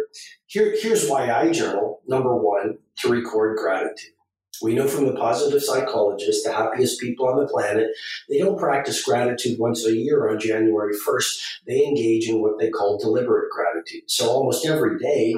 here, 0.47 0.75
here's 0.79 1.09
why 1.09 1.31
I 1.31 1.51
journal. 1.51 2.01
Number 2.07 2.35
one, 2.35 2.77
to 2.99 3.09
record 3.09 3.57
gratitude. 3.57 4.11
We 4.61 4.75
know 4.75 4.87
from 4.87 5.05
the 5.05 5.13
positive 5.13 5.63
psychologists, 5.63 6.43
the 6.43 6.53
happiest 6.53 6.99
people 6.99 7.27
on 7.27 7.39
the 7.39 7.47
planet, 7.47 7.87
they 8.29 8.39
don't 8.39 8.59
practice 8.59 9.03
gratitude 9.03 9.59
once 9.59 9.85
a 9.85 9.95
year 9.95 10.29
on 10.29 10.39
January 10.39 10.93
1st. 10.93 11.41
They 11.67 11.85
engage 11.85 12.27
in 12.27 12.41
what 12.41 12.59
they 12.59 12.69
call 12.69 12.99
deliberate 12.99 13.49
gratitude. 13.51 14.03
So 14.07 14.29
almost 14.29 14.65
every 14.65 14.97
day, 14.97 15.35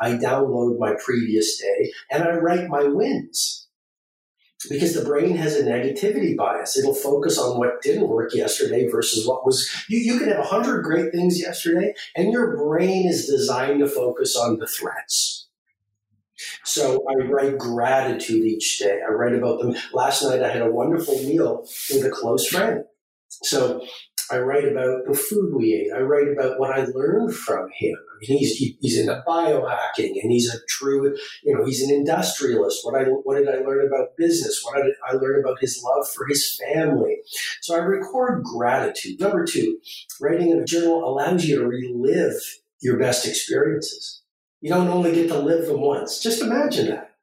I 0.00 0.12
download 0.12 0.78
my 0.78 0.94
previous 1.04 1.58
day 1.58 1.92
and 2.10 2.24
I 2.24 2.36
write 2.36 2.68
my 2.68 2.84
wins 2.84 3.62
because 4.68 4.94
the 4.94 5.04
brain 5.04 5.36
has 5.36 5.56
a 5.56 5.64
negativity 5.64 6.36
bias. 6.36 6.78
It'll 6.78 6.94
focus 6.94 7.38
on 7.38 7.58
what 7.58 7.82
didn't 7.82 8.08
work 8.08 8.34
yesterday 8.34 8.88
versus 8.88 9.26
what 9.26 9.44
was. 9.44 9.68
You, 9.88 9.98
you 9.98 10.18
could 10.18 10.28
have 10.28 10.38
100 10.38 10.82
great 10.82 11.12
things 11.12 11.40
yesterday, 11.40 11.94
and 12.16 12.32
your 12.32 12.56
brain 12.56 13.08
is 13.08 13.26
designed 13.26 13.80
to 13.80 13.88
focus 13.88 14.36
on 14.36 14.58
the 14.58 14.66
threats. 14.66 15.41
So 16.64 17.04
I 17.08 17.24
write 17.24 17.58
gratitude 17.58 18.44
each 18.44 18.78
day. 18.78 19.00
I 19.06 19.12
write 19.12 19.34
about 19.34 19.60
them. 19.60 19.74
Last 19.92 20.22
night 20.22 20.42
I 20.42 20.50
had 20.50 20.62
a 20.62 20.70
wonderful 20.70 21.14
meal 21.24 21.66
with 21.90 22.04
a 22.04 22.10
close 22.10 22.46
friend. 22.46 22.84
So 23.42 23.82
I 24.30 24.38
write 24.38 24.64
about 24.64 25.04
the 25.06 25.14
food 25.14 25.54
we 25.54 25.74
ate. 25.74 25.92
I 25.94 26.00
write 26.00 26.28
about 26.28 26.58
what 26.58 26.70
I 26.70 26.84
learned 26.84 27.34
from 27.34 27.68
him. 27.74 27.94
I 27.94 28.14
mean, 28.20 28.38
he's 28.38 28.56
he's 28.80 28.98
into 28.98 29.22
biohacking, 29.26 30.22
and 30.22 30.30
he's 30.30 30.52
a 30.52 30.58
true, 30.68 31.14
you 31.42 31.54
know, 31.54 31.64
he's 31.66 31.82
an 31.82 31.94
industrialist. 31.94 32.80
What 32.82 32.94
I 32.94 33.04
what 33.04 33.36
did 33.36 33.48
I 33.48 33.58
learn 33.58 33.86
about 33.86 34.16
business? 34.16 34.62
What 34.64 34.82
did 34.82 34.94
I 35.06 35.14
learn 35.14 35.40
about 35.40 35.60
his 35.60 35.82
love 35.84 36.08
for 36.08 36.26
his 36.26 36.58
family? 36.58 37.18
So 37.60 37.74
I 37.74 37.78
record 37.78 38.42
gratitude. 38.44 39.20
Number 39.20 39.44
two, 39.44 39.78
writing 40.20 40.50
in 40.50 40.60
a 40.60 40.64
journal 40.64 41.04
allows 41.04 41.44
you 41.44 41.58
to 41.58 41.66
relive 41.66 42.40
your 42.80 42.98
best 42.98 43.26
experiences. 43.26 44.21
You 44.62 44.70
don't 44.70 44.88
only 44.88 45.12
get 45.12 45.28
to 45.28 45.38
live 45.40 45.66
them 45.66 45.80
once. 45.80 46.20
Just 46.20 46.40
imagine 46.40 46.86
that. 46.86 47.16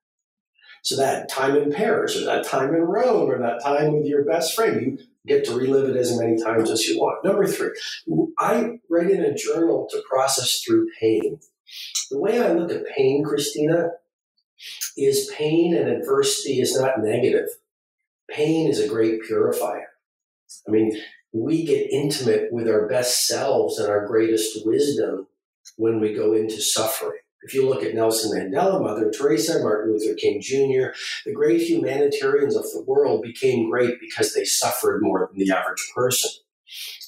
So 0.82 0.97
that 0.97 1.30
time 1.30 1.56
in 1.56 1.71
Paris, 1.71 2.17
or 2.17 2.25
that 2.25 2.45
time 2.45 2.75
in 2.75 2.82
Rome, 2.82 3.30
or 3.30 3.39
that 3.39 3.63
time 3.63 3.93
with 3.93 4.06
your 4.06 4.25
best 4.25 4.54
friend, 4.54 4.82
you 4.82 4.97
get 5.25 5.45
to 5.45 5.56
relive 5.56 5.89
it 5.89 5.95
as 5.95 6.17
many 6.19 6.41
times 6.41 6.69
as 6.69 6.86
you 6.86 6.99
want. 6.99 7.23
Number 7.23 7.47
three, 7.47 7.69
I 8.38 8.80
write 8.89 9.10
in 9.10 9.23
a 9.23 9.34
journal 9.34 9.88
to 9.89 10.04
process 10.10 10.62
through 10.62 10.89
pain. 10.99 11.39
The 12.12 12.19
way 12.19 12.41
I 12.41 12.52
look 12.52 12.71
at 12.71 12.86
pain, 12.95 13.23
Christina, 13.23 13.91
is 14.97 15.32
pain 15.38 15.73
and 15.73 15.88
adversity 15.89 16.60
is 16.60 16.78
not 16.78 16.99
negative. 17.02 17.47
Pain 18.30 18.69
is 18.69 18.80
a 18.80 18.88
great 18.88 19.21
purifier. 19.23 19.88
I 20.67 20.71
mean, 20.71 20.99
we 21.32 21.63
get 21.63 21.91
intimate 21.91 22.52
with 22.52 22.67
our 22.67 22.88
best 22.88 23.28
selves 23.28 23.80
and 23.80 23.89
our 23.89 24.06
greatest 24.06 24.65
wisdom 24.65 25.28
when 25.78 26.02
we 26.02 26.13
go 26.13 26.34
into 26.34 26.62
suffering. 26.62 27.19
If 27.43 27.54
you 27.54 27.67
look 27.67 27.84
at 27.84 27.95
Nelson 27.95 28.38
Mandela, 28.38 28.82
Mother 28.82 29.12
Teresa, 29.12 29.63
Martin 29.63 29.93
Luther 29.93 30.15
King 30.15 30.41
Jr., 30.41 30.93
the 31.25 31.34
great 31.34 31.62
humanitarians 31.62 32.56
of 32.56 32.63
the 32.63 32.84
world 32.86 33.21
became 33.21 33.69
great 33.69 33.99
because 33.99 34.34
they 34.34 34.43
suffered 34.43 35.02
more 35.02 35.30
than 35.32 35.39
the 35.39 35.54
average 35.54 35.91
person. 35.95 36.32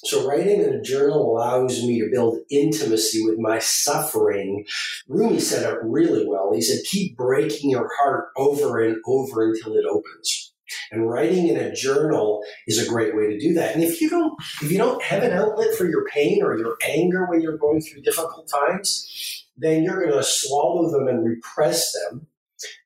So, 0.04 0.26
writing 0.26 0.60
in 0.60 0.74
a 0.74 0.82
journal 0.82 1.30
allows 1.30 1.84
me 1.84 2.00
to 2.00 2.10
build 2.10 2.38
intimacy 2.50 3.24
with 3.24 3.38
my 3.38 3.60
suffering. 3.60 4.64
Rumi 5.06 5.38
said 5.38 5.72
it 5.72 5.78
really 5.84 6.26
well. 6.26 6.52
He 6.52 6.60
said, 6.60 6.84
Keep 6.90 7.16
breaking 7.16 7.70
your 7.70 7.88
heart 8.00 8.30
over 8.36 8.80
and 8.80 8.96
over 9.06 9.44
until 9.44 9.74
it 9.74 9.84
opens. 9.84 10.52
And 10.90 11.08
writing 11.08 11.48
in 11.48 11.56
a 11.56 11.72
journal 11.72 12.42
is 12.66 12.84
a 12.84 12.88
great 12.88 13.14
way 13.14 13.28
to 13.28 13.38
do 13.38 13.54
that. 13.54 13.74
And 13.74 13.84
if 13.84 14.00
you 14.00 14.10
don't, 14.10 14.34
if 14.62 14.72
you 14.72 14.78
don't 14.78 15.02
have 15.02 15.22
an 15.22 15.32
outlet 15.32 15.74
for 15.76 15.88
your 15.88 16.06
pain 16.06 16.42
or 16.42 16.58
your 16.58 16.76
anger 16.88 17.26
when 17.26 17.40
you're 17.40 17.58
going 17.58 17.80
through 17.82 18.02
difficult 18.02 18.48
times, 18.48 19.41
then 19.62 19.82
you're 19.82 20.00
going 20.00 20.16
to 20.16 20.24
swallow 20.24 20.90
them 20.90 21.08
and 21.08 21.24
repress 21.24 21.92
them. 21.92 22.26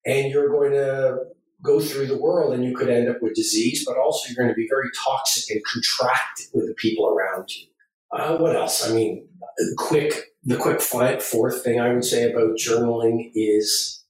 And 0.05 0.31
you're 0.31 0.49
going 0.49 0.73
to 0.73 1.19
go 1.63 1.81
through 1.81 2.07
the 2.07 2.17
world 2.17 2.55
and 2.55 2.65
you 2.65 2.75
could 2.75 2.89
end 2.89 3.09
up 3.09 3.23
with 3.23 3.35
disease, 3.35 3.85
but 3.85 3.99
also 3.99 4.29
you're 4.29 4.37
going 4.37 4.55
to 4.55 4.55
be 4.55 4.69
very 4.69 4.89
toxic 5.05 5.55
and 5.55 5.65
contracted 5.65 6.47
with 6.55 6.67
the 6.67 6.75
people 6.75 7.09
around 7.09 7.51
you. 7.55 7.67
Uh, 8.13 8.37
what 8.39 8.57
else? 8.57 8.89
I 8.89 8.95
mean, 8.95 9.29
quick, 9.77 10.33
the 10.45 10.57
quick 10.57 10.81
fourth 10.81 11.65
thing 11.65 11.81
I 11.81 11.93
would 11.93 12.05
say 12.05 12.31
about 12.31 12.57
journaling 12.57 13.31
is 13.35 14.05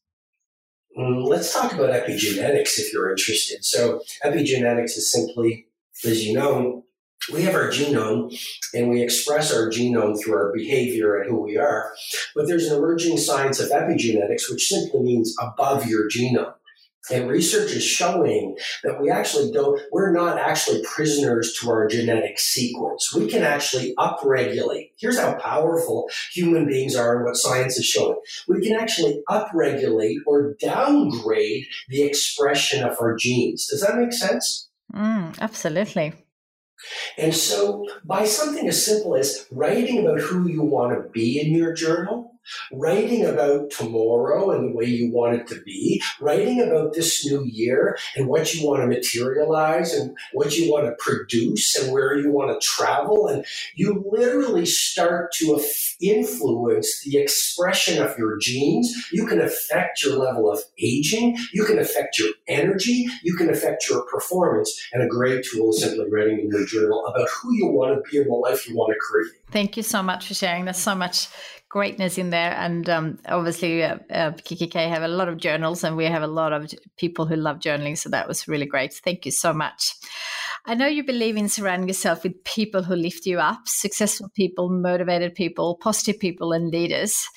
um, 0.99 1.25
let's 1.25 1.53
talk 1.53 1.73
about 1.73 1.91
epigenetics 1.91 2.79
if 2.79 2.93
you're 2.93 3.11
interested. 3.11 3.65
So, 3.65 4.01
epigenetics 4.25 4.97
is 4.97 5.13
simply, 5.13 5.67
as 6.05 6.25
you 6.25 6.35
know, 6.35 6.86
we 7.33 7.43
have 7.43 7.55
our 7.55 7.69
genome 7.69 8.37
and 8.75 8.89
we 8.91 9.03
express 9.03 9.53
our 9.53 9.69
genome 9.69 10.21
through 10.21 10.35
our 10.35 10.53
behavior 10.55 11.17
and 11.17 11.29
who 11.29 11.43
we 11.43 11.57
are. 11.57 11.93
But 12.35 12.47
there's 12.47 12.67
an 12.67 12.77
emerging 12.77 13.19
science 13.19 13.61
of 13.61 13.71
epigenetics, 13.71 14.51
which 14.51 14.69
simply 14.69 15.01
means 15.01 15.35
above 15.41 15.87
your 15.87 16.09
genome. 16.09 16.55
And 17.11 17.29
research 17.29 17.71
is 17.71 17.85
showing 17.85 18.57
that 18.83 19.01
we 19.01 19.11
actually 19.11 19.53
don't, 19.53 19.81
we're 19.93 20.13
not 20.13 20.39
actually 20.39 20.83
prisoners 20.83 21.57
to 21.61 21.71
our 21.71 21.87
genetic 21.87 22.39
sequence. 22.39 23.15
We 23.15 23.29
can 23.29 23.43
actually 23.43 23.95
upregulate. 23.97 24.91
Here's 24.99 25.19
how 25.19 25.35
powerful 25.35 26.09
human 26.33 26.67
beings 26.67 26.97
are 26.97 27.17
and 27.17 27.25
what 27.25 27.37
science 27.37 27.79
is 27.79 27.87
showing. 27.87 28.19
We 28.49 28.61
can 28.61 28.77
actually 28.77 29.23
upregulate 29.29 30.17
or 30.27 30.57
downgrade 30.61 31.67
the 31.89 32.03
expression 32.03 32.83
of 32.83 32.97
our 33.01 33.15
genes. 33.15 33.69
Does 33.69 33.83
that 33.83 33.97
make 33.97 34.13
sense? 34.13 34.69
Mm, 34.93 35.39
absolutely. 35.41 36.13
And 37.17 37.35
so, 37.35 37.87
by 38.05 38.25
something 38.25 38.69
as 38.69 38.85
simple 38.85 39.17
as 39.17 39.47
writing 39.51 40.07
about 40.07 40.21
who 40.21 40.49
you 40.49 40.63
want 40.63 40.95
to 40.95 41.09
be 41.09 41.41
in 41.41 41.55
your 41.55 41.73
journal, 41.73 42.36
writing 42.73 43.25
about 43.25 43.71
tomorrow 43.71 44.51
and 44.51 44.69
the 44.69 44.77
way 44.77 44.85
you 44.85 45.13
want 45.13 45.35
it 45.35 45.47
to 45.49 45.61
be, 45.63 46.03
writing 46.21 46.61
about 46.61 46.93
this 46.93 47.25
new 47.27 47.45
year 47.45 47.97
and 48.15 48.29
what 48.29 48.55
you 48.55 48.67
want 48.67 48.83
to 48.83 48.87
materialize 48.87 49.93
and 49.93 50.17
what 50.33 50.57
you 50.57 50.71
want 50.71 50.87
to 50.87 50.95
produce 50.99 51.77
and 51.77 51.93
where 51.93 52.17
you 52.17 52.31
want 52.31 52.51
to 52.51 52.67
travel. 52.67 53.29
And 53.29 53.45
you 53.75 54.05
literally 54.11 54.67
start 54.67 55.33
to 55.35 55.63
influence 56.01 57.03
the 57.05 57.19
expression 57.19 58.03
of 58.03 58.17
your 58.19 58.39
genes. 58.39 59.09
You 59.13 59.27
can 59.27 59.41
affect 59.41 60.03
your 60.03 60.17
level 60.17 60.51
of 60.51 60.61
aging. 60.79 61.37
You 61.53 61.65
can 61.65 61.79
affect 61.79 62.19
your 62.19 62.31
energy. 62.49 63.07
You 63.23 63.37
can 63.37 63.51
affect 63.51 63.89
your 63.89 64.03
performance. 64.03 64.89
And 64.93 65.03
a 65.03 65.09
great 65.09 65.45
tool 65.45 65.71
is 65.71 65.83
simply 65.83 66.07
writing 66.11 66.41
in 66.41 66.51
your 66.51 66.67
journal 66.67 67.07
about 67.07 67.29
who 67.29 67.55
you 67.55 67.67
want 67.67 67.97
to 67.97 68.11
be 68.11 68.19
and 68.19 68.31
the 68.31 68.35
life 68.35 68.69
you 68.69 68.77
want 68.77 68.93
to 68.93 68.99
create. 69.01 69.33
Thank 69.51 69.77
you 69.77 69.83
so 69.83 70.03
much 70.03 70.27
for 70.27 70.35
sharing. 70.35 70.65
There's 70.65 70.77
so 70.77 70.95
much 70.95 71.29
greatness 71.69 72.19
in 72.19 72.31
there. 72.31 72.53
And 72.53 72.89
um, 72.89 73.19
obviously, 73.29 73.83
uh, 73.83 73.99
uh, 74.11 74.33
kikki.K 74.33 74.89
have 74.89 75.03
a 75.03 75.09
lot 75.09 75.29
of 75.29 75.37
journals, 75.37 75.85
and 75.85 75.97
we 75.97 76.05
have 76.05 76.23
a 76.23 76.27
lot 76.27 76.53
of 76.53 76.73
people 76.97 77.27
who 77.27 77.37
love 77.37 77.59
journaling. 77.59 77.97
So 77.99 78.09
that 78.11 78.29
was 78.29 78.49
really 78.49 78.67
great. 78.67 78.95
Thank 78.95 79.25
you 79.27 79.33
so 79.33 79.53
much. 79.53 79.95
I 80.65 80.75
know 80.75 80.87
you 80.87 81.05
believe 81.05 81.37
in 81.37 81.49
surrounding 81.49 81.89
yourself 81.89 82.25
with 82.25 82.43
people 82.45 82.83
who 82.83 82.97
lift 82.97 83.25
you 83.25 83.39
up, 83.39 83.69
successful 83.69 84.29
people, 84.35 84.69
motivated 84.69 85.35
people, 85.35 85.77
positive 85.77 86.19
people, 86.19 86.53
and 86.53 86.71
leaders. 86.71 87.29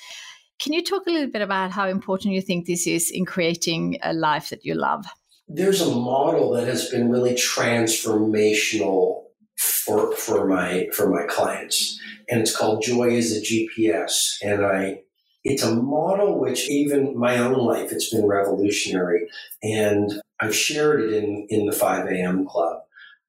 Can 0.58 0.72
you 0.72 0.82
talk 0.82 1.06
a 1.06 1.10
little 1.10 1.30
bit 1.30 1.40
about 1.40 1.70
how 1.70 1.88
important 1.88 2.34
you 2.34 2.42
think 2.42 2.66
this 2.66 2.86
is 2.86 3.10
in 3.10 3.24
creating 3.24 3.98
a 4.02 4.12
life 4.12 4.50
that 4.50 4.64
you 4.64 4.74
love? 4.74 5.06
There's 5.48 5.80
a 5.80 5.94
model 5.94 6.50
that 6.52 6.66
has 6.66 6.88
been 6.90 7.08
really 7.08 7.34
transformational 7.34 9.29
for 9.60 10.16
for 10.16 10.46
my 10.46 10.88
for 10.92 11.10
my 11.10 11.26
clients, 11.26 12.00
and 12.28 12.40
it's 12.40 12.56
called 12.56 12.82
Joy 12.82 13.10
is 13.10 13.36
a 13.36 13.40
GPS. 13.40 14.36
And 14.42 14.64
I, 14.64 15.02
it's 15.44 15.62
a 15.62 15.74
model 15.74 16.40
which 16.40 16.68
even 16.70 17.18
my 17.18 17.36
own 17.38 17.58
life, 17.58 17.92
it's 17.92 18.10
been 18.10 18.26
revolutionary, 18.26 19.28
and 19.62 20.10
I've 20.40 20.54
shared 20.54 21.02
it 21.02 21.12
in 21.12 21.46
in 21.50 21.66
the 21.66 21.72
5 21.72 22.06
a.m. 22.06 22.46
club. 22.46 22.82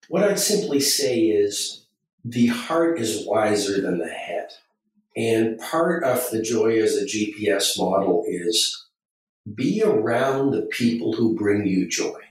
What 0.07 0.23
I'd 0.23 0.39
simply 0.39 0.79
say 0.79 1.19
is 1.19 1.85
the 2.23 2.47
heart 2.47 2.99
is 2.99 3.25
wiser 3.27 3.81
than 3.81 3.97
the 3.97 4.07
head. 4.07 4.49
And 5.17 5.59
part 5.59 6.05
of 6.05 6.29
the 6.31 6.41
joy 6.41 6.81
as 6.81 6.95
a 6.95 7.05
GPS 7.05 7.77
model 7.77 8.23
is 8.25 8.87
be 9.53 9.83
around 9.83 10.51
the 10.51 10.61
people 10.61 11.13
who 11.13 11.35
bring 11.35 11.65
you 11.65 11.89
joy. 11.89 12.21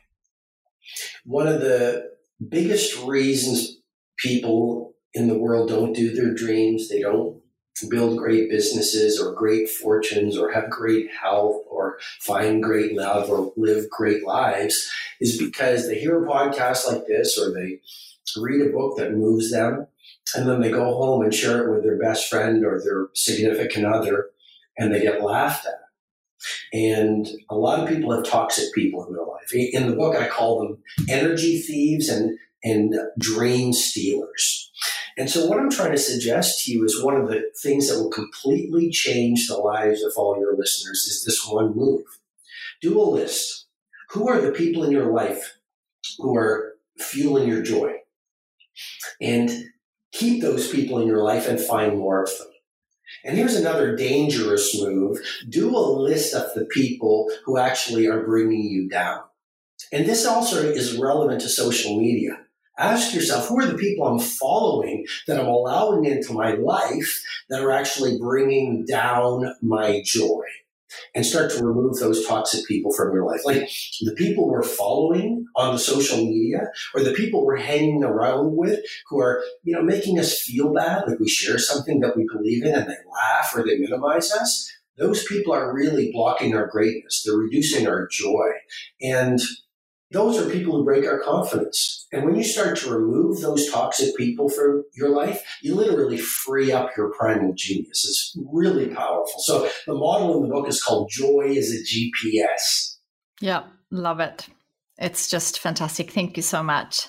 One 1.25 1.47
of 1.47 1.61
the 1.61 2.13
biggest 2.49 2.97
reasons 3.05 3.80
people 4.23 4.95
in 5.15 5.29
the 5.29 5.39
world 5.39 5.69
don't 5.69 5.93
do 5.93 6.15
their 6.15 6.33
dreams, 6.35 6.89
they 6.89 7.01
don't 7.01 7.41
build 7.89 8.19
great 8.19 8.51
businesses 8.51 9.21
or 9.21 9.33
great 9.33 9.69
fortunes 9.69 10.37
or 10.37 10.51
have 10.51 10.69
great 10.69 11.09
health 11.11 11.63
or 11.71 11.99
find 12.21 12.63
great 12.63 12.95
love 12.95 13.31
or 13.31 13.53
live 13.57 13.89
great 13.89 14.25
lives 14.25 14.91
is 15.21 15.39
because 15.39 15.89
they 15.89 15.99
hear 15.99 16.23
a 16.23 16.29
podcast 16.29 16.87
like 16.87 17.07
this 17.07 17.39
or 17.39 17.53
they 17.53 17.81
read 18.37 18.67
a 18.67 18.71
book 18.71 18.97
that 18.99 19.13
moves 19.13 19.51
them 19.51 19.87
and 20.35 20.49
then 20.49 20.61
they 20.61 20.71
go 20.71 20.85
home 20.85 21.23
and 21.23 21.35
share 21.35 21.65
it 21.65 21.73
with 21.73 21.83
their 21.83 21.99
best 21.99 22.29
friend 22.29 22.65
or 22.65 22.81
their 22.81 23.09
significant 23.15 23.87
other 23.87 24.27
and 24.79 24.93
they 24.93 25.01
get 25.01 25.23
laughed 25.23 25.67
at. 25.67 25.75
And 26.73 27.29
a 27.51 27.55
lot 27.55 27.81
of 27.81 27.89
people 27.89 28.15
have 28.15 28.25
toxic 28.25 28.73
people 28.75 29.07
in 29.07 29.13
their 29.13 29.25
life. 29.25 29.53
In 29.53 29.91
the 29.91 29.97
book, 29.97 30.17
I 30.17 30.29
call 30.29 30.61
them 30.61 30.79
energy 31.09 31.61
thieves 31.61 32.09
and, 32.09 32.39
and 32.63 32.95
dream 33.19 33.73
stealers. 33.73 34.71
And 35.17 35.29
so, 35.29 35.47
what 35.47 35.59
I'm 35.59 35.71
trying 35.71 35.93
to 35.93 35.99
suggest 35.99 36.65
to 36.65 36.73
you 36.73 36.85
is 36.85 37.03
one 37.03 37.17
of 37.17 37.29
the 37.29 37.43
things 37.63 37.89
that 37.89 37.99
will 38.01 38.11
completely 38.11 38.91
change 38.91 39.47
the 39.47 39.57
lives 39.57 40.03
of 40.03 40.13
all 40.17 40.39
your 40.39 40.57
listeners 40.57 41.07
is 41.07 41.25
this 41.25 41.47
one 41.47 41.75
move. 41.75 42.05
Do 42.81 43.01
a 43.01 43.03
list. 43.03 43.67
Who 44.11 44.29
are 44.29 44.41
the 44.41 44.53
people 44.53 44.85
in 44.85 44.91
your 44.91 45.13
life 45.13 45.59
who 46.19 46.37
are 46.37 46.75
fueling 46.99 47.49
your 47.49 47.63
joy? 47.63 47.97
And 49.21 49.51
keep 50.13 50.41
those 50.41 50.71
people 50.71 51.01
in 51.01 51.07
your 51.07 51.23
life 51.23 51.47
and 51.47 51.61
find 51.61 51.99
more 51.99 52.23
of 52.23 52.31
them. 52.39 52.49
And 53.25 53.37
here's 53.37 53.57
another 53.57 53.97
dangerous 53.97 54.81
move 54.81 55.19
do 55.49 55.77
a 55.77 55.79
list 55.79 56.35
of 56.35 56.55
the 56.55 56.65
people 56.65 57.31
who 57.45 57.59
actually 57.59 58.07
are 58.07 58.25
bringing 58.25 58.63
you 58.63 58.89
down. 58.89 59.23
And 59.93 60.07
this 60.07 60.27
also 60.27 60.63
is 60.63 60.97
relevant 60.97 61.41
to 61.43 61.49
social 61.49 61.99
media. 61.99 62.39
Ask 62.81 63.15
yourself, 63.15 63.47
who 63.47 63.61
are 63.61 63.67
the 63.67 63.77
people 63.77 64.07
I'm 64.07 64.19
following 64.19 65.07
that 65.27 65.39
I'm 65.39 65.47
allowing 65.47 66.07
into 66.07 66.33
my 66.33 66.55
life 66.55 67.23
that 67.51 67.61
are 67.61 67.71
actually 67.71 68.19
bringing 68.19 68.87
down 68.87 69.55
my 69.61 70.03
joy? 70.05 70.43
And 71.15 71.25
start 71.25 71.53
to 71.53 71.65
remove 71.65 71.99
those 71.99 72.27
toxic 72.27 72.67
people 72.67 72.93
from 72.93 73.15
your 73.15 73.25
life. 73.25 73.43
Like 73.45 73.71
the 74.01 74.15
people 74.17 74.49
we're 74.49 74.65
following 74.65 75.47
on 75.55 75.73
the 75.73 75.79
social 75.79 76.17
media 76.17 76.69
or 76.95 77.03
the 77.03 77.13
people 77.13 77.47
we're 77.47 77.59
hanging 77.59 78.03
around 78.03 78.57
with 78.57 78.81
who 79.09 79.21
are, 79.21 79.41
you 79.63 79.73
know, 79.73 79.83
making 79.83 80.19
us 80.19 80.41
feel 80.41 80.73
bad, 80.73 81.07
like 81.07 81.21
we 81.21 81.29
share 81.29 81.59
something 81.59 82.01
that 82.01 82.17
we 82.17 82.27
believe 82.33 82.65
in 82.65 82.75
and 82.75 82.89
they 82.89 82.97
laugh 83.13 83.53
or 83.55 83.63
they 83.63 83.79
minimize 83.79 84.33
us. 84.33 84.69
Those 84.99 85.25
people 85.25 85.53
are 85.53 85.73
really 85.73 86.11
blocking 86.13 86.57
our 86.57 86.67
greatness. 86.67 87.23
They're 87.25 87.37
reducing 87.37 87.87
our 87.87 88.09
joy. 88.09 88.51
And 89.01 89.39
those 90.11 90.39
are 90.39 90.51
people 90.51 90.77
who 90.77 90.85
break 90.85 91.07
our 91.07 91.21
confidence. 91.21 92.07
And 92.13 92.25
when 92.25 92.35
you 92.35 92.43
start 92.43 92.77
to 92.79 92.91
remove 92.91 93.41
those 93.41 93.71
toxic 93.71 94.17
people 94.17 94.49
from 94.49 94.85
your 94.95 95.11
life, 95.11 95.43
you 95.63 95.75
literally 95.75 96.19
free 96.19 96.73
up 96.73 96.91
your 96.97 97.13
primal 97.13 97.53
genius. 97.55 98.05
It's 98.05 98.37
really 98.53 98.89
powerful. 98.89 99.41
So 99.41 99.69
the 99.87 99.95
model 99.95 100.37
in 100.37 100.49
the 100.49 100.55
book 100.55 100.69
is 100.69 100.83
called 100.83 101.11
Joy 101.11 101.51
is 101.51 101.73
a 101.73 101.85
GPS. 101.85 102.97
Yeah, 103.41 103.65
love 103.91 104.21
it. 104.21 104.49
It's 104.99 105.31
just 105.31 105.61
fantastic. 105.61 106.11
Thank 106.11 106.37
you 106.37 106.43
so 106.43 106.63
much. 106.63 107.07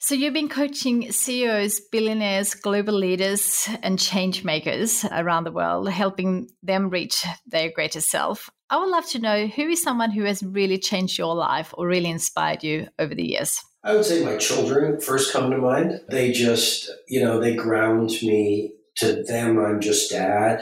So 0.00 0.14
you've 0.14 0.34
been 0.34 0.48
coaching 0.48 1.10
CEOs, 1.10 1.80
billionaires, 1.90 2.54
global 2.54 2.94
leaders, 2.94 3.68
and 3.82 3.98
change 3.98 4.44
makers 4.44 5.04
around 5.10 5.44
the 5.44 5.50
world, 5.50 5.88
helping 5.88 6.48
them 6.62 6.88
reach 6.88 7.26
their 7.46 7.72
greatest 7.72 8.08
self. 8.08 8.48
I 8.70 8.78
would 8.78 8.90
love 8.90 9.08
to 9.10 9.18
know 9.18 9.46
who 9.46 9.68
is 9.68 9.82
someone 9.82 10.10
who 10.10 10.24
has 10.24 10.42
really 10.42 10.78
changed 10.78 11.18
your 11.18 11.34
life 11.34 11.72
or 11.78 11.86
really 11.86 12.10
inspired 12.10 12.62
you 12.62 12.88
over 12.98 13.14
the 13.14 13.26
years? 13.26 13.62
I 13.82 13.94
would 13.94 14.04
say 14.04 14.22
my 14.22 14.36
children 14.36 15.00
first 15.00 15.32
come 15.32 15.50
to 15.50 15.56
mind. 15.56 16.02
They 16.10 16.32
just, 16.32 16.90
you 17.08 17.22
know, 17.24 17.40
they 17.40 17.54
ground 17.54 18.10
me. 18.22 18.72
To 18.96 19.22
them, 19.22 19.60
I'm 19.60 19.80
just 19.80 20.10
dad. 20.10 20.60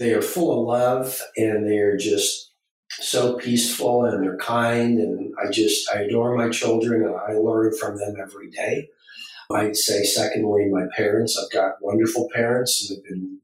They 0.00 0.12
are 0.12 0.20
full 0.20 0.60
of 0.60 0.66
love 0.66 1.22
and 1.36 1.64
they 1.64 1.78
are 1.78 1.96
just 1.96 2.50
so 2.90 3.36
peaceful 3.38 4.04
and 4.04 4.20
they're 4.20 4.36
kind. 4.36 4.98
And 4.98 5.32
I 5.40 5.48
just, 5.52 5.88
I 5.94 6.00
adore 6.00 6.36
my 6.36 6.48
children 6.48 7.04
and 7.04 7.14
I 7.14 7.34
learn 7.34 7.72
from 7.76 7.96
them 7.96 8.16
every 8.20 8.50
day. 8.50 8.88
I'd 9.54 9.76
say, 9.76 10.02
secondly, 10.02 10.66
my 10.68 10.86
parents. 10.96 11.40
I've 11.40 11.52
got 11.52 11.74
wonderful 11.80 12.28
parents 12.34 12.90
and 12.90 12.98
they've 12.98 13.04
been 13.04 13.38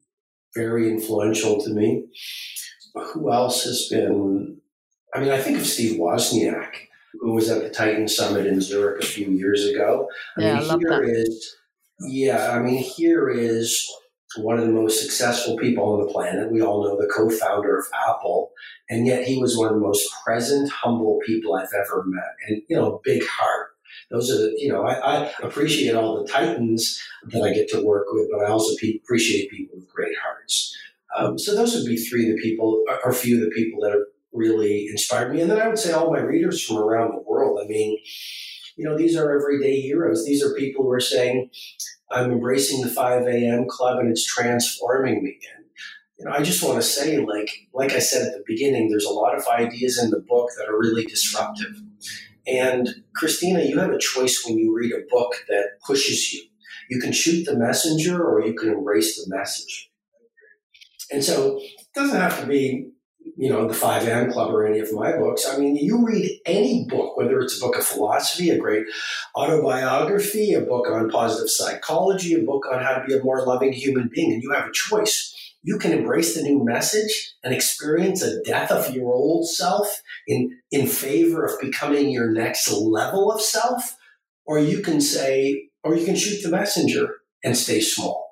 very 0.56 0.90
influential 0.90 1.62
to 1.62 1.70
me 1.70 2.04
who 2.94 3.32
else 3.32 3.64
has 3.64 3.88
been? 3.88 4.58
I 5.14 5.20
mean, 5.20 5.30
I 5.30 5.40
think 5.40 5.58
of 5.58 5.66
Steve 5.66 5.98
Wozniak, 5.98 6.74
who 7.20 7.32
was 7.34 7.48
at 7.48 7.62
the 7.62 7.70
Titan 7.70 8.08
Summit 8.08 8.46
in 8.46 8.60
Zurich 8.60 9.02
a 9.02 9.06
few 9.06 9.30
years 9.30 9.66
ago. 9.66 10.08
I 10.36 10.42
yeah, 10.42 10.54
mean, 10.54 10.62
I 10.62 10.66
love 10.66 10.80
here 10.80 11.00
that. 11.00 11.10
is, 11.10 11.56
yeah, 12.00 12.52
I 12.52 12.60
mean, 12.60 12.82
here 12.82 13.28
is 13.28 13.88
one 14.36 14.58
of 14.58 14.66
the 14.66 14.72
most 14.72 15.00
successful 15.00 15.56
people 15.56 15.84
on 15.84 16.04
the 16.04 16.12
planet. 16.12 16.50
We 16.50 16.60
all 16.60 16.82
know 16.82 16.96
the 16.96 17.12
co-founder 17.14 17.78
of 17.78 17.86
Apple, 18.08 18.50
and 18.90 19.06
yet 19.06 19.24
he 19.24 19.38
was 19.38 19.56
one 19.56 19.68
of 19.68 19.74
the 19.74 19.80
most 19.80 20.08
present, 20.24 20.70
humble 20.70 21.20
people 21.24 21.54
I've 21.54 21.72
ever 21.74 22.04
met, 22.06 22.34
and 22.48 22.62
you 22.68 22.76
know, 22.76 23.00
big 23.04 23.24
heart. 23.24 23.68
Those 24.10 24.30
are 24.30 24.38
the, 24.38 24.54
you 24.58 24.70
know, 24.70 24.84
I, 24.84 24.94
I 24.94 25.32
appreciate 25.42 25.94
all 25.94 26.22
the 26.22 26.30
titans 26.30 27.00
that 27.28 27.42
I 27.42 27.52
get 27.52 27.68
to 27.70 27.84
work 27.84 28.06
with, 28.10 28.28
but 28.30 28.44
I 28.44 28.50
also 28.50 28.74
appreciate 28.74 29.50
people 29.50 29.78
with 29.78 29.88
great 29.88 30.16
hearts. 30.22 30.76
Um, 31.16 31.38
so 31.38 31.54
those 31.54 31.74
would 31.74 31.86
be 31.86 31.96
three 31.96 32.28
of 32.28 32.36
the 32.36 32.42
people, 32.42 32.82
or 33.04 33.10
a 33.10 33.14
few 33.14 33.36
of 33.36 33.44
the 33.44 33.54
people 33.54 33.80
that 33.82 33.92
have 33.92 34.00
really 34.32 34.88
inspired 34.88 35.32
me. 35.32 35.40
And 35.40 35.50
then 35.50 35.60
I 35.60 35.68
would 35.68 35.78
say 35.78 35.92
all 35.92 36.12
my 36.12 36.20
readers 36.20 36.62
from 36.64 36.78
around 36.78 37.12
the 37.12 37.22
world. 37.22 37.60
I 37.62 37.66
mean, 37.66 37.98
you 38.76 38.84
know, 38.84 38.96
these 38.98 39.16
are 39.16 39.30
everyday 39.30 39.80
heroes. 39.80 40.24
These 40.24 40.42
are 40.42 40.54
people 40.54 40.84
who 40.84 40.90
are 40.90 41.00
saying, 41.00 41.50
I'm 42.10 42.32
embracing 42.32 42.82
the 42.82 42.88
5 42.88 43.26
a.m. 43.26 43.66
club 43.68 43.98
and 43.98 44.10
it's 44.10 44.26
transforming 44.26 45.22
me. 45.22 45.38
And, 45.56 45.64
you 46.18 46.24
know, 46.24 46.32
I 46.32 46.42
just 46.42 46.62
want 46.62 46.76
to 46.76 46.82
say, 46.82 47.18
like, 47.18 47.50
like 47.72 47.92
I 47.92 48.00
said 48.00 48.26
at 48.26 48.32
the 48.32 48.44
beginning, 48.46 48.88
there's 48.88 49.04
a 49.04 49.12
lot 49.12 49.36
of 49.36 49.46
ideas 49.46 50.02
in 50.02 50.10
the 50.10 50.20
book 50.20 50.50
that 50.58 50.68
are 50.68 50.78
really 50.78 51.04
disruptive. 51.04 51.80
And 52.46 52.88
Christina, 53.14 53.62
you 53.62 53.78
have 53.78 53.90
a 53.90 53.98
choice 53.98 54.44
when 54.44 54.58
you 54.58 54.76
read 54.76 54.92
a 54.92 55.06
book 55.08 55.34
that 55.48 55.80
pushes 55.86 56.32
you. 56.32 56.42
You 56.90 57.00
can 57.00 57.12
shoot 57.12 57.44
the 57.44 57.56
messenger 57.56 58.22
or 58.22 58.44
you 58.44 58.54
can 58.54 58.68
embrace 58.68 59.16
the 59.16 59.34
message. 59.34 59.90
And 61.14 61.22
so 61.22 61.58
it 61.58 61.86
doesn't 61.94 62.20
have 62.20 62.40
to 62.40 62.46
be, 62.46 62.88
you 63.36 63.48
know, 63.48 63.68
the 63.68 63.74
5am 63.74 64.32
Club 64.32 64.52
or 64.52 64.66
any 64.66 64.80
of 64.80 64.92
my 64.92 65.12
books. 65.16 65.48
I 65.48 65.56
mean, 65.56 65.76
you 65.76 66.04
read 66.04 66.40
any 66.44 66.86
book, 66.88 67.16
whether 67.16 67.38
it's 67.38 67.56
a 67.56 67.60
book 67.60 67.78
of 67.78 67.84
philosophy, 67.84 68.50
a 68.50 68.58
great 68.58 68.84
autobiography, 69.36 70.54
a 70.54 70.60
book 70.60 70.88
on 70.88 71.08
positive 71.10 71.48
psychology, 71.48 72.34
a 72.34 72.42
book 72.42 72.64
on 72.70 72.82
how 72.82 72.96
to 72.96 73.04
be 73.06 73.14
a 73.16 73.22
more 73.22 73.46
loving 73.46 73.72
human 73.72 74.10
being, 74.12 74.32
and 74.32 74.42
you 74.42 74.50
have 74.50 74.66
a 74.66 74.72
choice. 74.72 75.32
You 75.62 75.78
can 75.78 75.92
embrace 75.92 76.34
the 76.34 76.42
new 76.42 76.64
message 76.64 77.32
and 77.44 77.54
experience 77.54 78.20
a 78.20 78.42
death 78.42 78.72
of 78.72 78.92
your 78.92 79.14
old 79.14 79.48
self 79.48 80.02
in, 80.26 80.58
in 80.72 80.88
favor 80.88 81.44
of 81.44 81.60
becoming 81.60 82.10
your 82.10 82.32
next 82.32 82.70
level 82.72 83.30
of 83.30 83.40
self, 83.40 83.96
or 84.46 84.58
you 84.58 84.82
can 84.82 85.00
say, 85.00 85.68
or 85.84 85.94
you 85.94 86.04
can 86.04 86.16
shoot 86.16 86.42
the 86.42 86.50
messenger 86.50 87.08
and 87.44 87.56
stay 87.56 87.80
small. 87.80 88.23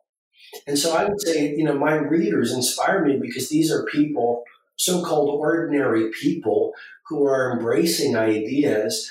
And 0.67 0.79
so 0.79 0.95
I 0.97 1.05
would 1.05 1.21
say, 1.21 1.55
you 1.55 1.65
know, 1.65 1.79
my 1.79 1.95
readers 1.95 2.53
inspire 2.53 3.05
me 3.05 3.19
because 3.21 3.49
these 3.49 3.73
are 3.73 3.85
people, 3.87 4.45
so 4.77 5.05
called 5.05 5.31
ordinary 5.31 6.11
people, 6.11 6.73
who 7.07 7.27
are 7.27 7.53
embracing 7.53 8.17
ideas 8.17 9.11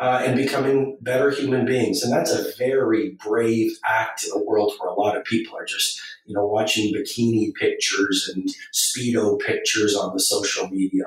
uh, 0.00 0.22
and 0.24 0.36
becoming 0.36 0.98
better 1.00 1.30
human 1.30 1.64
beings. 1.64 2.02
And 2.02 2.12
that's 2.12 2.32
a 2.32 2.52
very 2.56 3.16
brave 3.24 3.78
act 3.84 4.24
in 4.24 4.32
a 4.32 4.44
world 4.44 4.72
where 4.78 4.90
a 4.90 4.98
lot 4.98 5.16
of 5.16 5.24
people 5.24 5.56
are 5.56 5.64
just, 5.64 6.00
you 6.26 6.34
know, 6.34 6.46
watching 6.46 6.92
bikini 6.94 7.54
pictures 7.54 8.30
and 8.34 8.48
Speedo 8.72 9.38
pictures 9.38 9.94
on 9.94 10.12
the 10.12 10.20
social 10.20 10.68
media. 10.68 11.04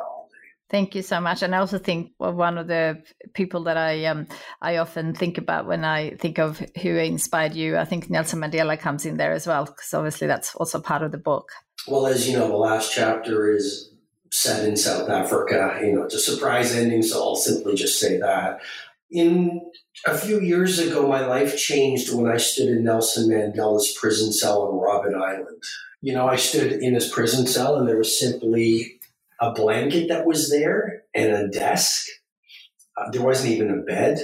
Thank 0.69 0.95
you 0.95 1.03
so 1.03 1.21
much. 1.21 1.43
And 1.43 1.53
I 1.53 1.59
also 1.59 1.77
think 1.77 2.11
one 2.17 2.57
of 2.57 2.67
the 2.67 3.03
people 3.33 3.63
that 3.65 3.77
I 3.77 4.05
um, 4.05 4.27
I 4.61 4.77
often 4.77 5.13
think 5.13 5.37
about 5.37 5.67
when 5.67 5.85
I 5.85 6.15
think 6.15 6.39
of 6.39 6.59
who 6.81 6.97
inspired 6.97 7.53
you, 7.53 7.77
I 7.77 7.85
think 7.85 8.09
Nelson 8.09 8.39
Mandela 8.39 8.79
comes 8.79 9.05
in 9.05 9.17
there 9.17 9.33
as 9.33 9.45
well, 9.45 9.65
because 9.65 9.93
obviously 9.93 10.25
that's 10.25 10.55
also 10.55 10.79
part 10.79 11.03
of 11.03 11.11
the 11.11 11.19
book. 11.19 11.51
Well, 11.87 12.07
as 12.07 12.27
you 12.27 12.37
know, 12.37 12.47
the 12.47 12.57
last 12.57 12.91
chapter 12.91 13.55
is 13.55 13.91
set 14.31 14.67
in 14.67 14.75
South 14.75 15.07
Africa. 15.07 15.79
You 15.83 15.93
know, 15.93 16.03
it's 16.03 16.15
a 16.15 16.19
surprise 16.19 16.75
ending, 16.75 17.03
so 17.03 17.21
I'll 17.21 17.35
simply 17.35 17.75
just 17.75 17.99
say 17.99 18.17
that. 18.17 18.59
In 19.11 19.61
a 20.07 20.17
few 20.17 20.41
years 20.41 20.79
ago, 20.79 21.07
my 21.07 21.25
life 21.25 21.57
changed 21.57 22.11
when 22.11 22.29
I 22.29 22.37
stood 22.37 22.69
in 22.69 22.83
Nelson 22.83 23.29
Mandela's 23.29 23.95
prison 23.99 24.33
cell 24.33 24.63
on 24.63 24.79
Robben 24.79 25.15
Island. 25.15 25.61
You 26.01 26.13
know, 26.13 26.27
I 26.27 26.35
stood 26.37 26.71
in 26.71 26.95
his 26.95 27.07
prison 27.07 27.45
cell, 27.45 27.77
and 27.77 27.87
there 27.87 27.97
was 27.97 28.19
simply 28.19 28.94
a 29.41 29.51
blanket 29.51 30.07
that 30.09 30.25
was 30.25 30.49
there 30.49 31.03
and 31.13 31.31
a 31.31 31.47
desk. 31.47 32.07
Uh, 32.97 33.09
there 33.11 33.23
wasn't 33.23 33.53
even 33.53 33.71
a 33.71 33.83
bed. 33.83 34.19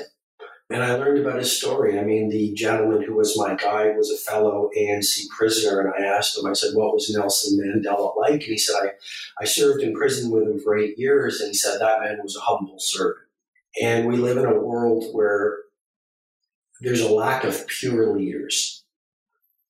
And 0.70 0.84
I 0.84 0.96
learned 0.96 1.20
about 1.20 1.40
his 1.40 1.56
story. 1.56 2.00
I 2.00 2.04
mean, 2.04 2.30
the 2.30 2.54
gentleman 2.54 3.04
who 3.04 3.16
was 3.16 3.38
my 3.38 3.56
guide 3.56 3.98
was 3.98 4.10
a 4.10 4.32
fellow 4.32 4.70
ANC 4.78 5.28
prisoner. 5.38 5.82
And 5.82 5.94
I 5.94 6.08
asked 6.08 6.38
him, 6.38 6.46
I 6.46 6.54
said, 6.54 6.76
what 6.76 6.94
was 6.94 7.14
Nelson 7.14 7.60
Mandela 7.60 8.16
like? 8.16 8.34
And 8.34 8.44
he 8.44 8.58
said, 8.58 8.76
I, 8.82 8.92
I 9.42 9.46
served 9.46 9.84
in 9.84 9.94
prison 9.94 10.32
with 10.32 10.44
him 10.44 10.60
for 10.60 10.78
eight 10.78 10.98
years. 10.98 11.42
And 11.42 11.50
he 11.50 11.54
said, 11.56 11.80
that 11.80 12.00
man 12.00 12.20
was 12.24 12.38
a 12.38 12.42
humble 12.42 12.80
servant. 12.80 13.28
And 13.82 14.08
we 14.08 14.16
live 14.16 14.38
in 14.38 14.46
a 14.46 14.60
world 14.60 15.04
where 15.12 15.58
there's 16.80 17.02
a 17.02 17.14
lack 17.14 17.44
of 17.44 17.68
pure 17.68 18.16
leaders. 18.16 18.86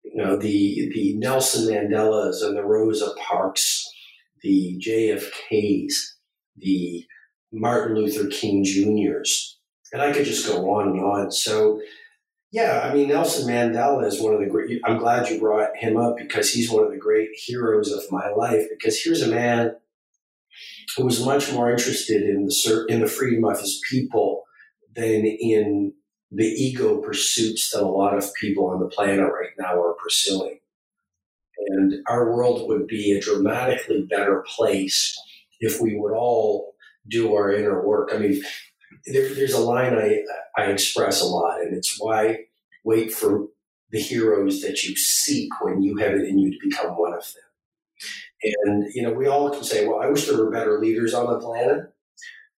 You 0.04 0.18
know, 0.18 0.38
the, 0.38 0.92
the 0.94 1.16
Nelson 1.18 1.74
Mandelas 1.74 2.46
and 2.46 2.56
the 2.56 2.64
Rosa 2.64 3.12
Parks 3.20 3.90
the 4.42 4.78
JFKs, 4.86 5.94
the 6.58 7.06
Martin 7.52 7.96
Luther 7.96 8.28
King 8.28 8.64
Juniors, 8.64 9.60
and 9.92 10.02
I 10.02 10.12
could 10.12 10.26
just 10.26 10.48
go 10.48 10.74
on 10.74 10.90
and 10.90 11.02
on. 11.02 11.32
So, 11.32 11.82
yeah, 12.52 12.82
I 12.84 12.94
mean, 12.94 13.10
Nelson 13.10 13.48
Mandela 13.48 14.06
is 14.06 14.22
one 14.22 14.34
of 14.34 14.40
the 14.40 14.48
great. 14.48 14.82
I'm 14.86 14.98
glad 14.98 15.30
you 15.30 15.40
brought 15.40 15.76
him 15.78 15.98
up 15.98 16.18
because 16.18 16.52
he's 16.52 16.72
one 16.72 16.84
of 16.84 16.92
the 16.92 16.98
great 16.98 17.30
heroes 17.34 17.92
of 17.92 18.04
my 18.10 18.30
life. 18.30 18.68
Because 18.70 19.02
here's 19.02 19.22
a 19.22 19.28
man 19.28 19.76
who 20.96 21.06
was 21.06 21.26
much 21.26 21.52
more 21.54 21.72
interested 21.72 22.24
in 22.24 22.46
the 22.46 22.86
in 22.90 23.02
the 23.02 23.08
freedom 23.08 23.46
of 23.46 23.60
his 23.60 23.82
people 23.90 24.44
than 24.96 25.26
in 25.26 25.94
the 26.32 26.46
ego 26.46 26.98
pursuits 26.98 27.72
that 27.72 27.84
a 27.84 27.88
lot 27.88 28.18
of 28.18 28.34
people 28.36 28.68
on 28.68 28.80
the 28.80 28.88
planet 28.88 29.20
right 29.20 29.52
now 29.60 29.82
are 29.82 29.96
pursuing 30.02 30.61
and 31.72 31.94
our 32.08 32.34
world 32.34 32.68
would 32.68 32.88
be 32.88 33.12
a 33.12 33.22
dramatically 33.22 34.06
better 34.10 34.44
place 34.56 35.18
if 35.60 35.80
we 35.80 35.96
would 35.96 36.14
all 36.14 36.76
do 37.10 37.34
our 37.34 37.52
inner 37.52 37.86
work. 37.86 38.12
I 38.14 38.18
mean, 38.18 38.42
there, 39.06 39.34
there's 39.34 39.54
a 39.54 39.60
line 39.60 39.94
I, 39.94 40.22
I 40.58 40.66
express 40.66 41.22
a 41.22 41.26
lot, 41.26 41.62
and 41.62 41.76
it's 41.76 41.96
why 42.00 42.46
wait 42.84 43.14
for 43.14 43.48
the 43.92 44.00
heroes 44.00 44.62
that 44.62 44.84
you 44.84 44.96
seek 44.96 45.50
when 45.62 45.82
you 45.82 45.98
have 45.98 46.14
it 46.14 46.28
in 46.28 46.40
you 46.40 46.52
to 46.52 46.58
become 46.70 46.92
one 46.92 47.14
of 47.14 47.24
them. 47.34 47.44
And, 48.44 48.86
you 48.94 49.04
know, 49.04 49.14
we 49.14 49.28
all 49.28 49.52
can 49.52 49.64
say, 49.64 49.88
well, 49.88 50.02
I 50.02 50.08
wish 50.08 50.26
there 50.26 50.38
were 50.38 50.50
better 50.50 50.80
leaders 50.80 51.14
on 51.14 51.32
the 51.32 51.40
planet. 51.40 51.94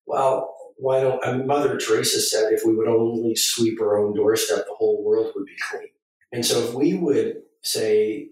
Well, 0.05 0.55
why 0.77 1.01
don't, 1.01 1.25
I 1.25 1.35
mean, 1.35 1.47
Mother 1.47 1.77
Teresa 1.77 2.21
said 2.21 2.53
if 2.53 2.61
we 2.65 2.75
would 2.75 2.87
only 2.87 3.35
sweep 3.35 3.81
our 3.81 3.97
own 3.97 4.15
doorstep, 4.15 4.65
the 4.65 4.75
whole 4.75 5.03
world 5.03 5.33
would 5.35 5.45
be 5.45 5.55
clean. 5.69 5.89
And 6.31 6.45
so 6.45 6.59
if 6.59 6.73
we 6.73 6.93
would 6.93 7.41
say, 7.61 8.29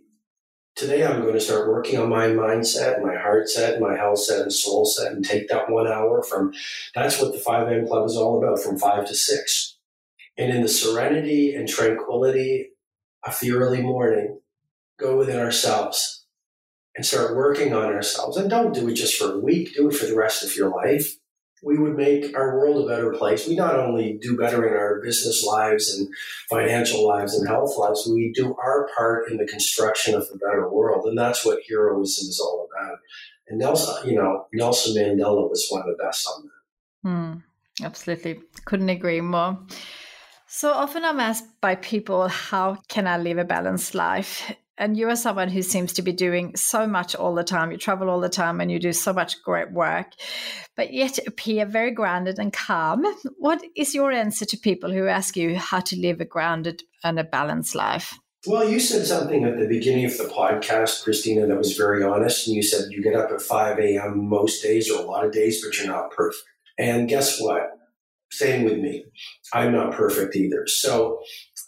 today 0.75 1.05
I'm 1.05 1.21
going 1.21 1.33
to 1.33 1.39
start 1.39 1.67
working 1.67 1.99
on 1.99 2.09
my 2.09 2.27
mindset, 2.27 3.01
my 3.01 3.15
heart 3.15 3.49
set, 3.49 3.79
my 3.79 3.95
health 3.95 4.19
set, 4.19 4.41
and 4.41 4.53
soul 4.53 4.85
set, 4.85 5.11
and 5.11 5.23
take 5.23 5.47
that 5.49 5.69
one 5.69 5.87
hour 5.87 6.23
from 6.23 6.53
that's 6.95 7.21
what 7.21 7.33
the 7.33 7.39
5 7.39 7.67
a.m. 7.67 7.87
club 7.87 8.05
is 8.05 8.17
all 8.17 8.37
about 8.37 8.59
from 8.59 8.77
5 8.77 9.07
to 9.07 9.15
6. 9.15 9.77
And 10.37 10.51
in 10.51 10.61
the 10.61 10.67
serenity 10.67 11.53
and 11.53 11.67
tranquility 11.67 12.69
of 13.23 13.37
the 13.39 13.51
early 13.51 13.81
morning, 13.81 14.39
go 14.99 15.17
within 15.17 15.39
ourselves 15.39 16.25
and 16.95 17.05
start 17.05 17.35
working 17.35 17.73
on 17.73 17.85
ourselves. 17.85 18.37
And 18.37 18.49
don't 18.49 18.73
do 18.73 18.87
it 18.89 18.95
just 18.95 19.15
for 19.15 19.33
a 19.33 19.39
week, 19.39 19.75
do 19.75 19.89
it 19.89 19.95
for 19.95 20.05
the 20.05 20.15
rest 20.15 20.43
of 20.43 20.55
your 20.55 20.69
life 20.69 21.15
we 21.61 21.77
would 21.77 21.95
make 21.95 22.35
our 22.35 22.57
world 22.57 22.83
a 22.83 22.89
better 22.89 23.13
place. 23.13 23.47
We 23.47 23.55
not 23.55 23.79
only 23.79 24.17
do 24.19 24.37
better 24.37 24.67
in 24.67 24.73
our 24.73 24.99
business 25.01 25.43
lives 25.45 25.93
and 25.93 26.09
financial 26.49 27.07
lives 27.07 27.35
and 27.35 27.47
health 27.47 27.77
lives, 27.77 28.09
we 28.11 28.31
do 28.33 28.55
our 28.55 28.89
part 28.97 29.29
in 29.29 29.37
the 29.37 29.45
construction 29.45 30.15
of 30.15 30.27
a 30.33 30.37
better 30.37 30.69
world. 30.69 31.05
And 31.05 31.17
that's 31.17 31.45
what 31.45 31.59
heroism 31.69 32.29
is 32.29 32.39
all 32.39 32.67
about. 32.71 32.97
And 33.47 33.59
Nelson, 33.59 34.09
you 34.09 34.15
know, 34.15 34.47
Nelson 34.53 34.95
Mandela 34.95 35.49
was 35.49 35.67
one 35.69 35.81
of 35.81 35.87
the 35.87 36.03
best 36.03 36.27
on 36.27 36.43
that. 36.43 37.09
Mm, 37.09 37.43
absolutely. 37.85 38.41
Couldn't 38.65 38.89
agree 38.89 39.21
more. 39.21 39.59
So 40.47 40.71
often 40.71 41.05
I'm 41.05 41.19
asked 41.19 41.61
by 41.61 41.75
people, 41.75 42.27
how 42.27 42.77
can 42.87 43.07
I 43.07 43.17
live 43.17 43.37
a 43.37 43.45
balanced 43.45 43.93
life? 43.93 44.51
And 44.77 44.97
you 44.97 45.09
are 45.09 45.15
someone 45.15 45.49
who 45.49 45.61
seems 45.61 45.93
to 45.93 46.01
be 46.01 46.11
doing 46.11 46.55
so 46.55 46.87
much 46.87 47.13
all 47.13 47.35
the 47.35 47.43
time. 47.43 47.71
You 47.71 47.77
travel 47.77 48.09
all 48.09 48.19
the 48.19 48.29
time 48.29 48.59
and 48.61 48.71
you 48.71 48.79
do 48.79 48.93
so 48.93 49.13
much 49.13 49.43
great 49.43 49.71
work, 49.71 50.07
but 50.75 50.93
yet 50.93 51.19
appear 51.27 51.65
very 51.65 51.91
grounded 51.91 52.39
and 52.39 52.51
calm. 52.51 53.05
What 53.37 53.61
is 53.75 53.93
your 53.93 54.11
answer 54.11 54.45
to 54.45 54.57
people 54.57 54.91
who 54.91 55.07
ask 55.07 55.35
you 55.35 55.57
how 55.57 55.81
to 55.81 55.99
live 55.99 56.21
a 56.21 56.25
grounded 56.25 56.83
and 57.03 57.19
a 57.19 57.23
balanced 57.23 57.75
life? 57.75 58.17
Well, 58.47 58.67
you 58.67 58.79
said 58.79 59.05
something 59.05 59.43
at 59.43 59.59
the 59.59 59.67
beginning 59.67 60.05
of 60.05 60.17
the 60.17 60.23
podcast, 60.23 61.05
Kristina, 61.05 61.47
that 61.47 61.57
was 61.57 61.77
very 61.77 62.03
honest. 62.03 62.47
And 62.47 62.55
you 62.55 62.63
said 62.63 62.91
you 62.91 63.03
get 63.03 63.13
up 63.13 63.29
at 63.29 63.41
5 63.41 63.77
a.m. 63.77 64.27
most 64.27 64.63
days 64.63 64.89
or 64.89 64.99
a 64.99 65.05
lot 65.05 65.25
of 65.25 65.31
days, 65.31 65.63
but 65.63 65.77
you're 65.77 65.87
not 65.87 66.09
perfect. 66.09 66.43
And 66.79 67.07
guess 67.07 67.39
what? 67.39 67.69
Same 68.31 68.63
with 68.63 68.79
me. 68.79 69.05
I'm 69.53 69.73
not 69.73 69.93
perfect 69.93 70.35
either. 70.35 70.65
So 70.65 71.19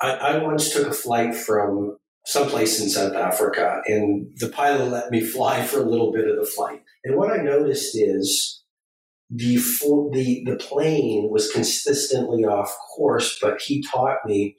I, 0.02 0.14
I 0.14 0.38
once 0.44 0.74
took 0.74 0.88
a 0.88 0.94
flight 0.94 1.36
from 1.36 1.98
someplace 2.26 2.80
in 2.82 2.90
South 2.90 3.14
Africa, 3.14 3.82
and 3.86 4.32
the 4.38 4.50
pilot 4.50 4.90
let 4.90 5.12
me 5.12 5.22
fly 5.22 5.64
for 5.64 5.80
a 5.80 5.90
little 5.90 6.12
bit 6.12 6.28
of 6.28 6.38
the 6.38 6.50
flight. 6.50 6.82
And 7.04 7.18
what 7.18 7.32
I 7.32 7.44
noticed 7.44 7.96
is 7.96 8.63
the 9.36 9.58
the 10.12 10.44
the 10.46 10.58
plane 10.58 11.30
was 11.32 11.52
consistently 11.52 12.46
off 12.46 12.76
course, 12.96 13.40
but 13.42 13.60
he 13.60 13.84
taught 13.92 14.18
me, 14.28 14.56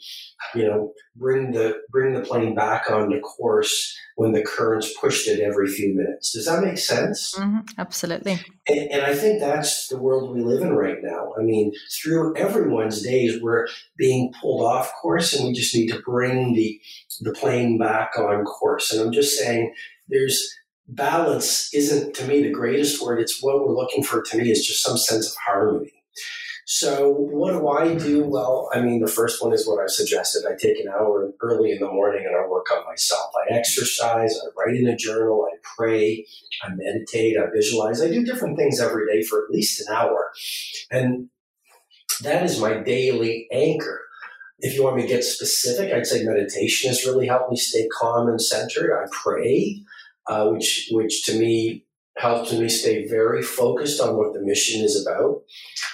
you 0.54 0.66
know, 0.66 0.92
bring 1.14 1.52
the 1.52 1.76
bring 1.92 2.12
the 2.12 2.22
plane 2.22 2.56
back 2.56 2.90
onto 2.90 3.20
course 3.20 3.96
when 4.16 4.32
the 4.32 4.42
currents 4.42 4.92
pushed 5.00 5.28
it 5.28 5.38
every 5.38 5.68
few 5.68 5.94
minutes. 5.94 6.32
Does 6.32 6.46
that 6.46 6.64
make 6.64 6.78
sense? 6.78 7.36
Mm-hmm, 7.38 7.60
absolutely. 7.78 8.40
And, 8.66 8.90
and 8.90 9.02
I 9.02 9.14
think 9.14 9.38
that's 9.38 9.86
the 9.88 9.98
world 9.98 10.34
we 10.34 10.42
live 10.42 10.62
in 10.62 10.72
right 10.72 10.98
now. 11.00 11.32
I 11.38 11.42
mean, 11.42 11.72
through 12.02 12.36
everyone's 12.36 13.02
days, 13.02 13.40
we're 13.40 13.68
being 13.96 14.32
pulled 14.40 14.64
off 14.66 14.92
course, 15.00 15.32
and 15.34 15.46
we 15.46 15.52
just 15.52 15.74
need 15.74 15.88
to 15.90 16.02
bring 16.04 16.54
the 16.54 16.80
the 17.20 17.32
plane 17.32 17.78
back 17.78 18.18
on 18.18 18.44
course. 18.44 18.92
And 18.92 19.00
I'm 19.00 19.12
just 19.12 19.38
saying, 19.38 19.72
there's 20.08 20.52
balance 20.88 21.72
isn't 21.74 22.14
to 22.14 22.26
me 22.26 22.42
the 22.42 22.50
greatest 22.50 23.02
word. 23.02 23.20
It's 23.20 23.42
what 23.42 23.60
we're 23.60 23.74
looking 23.74 24.02
for 24.02 24.22
to 24.22 24.36
me 24.36 24.50
is 24.50 24.66
just 24.66 24.82
some 24.82 24.96
sense 24.96 25.30
of 25.30 25.36
harmony. 25.46 25.92
So 26.66 27.10
what 27.10 27.52
do 27.52 27.68
I 27.68 27.94
do? 27.94 28.24
Well, 28.24 28.70
I 28.72 28.80
mean, 28.80 29.00
the 29.00 29.10
first 29.10 29.42
one 29.42 29.52
is 29.52 29.68
what 29.68 29.82
I 29.82 29.86
suggested. 29.86 30.44
I 30.46 30.56
take 30.58 30.78
an 30.80 30.88
hour 30.88 31.30
early 31.42 31.72
in 31.72 31.78
the 31.78 31.90
morning 31.90 32.24
and 32.26 32.34
I 32.34 32.48
work 32.48 32.66
on 32.74 32.86
myself. 32.86 33.30
I 33.36 33.54
exercise, 33.54 34.38
I 34.38 34.46
write 34.56 34.76
in 34.76 34.86
a 34.86 34.96
journal, 34.96 35.46
I 35.52 35.56
pray, 35.76 36.26
I 36.62 36.70
meditate, 36.74 37.36
I 37.36 37.50
visualize. 37.54 38.00
I 38.00 38.08
do 38.08 38.24
different 38.24 38.56
things 38.56 38.80
every 38.80 39.06
day 39.06 39.22
for 39.22 39.44
at 39.44 39.50
least 39.50 39.86
an 39.86 39.94
hour. 39.94 40.32
And 40.90 41.28
that 42.22 42.44
is 42.44 42.60
my 42.60 42.78
daily 42.78 43.46
anchor. 43.52 44.00
If 44.60 44.74
you 44.74 44.84
want 44.84 44.96
me 44.96 45.02
to 45.02 45.08
get 45.08 45.24
specific, 45.24 45.92
I'd 45.92 46.06
say 46.06 46.24
meditation 46.24 46.88
has 46.88 47.04
really 47.04 47.26
helped 47.26 47.50
me 47.50 47.56
stay 47.56 47.86
calm 48.00 48.28
and 48.28 48.40
centered. 48.40 48.98
I 48.98 49.06
pray 49.10 49.82
uh, 50.28 50.48
which 50.48 50.88
which 50.92 51.24
to 51.24 51.38
me 51.38 51.84
helps 52.16 52.52
me 52.52 52.68
stay 52.68 53.06
very 53.08 53.42
focused 53.42 54.00
on 54.00 54.16
what 54.16 54.32
the 54.32 54.40
mission 54.40 54.84
is 54.84 55.04
about. 55.04 55.42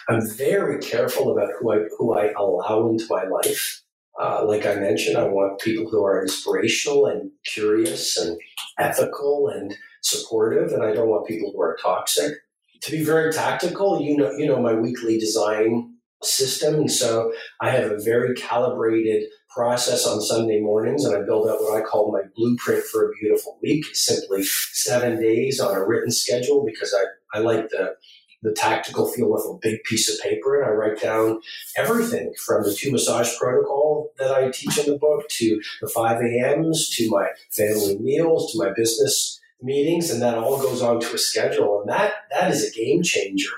I'm 0.09 0.21
very 0.37 0.79
careful 0.81 1.33
about 1.33 1.51
who 1.59 1.73
I 1.73 1.85
who 1.99 2.17
I 2.17 2.33
allow 2.33 2.89
into 2.89 3.07
my 3.09 3.25
life. 3.25 3.83
Uh, 4.21 4.45
like 4.45 4.67
I 4.67 4.75
mentioned, 4.75 5.17
I 5.17 5.25
want 5.25 5.61
people 5.61 5.89
who 5.91 6.05
are 6.05 6.21
inspirational 6.21 7.07
and 7.07 7.31
curious 7.47 8.19
and 8.19 8.39
ethical 8.79 9.49
and 9.49 9.75
supportive, 10.03 10.73
and 10.73 10.83
I 10.83 10.93
don't 10.93 11.09
want 11.09 11.27
people 11.27 11.53
who 11.53 11.61
are 11.63 11.79
toxic. 11.83 12.35
To 12.83 12.91
be 12.91 13.05
very 13.05 13.33
tactical, 13.33 14.01
you 14.01 14.17
know, 14.17 14.31
you 14.33 14.47
know 14.47 14.61
my 14.61 14.75
weekly 14.75 15.19
design 15.19 15.90
system, 16.23 16.75
and 16.75 16.91
so 16.91 17.33
I 17.61 17.71
have 17.71 17.91
a 17.91 17.99
very 17.99 18.35
calibrated 18.35 19.25
process 19.49 20.07
on 20.07 20.21
Sunday 20.21 20.61
mornings, 20.61 21.05
and 21.05 21.17
I 21.17 21.25
build 21.25 21.49
out 21.49 21.61
what 21.61 21.77
I 21.77 21.85
call 21.85 22.13
my 22.13 22.23
blueprint 22.37 22.85
for 22.85 23.07
a 23.07 23.13
beautiful 23.21 23.59
week. 23.63 23.85
Simply 23.95 24.43
seven 24.45 25.21
days 25.21 25.61
on 25.61 25.75
a 25.75 25.85
written 25.85 26.11
schedule 26.11 26.65
because 26.65 26.95
I, 26.95 27.39
I 27.39 27.41
like 27.43 27.69
the 27.71 27.97
the 28.43 28.53
tactical 28.53 29.07
feel 29.07 29.35
of 29.35 29.43
a 29.45 29.59
big 29.61 29.83
piece 29.85 30.11
of 30.11 30.19
paper, 30.23 30.61
and 30.61 30.71
I 30.71 30.73
write 30.73 31.01
down 31.01 31.41
everything 31.77 32.33
from 32.47 32.65
the 32.65 32.73
two 32.73 32.91
massage 32.91 33.37
protocol 33.39 34.13
that 34.19 34.33
I 34.33 34.51
teach 34.51 34.79
in 34.79 34.91
the 34.91 34.99
book 34.99 35.29
to 35.29 35.61
the 35.83 35.89
5 35.89 36.21
a.m.s 36.23 36.89
to 36.97 37.11
my 37.11 37.29
family 37.51 37.99
meals 37.99 38.53
to 38.53 38.59
my 38.59 38.73
business 38.75 39.39
meetings, 39.61 40.11
and 40.11 40.23
that 40.23 40.39
all 40.39 40.59
goes 40.59 40.81
onto 40.81 41.15
a 41.15 41.19
schedule. 41.19 41.81
And 41.81 41.91
that 41.91 42.13
that 42.31 42.51
is 42.51 42.65
a 42.65 42.75
game 42.75 43.03
changer 43.03 43.53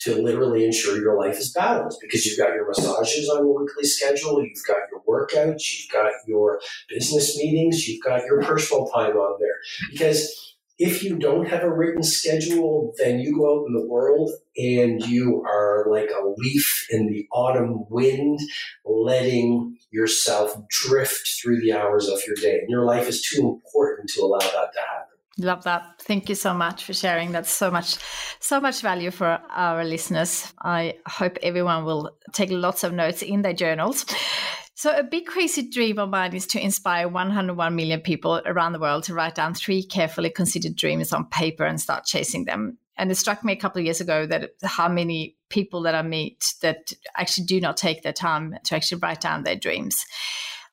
to 0.00 0.14
literally 0.22 0.64
ensure 0.64 1.00
your 1.00 1.18
life 1.18 1.38
is 1.38 1.52
balanced 1.52 1.98
because 2.00 2.24
you've 2.24 2.38
got 2.38 2.54
your 2.54 2.66
massages 2.68 3.28
on 3.28 3.44
your 3.44 3.60
weekly 3.60 3.84
schedule, 3.84 4.42
you've 4.42 4.66
got 4.66 4.76
your 4.90 5.02
workouts, 5.08 5.62
you've 5.78 5.92
got 5.92 6.12
your 6.26 6.60
business 6.88 7.36
meetings, 7.36 7.88
you've 7.88 8.02
got 8.02 8.24
your 8.24 8.42
personal 8.42 8.88
time 8.88 9.16
on 9.16 9.38
there. 9.40 9.56
Because 9.90 10.56
if 10.78 11.02
you 11.02 11.18
don't 11.18 11.48
have 11.48 11.64
a 11.64 11.70
written 11.70 12.04
schedule, 12.04 12.94
then 12.98 13.18
you 13.18 13.36
go 13.36 13.60
out 13.62 13.66
in 13.66 13.74
the 13.74 13.86
world 13.86 14.30
and 14.56 15.04
you 15.06 15.42
are 15.44 15.86
like 15.90 16.10
a 16.10 16.28
leaf 16.36 16.86
in 16.90 17.08
the 17.08 17.26
autumn 17.32 17.84
wind, 17.90 18.38
letting 18.84 19.76
yourself 19.90 20.54
drift 20.68 21.28
through 21.42 21.60
the 21.60 21.72
hours 21.72 22.08
of 22.08 22.20
your 22.26 22.36
day. 22.36 22.60
And 22.60 22.70
your 22.70 22.84
life 22.84 23.08
is 23.08 23.22
too 23.22 23.40
important 23.40 24.08
to 24.10 24.22
allow 24.22 24.38
that 24.38 24.72
to 24.72 24.80
happen. 24.80 25.07
Love 25.40 25.62
that. 25.64 26.00
Thank 26.00 26.28
you 26.28 26.34
so 26.34 26.52
much 26.52 26.84
for 26.84 26.92
sharing. 26.92 27.30
That's 27.30 27.50
so 27.50 27.70
much, 27.70 27.96
so 28.40 28.60
much 28.60 28.80
value 28.80 29.12
for 29.12 29.38
our 29.50 29.84
listeners. 29.84 30.52
I 30.60 30.96
hope 31.06 31.38
everyone 31.42 31.84
will 31.84 32.10
take 32.32 32.50
lots 32.50 32.82
of 32.82 32.92
notes 32.92 33.22
in 33.22 33.42
their 33.42 33.52
journals. 33.52 34.04
So, 34.74 34.96
a 34.96 35.02
big 35.02 35.26
crazy 35.26 35.68
dream 35.68 35.98
of 35.98 36.08
mine 36.08 36.34
is 36.34 36.46
to 36.48 36.62
inspire 36.62 37.08
101 37.08 37.74
million 37.74 38.00
people 38.00 38.40
around 38.46 38.72
the 38.72 38.78
world 38.78 39.04
to 39.04 39.14
write 39.14 39.34
down 39.34 39.54
three 39.54 39.82
carefully 39.82 40.30
considered 40.30 40.76
dreams 40.76 41.12
on 41.12 41.24
paper 41.26 41.64
and 41.64 41.80
start 41.80 42.04
chasing 42.04 42.44
them. 42.44 42.78
And 42.96 43.10
it 43.10 43.16
struck 43.16 43.44
me 43.44 43.52
a 43.52 43.56
couple 43.56 43.80
of 43.80 43.84
years 43.84 44.00
ago 44.00 44.26
that 44.26 44.50
how 44.62 44.88
many 44.88 45.36
people 45.50 45.82
that 45.82 45.94
I 45.94 46.02
meet 46.02 46.54
that 46.62 46.92
actually 47.16 47.46
do 47.46 47.60
not 47.60 47.76
take 47.76 48.02
their 48.02 48.12
time 48.12 48.56
to 48.64 48.74
actually 48.74 48.98
write 48.98 49.20
down 49.20 49.44
their 49.44 49.56
dreams. 49.56 50.04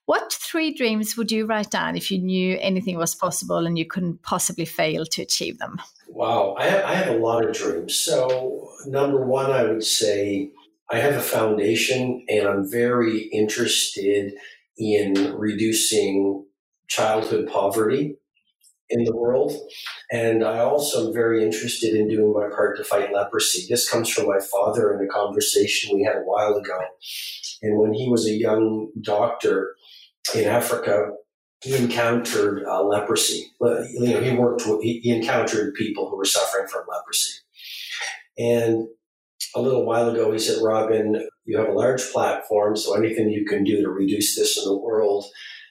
What 0.05 0.33
three 0.33 0.71
dreams 0.71 1.17
would 1.17 1.31
you 1.31 1.47
write 1.47 1.71
down 1.71 1.95
if 1.95 2.11
you 2.11 2.19
knew 2.19 2.57
anything 2.61 2.97
was 2.97 3.15
possible 3.15 3.65
and 3.65 3.77
you 3.77 3.85
couldn't 3.85 4.21
possibly 4.21 4.65
fail 4.65 5.05
to 5.05 5.21
achieve 5.23 5.57
them? 5.57 5.81
Wow, 6.07 6.55
I 6.59 6.67
have, 6.67 6.85
I 6.85 6.93
have 6.93 7.15
a 7.15 7.17
lot 7.17 7.43
of 7.43 7.55
dreams. 7.55 7.95
So, 7.95 8.69
number 8.85 9.25
one, 9.25 9.51
I 9.51 9.63
would 9.63 9.83
say 9.83 10.51
I 10.91 10.99
have 10.99 11.15
a 11.15 11.21
foundation 11.21 12.23
and 12.29 12.47
I'm 12.47 12.69
very 12.69 13.23
interested 13.33 14.33
in 14.77 15.35
reducing 15.35 16.45
childhood 16.87 17.49
poverty 17.51 18.17
in 18.89 19.03
the 19.03 19.15
world. 19.15 19.53
And 20.11 20.43
I 20.43 20.59
also 20.59 21.07
am 21.07 21.13
very 21.13 21.43
interested 21.43 21.95
in 21.95 22.07
doing 22.07 22.31
my 22.31 22.55
part 22.55 22.77
to 22.77 22.83
fight 22.83 23.11
leprosy. 23.11 23.65
This 23.67 23.89
comes 23.89 24.09
from 24.09 24.27
my 24.27 24.39
father 24.39 24.93
in 24.93 25.03
a 25.03 25.11
conversation 25.11 25.95
we 25.95 26.03
had 26.03 26.17
a 26.17 26.25
while 26.25 26.55
ago. 26.55 26.79
And 27.63 27.79
when 27.79 27.93
he 27.93 28.07
was 28.07 28.27
a 28.27 28.33
young 28.33 28.91
doctor 29.01 29.74
in 30.33 30.45
Africa, 30.45 31.11
he 31.61 31.75
encountered 31.75 32.63
uh, 32.65 32.83
leprosy. 32.83 33.51
You 33.61 34.13
know, 34.13 34.21
he 34.21 34.35
worked 34.35 34.63
with, 34.65 34.81
he 34.81 35.09
encountered 35.09 35.73
people 35.73 36.09
who 36.09 36.17
were 36.17 36.25
suffering 36.25 36.67
from 36.67 36.83
leprosy. 36.89 37.33
And 38.37 38.87
a 39.55 39.61
little 39.61 39.85
while 39.85 40.09
ago, 40.09 40.31
he 40.31 40.39
said, 40.39 40.61
Robin, 40.61 41.27
you 41.45 41.57
have 41.57 41.69
a 41.69 41.73
large 41.73 42.03
platform, 42.11 42.75
so 42.75 42.95
anything 42.95 43.29
you 43.29 43.45
can 43.45 43.63
do 43.63 43.81
to 43.81 43.89
reduce 43.89 44.35
this 44.35 44.57
in 44.57 44.65
the 44.65 44.77
world 44.77 45.25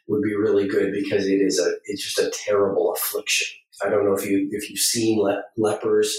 would 0.06 0.22
be 0.22 0.34
really 0.34 0.68
good 0.68 0.92
because 0.92 1.26
it 1.26 1.40
is 1.40 1.58
a 1.58 1.72
it's 1.84 2.02
just 2.02 2.18
a 2.18 2.32
terrible 2.44 2.92
affliction. 2.92 3.48
I 3.84 3.88
don't 3.88 4.04
know 4.04 4.14
if 4.14 4.26
you 4.26 4.48
if 4.52 4.70
you've 4.70 4.78
seen 4.78 5.20
le- 5.20 5.42
lepers 5.56 6.16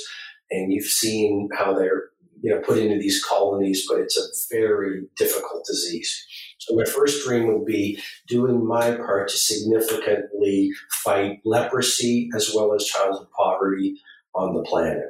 and 0.51 0.71
you've 0.71 0.85
seen 0.85 1.49
how 1.57 1.73
they're 1.73 2.09
you 2.41 2.53
know 2.53 2.61
put 2.61 2.77
into 2.77 2.97
these 2.97 3.23
colonies, 3.23 3.85
but 3.87 3.99
it's 3.99 4.17
a 4.17 4.55
very 4.55 5.03
difficult 5.15 5.65
disease. 5.65 6.25
So 6.65 6.75
my 6.75 6.85
first 6.85 7.25
dream 7.25 7.47
would 7.47 7.65
be 7.65 7.99
doing 8.27 8.65
my 8.65 8.91
part 8.95 9.29
to 9.29 9.37
significantly 9.37 10.71
fight 11.03 11.39
leprosy 11.45 12.29
as 12.35 12.51
well 12.55 12.73
as 12.73 12.85
childhood 12.85 13.27
poverty 13.37 13.95
on 14.33 14.53
the 14.53 14.63
planet. 14.63 15.05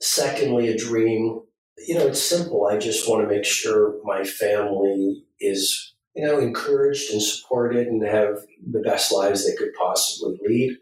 Secondly, 0.00 0.68
a 0.68 0.76
dream 0.76 1.40
you 1.86 1.94
know, 1.94 2.06
it's 2.06 2.22
simple. 2.22 2.66
I 2.66 2.78
just 2.78 3.08
want 3.08 3.22
to 3.22 3.34
make 3.34 3.44
sure 3.44 3.96
my 4.04 4.24
family 4.24 5.24
is, 5.40 5.94
you 6.14 6.24
know, 6.24 6.38
encouraged 6.38 7.12
and 7.12 7.22
supported 7.22 7.86
and 7.86 8.02
have 8.02 8.38
the 8.70 8.80
best 8.80 9.12
lives 9.12 9.46
they 9.46 9.54
could 9.56 9.74
possibly 9.78 10.38
lead. 10.46 10.76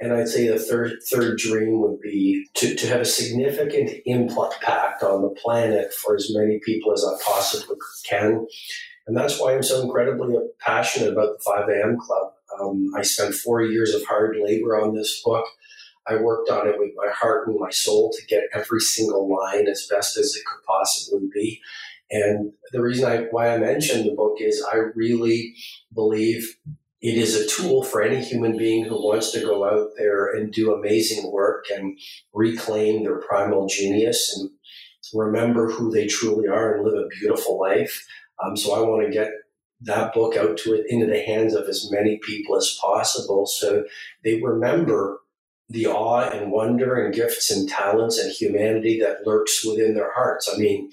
And 0.00 0.12
I'd 0.12 0.28
say 0.28 0.48
the 0.48 0.58
third 0.58 0.92
third 1.10 1.38
dream 1.38 1.80
would 1.80 2.00
be 2.00 2.46
to, 2.54 2.74
to 2.74 2.86
have 2.88 3.00
a 3.00 3.06
significant 3.06 3.90
impact 4.04 5.02
on 5.02 5.22
the 5.22 5.34
planet 5.42 5.94
for 5.94 6.16
as 6.16 6.30
many 6.34 6.60
people 6.64 6.92
as 6.92 7.04
I 7.04 7.16
possibly 7.24 7.76
can. 8.08 8.46
And 9.06 9.16
that's 9.16 9.38
why 9.38 9.54
I'm 9.54 9.62
so 9.62 9.82
incredibly 9.82 10.34
passionate 10.60 11.12
about 11.12 11.38
the 11.38 11.42
5 11.44 11.68
a.m. 11.68 11.98
Club. 11.98 12.32
Um, 12.58 12.92
I 12.96 13.02
spent 13.02 13.34
four 13.34 13.62
years 13.62 13.94
of 13.94 14.04
hard 14.04 14.36
labor 14.42 14.80
on 14.80 14.94
this 14.94 15.22
book. 15.22 15.44
I 16.06 16.16
worked 16.16 16.50
on 16.50 16.68
it 16.68 16.78
with 16.78 16.90
my 16.96 17.10
heart 17.12 17.48
and 17.48 17.58
my 17.58 17.70
soul 17.70 18.12
to 18.12 18.26
get 18.26 18.44
every 18.52 18.80
single 18.80 19.28
line 19.28 19.66
as 19.68 19.88
best 19.90 20.16
as 20.16 20.34
it 20.36 20.44
could 20.44 20.64
possibly 20.66 21.28
be. 21.32 21.60
And 22.10 22.52
the 22.72 22.82
reason 22.82 23.10
I, 23.10 23.18
why 23.30 23.48
I 23.48 23.58
mentioned 23.58 24.04
the 24.04 24.14
book 24.14 24.36
is 24.38 24.64
I 24.70 24.76
really 24.94 25.54
believe 25.92 26.56
it 27.00 27.18
is 27.18 27.34
a 27.34 27.46
tool 27.46 27.82
for 27.82 28.02
any 28.02 28.22
human 28.22 28.56
being 28.56 28.84
who 28.84 28.94
wants 28.94 29.30
to 29.32 29.40
go 29.40 29.64
out 29.64 29.88
there 29.96 30.34
and 30.34 30.52
do 30.52 30.74
amazing 30.74 31.30
work 31.32 31.66
and 31.74 31.98
reclaim 32.32 33.02
their 33.02 33.20
primal 33.20 33.66
genius 33.66 34.34
and 34.38 34.50
remember 35.12 35.70
who 35.70 35.90
they 35.90 36.06
truly 36.06 36.48
are 36.48 36.74
and 36.74 36.84
live 36.84 36.94
a 36.94 37.08
beautiful 37.08 37.60
life. 37.60 38.06
Um, 38.42 38.56
so 38.56 38.74
I 38.74 38.80
want 38.80 39.06
to 39.06 39.12
get 39.12 39.30
that 39.82 40.14
book 40.14 40.36
out 40.36 40.56
to 40.56 40.74
it 40.74 40.86
into 40.88 41.06
the 41.06 41.20
hands 41.20 41.54
of 41.54 41.68
as 41.68 41.90
many 41.90 42.18
people 42.18 42.56
as 42.56 42.78
possible 42.80 43.44
so 43.44 43.84
they 44.22 44.40
remember 44.40 45.20
the 45.68 45.86
awe 45.86 46.28
and 46.28 46.52
wonder 46.52 46.94
and 46.94 47.14
gifts 47.14 47.50
and 47.50 47.68
talents 47.68 48.18
and 48.18 48.30
humanity 48.30 49.00
that 49.00 49.26
lurks 49.26 49.64
within 49.64 49.94
their 49.94 50.12
hearts. 50.12 50.50
I 50.52 50.58
mean, 50.58 50.90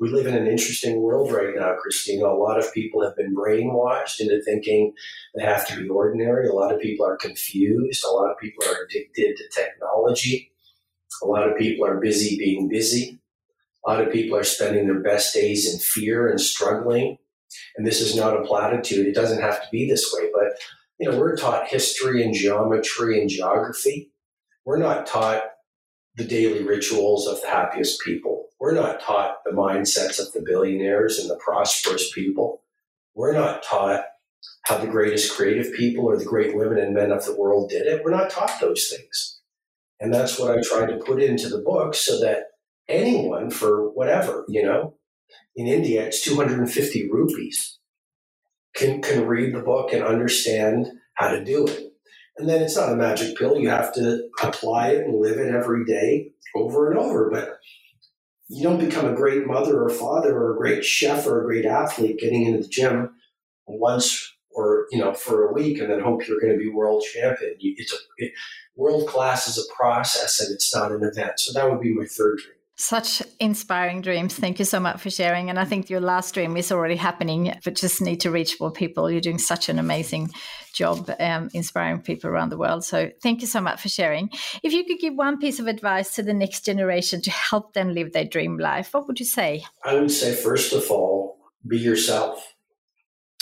we 0.00 0.08
live 0.08 0.26
in 0.26 0.34
an 0.34 0.46
interesting 0.46 1.00
world 1.00 1.30
right 1.30 1.54
now, 1.54 1.76
Kristina. 1.76 2.24
A 2.24 2.36
lot 2.36 2.58
of 2.58 2.72
people 2.72 3.04
have 3.04 3.16
been 3.16 3.34
brainwashed 3.34 4.20
into 4.20 4.42
thinking 4.42 4.92
they 5.34 5.44
have 5.44 5.66
to 5.68 5.80
be 5.80 5.88
ordinary. 5.88 6.48
A 6.48 6.52
lot 6.52 6.74
of 6.74 6.80
people 6.80 7.06
are 7.06 7.16
confused. 7.16 8.04
A 8.04 8.10
lot 8.10 8.30
of 8.30 8.38
people 8.38 8.64
are 8.66 8.84
addicted 8.84 9.36
to 9.36 9.48
technology. 9.50 10.50
A 11.22 11.26
lot 11.26 11.48
of 11.48 11.56
people 11.56 11.86
are 11.86 12.00
busy 12.00 12.36
being 12.38 12.68
busy. 12.68 13.20
A 13.86 13.90
lot 13.90 14.00
of 14.02 14.12
people 14.12 14.36
are 14.36 14.44
spending 14.44 14.86
their 14.86 15.00
best 15.00 15.34
days 15.34 15.72
in 15.72 15.78
fear 15.78 16.28
and 16.28 16.40
struggling. 16.40 17.18
And 17.76 17.86
this 17.86 18.00
is 18.00 18.16
not 18.16 18.36
a 18.36 18.44
platitude. 18.44 19.06
It 19.06 19.14
doesn't 19.14 19.42
have 19.42 19.62
to 19.62 19.68
be 19.70 19.88
this 19.88 20.12
way, 20.12 20.28
but 20.32 20.58
you 20.98 21.10
know, 21.10 21.18
we're 21.18 21.36
taught 21.36 21.68
history 21.68 22.22
and 22.22 22.34
geometry 22.34 23.20
and 23.20 23.28
geography 23.28 24.10
we're 24.64 24.78
not 24.78 25.06
taught 25.06 25.42
the 26.16 26.24
daily 26.24 26.62
rituals 26.62 27.26
of 27.26 27.40
the 27.40 27.48
happiest 27.48 28.00
people. 28.00 28.46
We're 28.58 28.72
not 28.72 29.00
taught 29.00 29.44
the 29.44 29.50
mindsets 29.50 30.18
of 30.18 30.32
the 30.32 30.42
billionaires 30.44 31.18
and 31.18 31.28
the 31.28 31.36
prosperous 31.36 32.10
people. 32.12 32.62
We're 33.14 33.32
not 33.34 33.62
taught 33.62 34.04
how 34.62 34.78
the 34.78 34.86
greatest 34.86 35.34
creative 35.36 35.74
people 35.74 36.06
or 36.06 36.16
the 36.16 36.24
great 36.24 36.56
women 36.56 36.78
and 36.78 36.94
men 36.94 37.12
of 37.12 37.24
the 37.24 37.36
world 37.36 37.68
did 37.68 37.86
it. 37.86 38.02
We're 38.02 38.10
not 38.10 38.30
taught 38.30 38.58
those 38.60 38.88
things. 38.88 39.40
And 40.00 40.12
that's 40.12 40.38
what 40.38 40.56
I 40.56 40.62
tried 40.62 40.86
to 40.86 41.04
put 41.04 41.22
into 41.22 41.48
the 41.48 41.58
book 41.58 41.94
so 41.94 42.18
that 42.20 42.44
anyone 42.88 43.50
for 43.50 43.90
whatever, 43.90 44.44
you 44.48 44.62
know, 44.62 44.94
in 45.56 45.66
India, 45.66 46.04
it's 46.04 46.22
250 46.22 47.10
rupees, 47.10 47.78
can, 48.74 49.00
can 49.02 49.26
read 49.26 49.54
the 49.54 49.60
book 49.60 49.92
and 49.92 50.02
understand 50.02 50.88
how 51.14 51.28
to 51.28 51.44
do 51.44 51.66
it. 51.66 51.92
And 52.36 52.48
then 52.48 52.62
it's 52.62 52.76
not 52.76 52.92
a 52.92 52.96
magic 52.96 53.36
pill. 53.36 53.58
You 53.58 53.70
have 53.70 53.94
to 53.94 54.28
apply 54.42 54.88
it 54.88 55.04
and 55.04 55.20
live 55.20 55.38
it 55.38 55.54
every 55.54 55.84
day 55.84 56.32
over 56.56 56.90
and 56.90 56.98
over. 56.98 57.30
But 57.30 57.58
you 58.48 58.62
don't 58.62 58.84
become 58.84 59.06
a 59.06 59.14
great 59.14 59.46
mother 59.46 59.82
or 59.82 59.88
father 59.88 60.36
or 60.36 60.54
a 60.54 60.58
great 60.58 60.84
chef 60.84 61.26
or 61.26 61.40
a 61.40 61.44
great 61.44 61.64
athlete 61.64 62.18
getting 62.18 62.46
into 62.46 62.62
the 62.62 62.68
gym 62.68 63.14
once 63.66 64.32
or 64.50 64.86
you 64.90 64.98
know 64.98 65.14
for 65.14 65.48
a 65.48 65.52
week 65.52 65.80
and 65.80 65.90
then 65.90 66.00
hope 66.00 66.26
you're 66.26 66.40
going 66.40 66.52
to 66.52 66.58
be 66.58 66.68
world 66.68 67.04
champion. 67.12 67.54
It's 67.60 67.92
a 67.92 67.96
it, 68.18 68.32
world 68.76 69.08
class 69.08 69.48
is 69.48 69.58
a 69.58 69.74
process 69.74 70.40
and 70.40 70.52
it's 70.52 70.74
not 70.74 70.92
an 70.92 71.04
event. 71.04 71.38
So 71.38 71.52
that 71.52 71.70
would 71.70 71.80
be 71.80 71.94
my 71.94 72.04
third 72.04 72.38
dream. 72.38 72.56
Such 72.76 73.22
inspiring 73.38 74.02
dreams. 74.02 74.34
Thank 74.34 74.58
you 74.58 74.64
so 74.64 74.80
much 74.80 75.00
for 75.00 75.08
sharing. 75.08 75.48
And 75.48 75.60
I 75.60 75.64
think 75.64 75.88
your 75.88 76.00
last 76.00 76.34
dream 76.34 76.56
is 76.56 76.72
already 76.72 76.96
happening, 76.96 77.54
but 77.64 77.76
just 77.76 78.02
need 78.02 78.20
to 78.22 78.32
reach 78.32 78.60
more 78.60 78.72
people. 78.72 79.08
You're 79.08 79.20
doing 79.20 79.38
such 79.38 79.68
an 79.68 79.78
amazing 79.78 80.30
job 80.72 81.08
um, 81.20 81.50
inspiring 81.54 82.02
people 82.02 82.30
around 82.30 82.50
the 82.50 82.58
world. 82.58 82.84
So 82.84 83.10
thank 83.22 83.42
you 83.42 83.46
so 83.46 83.60
much 83.60 83.80
for 83.80 83.88
sharing. 83.88 84.28
If 84.64 84.72
you 84.72 84.84
could 84.84 84.98
give 84.98 85.14
one 85.14 85.38
piece 85.38 85.60
of 85.60 85.68
advice 85.68 86.16
to 86.16 86.24
the 86.24 86.34
next 86.34 86.64
generation 86.64 87.20
to 87.22 87.30
help 87.30 87.74
them 87.74 87.94
live 87.94 88.12
their 88.12 88.24
dream 88.24 88.58
life, 88.58 88.92
what 88.92 89.06
would 89.06 89.20
you 89.20 89.26
say? 89.26 89.64
I 89.84 89.94
would 89.94 90.10
say, 90.10 90.34
first 90.34 90.72
of 90.72 90.90
all, 90.90 91.38
be 91.66 91.78
yourself 91.78 92.53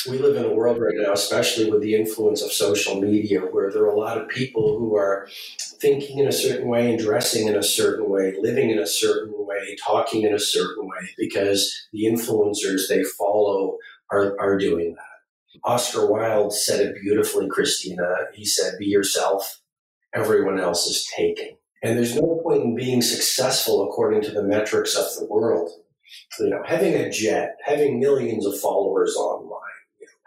we 0.08 0.18
live 0.18 0.36
in 0.36 0.44
a 0.44 0.54
world 0.54 0.80
right 0.80 0.94
now, 0.96 1.12
especially 1.12 1.70
with 1.70 1.82
the 1.82 1.94
influence 1.94 2.42
of 2.42 2.52
social 2.52 3.00
media, 3.00 3.40
where 3.40 3.70
there 3.70 3.82
are 3.82 3.92
a 3.92 3.98
lot 3.98 4.18
of 4.18 4.28
people 4.28 4.78
who 4.78 4.96
are 4.96 5.28
thinking 5.80 6.18
in 6.18 6.28
a 6.28 6.32
certain 6.32 6.68
way 6.68 6.90
and 6.90 6.98
dressing 6.98 7.48
in 7.48 7.56
a 7.56 7.62
certain 7.62 8.08
way, 8.08 8.34
living 8.40 8.70
in 8.70 8.78
a 8.78 8.86
certain 8.86 9.32
way, 9.36 9.76
talking 9.84 10.22
in 10.22 10.34
a 10.34 10.38
certain 10.38 10.86
way, 10.86 11.08
because 11.16 11.88
the 11.92 12.04
influencers 12.04 12.88
they 12.88 13.04
follow 13.04 13.76
are, 14.10 14.38
are 14.40 14.58
doing 14.58 14.94
that. 14.94 15.60
Oscar 15.64 16.10
Wilde 16.10 16.54
said 16.54 16.80
it 16.80 17.00
beautifully, 17.00 17.48
Kristina. 17.48 18.26
He 18.32 18.44
said, 18.44 18.74
Be 18.78 18.86
yourself 18.86 19.60
everyone 20.14 20.58
else 20.58 20.86
is 20.86 21.08
taking. 21.16 21.56
And 21.82 21.96
there's 21.96 22.14
no 22.14 22.40
point 22.42 22.62
in 22.62 22.76
being 22.76 23.02
successful 23.02 23.88
according 23.88 24.22
to 24.22 24.30
the 24.30 24.42
metrics 24.42 24.96
of 24.96 25.06
the 25.18 25.26
world. 25.26 25.70
You 26.38 26.50
know, 26.50 26.62
having 26.66 26.94
a 26.94 27.10
jet, 27.10 27.56
having 27.64 27.98
millions 27.98 28.46
of 28.46 28.58
followers 28.60 29.16
online, 29.16 29.51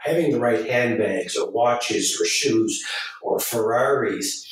having 0.06 0.32
the 0.32 0.40
right 0.40 0.66
handbags 0.66 1.36
or 1.36 1.50
watches 1.50 2.20
or 2.22 2.26
shoes 2.26 2.84
or 3.22 3.40
Ferraris, 3.40 4.46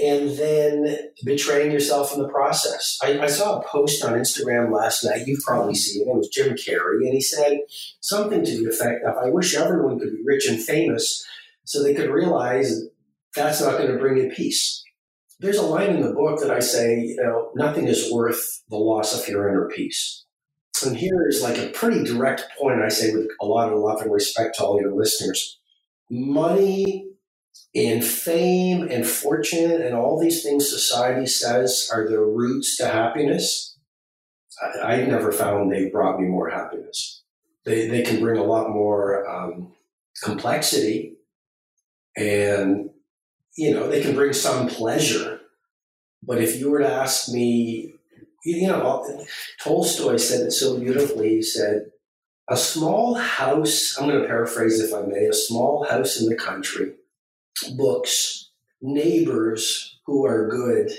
and 0.00 0.30
then 0.30 0.96
betraying 1.24 1.70
yourself 1.70 2.12
in 2.14 2.20
the 2.20 2.28
process. 2.28 2.98
I, 3.02 3.20
I, 3.20 3.26
saw 3.26 3.58
a 3.58 3.64
post 3.64 4.04
on 4.04 4.14
Instagram 4.14 4.72
last 4.72 5.04
night. 5.04 5.26
You've 5.26 5.44
probably 5.44 5.76
seen 5.76 6.02
it. 6.02 6.10
It 6.10 6.16
was 6.16 6.28
Jim 6.28 6.54
Carrey, 6.54 7.04
and 7.04 7.14
he 7.14 7.20
said 7.20 7.60
something 8.00 8.44
to 8.44 8.58
the 8.58 8.68
effect 8.68 9.04
of, 9.04 9.16
I 9.16 9.30
wish 9.30 9.54
everyone 9.54 10.00
could 10.00 10.10
be 10.10 10.22
rich 10.24 10.48
and 10.48 10.60
famous 10.60 11.24
so 11.64 11.82
they 11.82 11.94
could 11.94 12.10
realize 12.10 12.82
that's 13.36 13.60
not 13.60 13.78
going 13.78 13.92
to 13.92 13.98
bring 13.98 14.16
you 14.16 14.30
peace. 14.30 14.82
There's 15.38 15.58
a 15.58 15.62
line 15.62 15.90
in 15.90 16.02
the 16.02 16.12
book 16.12 16.40
that 16.40 16.50
I 16.50 16.60
say, 16.60 17.00
you 17.00 17.16
know, 17.16 17.50
nothing 17.54 17.86
is 17.86 18.12
worth 18.12 18.62
the 18.70 18.76
loss 18.76 19.20
of 19.20 19.28
your 19.28 19.48
inner 19.48 19.68
peace. 19.68 20.24
And 20.84 20.96
here 20.96 21.26
is 21.28 21.42
like 21.42 21.58
a 21.58 21.68
pretty 21.68 22.04
direct 22.04 22.46
point 22.58 22.82
I 22.82 22.88
say 22.88 23.12
with 23.12 23.28
a 23.40 23.46
lot 23.46 23.72
of 23.72 23.78
love 23.78 24.02
and 24.02 24.12
respect 24.12 24.56
to 24.56 24.64
all 24.64 24.80
your 24.80 24.92
listeners. 24.92 25.58
Money 26.10 27.08
and 27.74 28.04
fame 28.04 28.82
and 28.90 29.06
fortune 29.06 29.82
and 29.82 29.94
all 29.94 30.20
these 30.20 30.42
things 30.42 30.68
society 30.68 31.26
says 31.26 31.88
are 31.92 32.08
the 32.08 32.20
roots 32.20 32.76
to 32.76 32.86
happiness. 32.86 33.76
I, 34.82 34.96
have 34.96 35.08
never 35.08 35.32
found 35.32 35.72
they've 35.72 35.92
brought 35.92 36.20
me 36.20 36.26
more 36.26 36.50
happiness. 36.50 37.22
They, 37.64 37.88
they 37.88 38.02
can 38.02 38.20
bring 38.20 38.38
a 38.38 38.44
lot 38.44 38.70
more 38.70 39.28
um, 39.28 39.72
complexity 40.22 41.16
and 42.16 42.90
you 43.56 43.74
know, 43.74 43.88
they 43.88 44.02
can 44.02 44.14
bring 44.14 44.32
some 44.32 44.68
pleasure. 44.68 45.40
But 46.22 46.40
if 46.40 46.58
you 46.58 46.70
were 46.70 46.80
to 46.80 46.92
ask 46.92 47.28
me, 47.30 47.94
you 48.44 48.66
know, 48.66 49.16
Tolstoy 49.62 50.16
said 50.16 50.46
it 50.46 50.52
so 50.52 50.78
beautifully. 50.78 51.36
He 51.36 51.42
said, 51.42 51.86
a 52.48 52.56
small 52.56 53.14
house, 53.14 53.96
I'm 53.98 54.08
going 54.08 54.20
to 54.20 54.26
paraphrase 54.26 54.80
if 54.80 54.92
I 54.92 55.02
may, 55.02 55.26
a 55.26 55.32
small 55.32 55.84
house 55.84 56.20
in 56.20 56.28
the 56.28 56.34
country, 56.34 56.94
books, 57.76 58.50
neighbors 58.80 60.00
who 60.06 60.26
are 60.26 60.48
good 60.48 60.90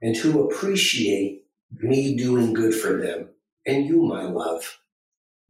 and 0.00 0.16
who 0.16 0.48
appreciate 0.48 1.44
me 1.72 2.16
doing 2.16 2.52
good 2.52 2.74
for 2.74 2.96
them, 2.96 3.28
and 3.66 3.86
you, 3.86 4.02
my 4.02 4.22
love. 4.22 4.78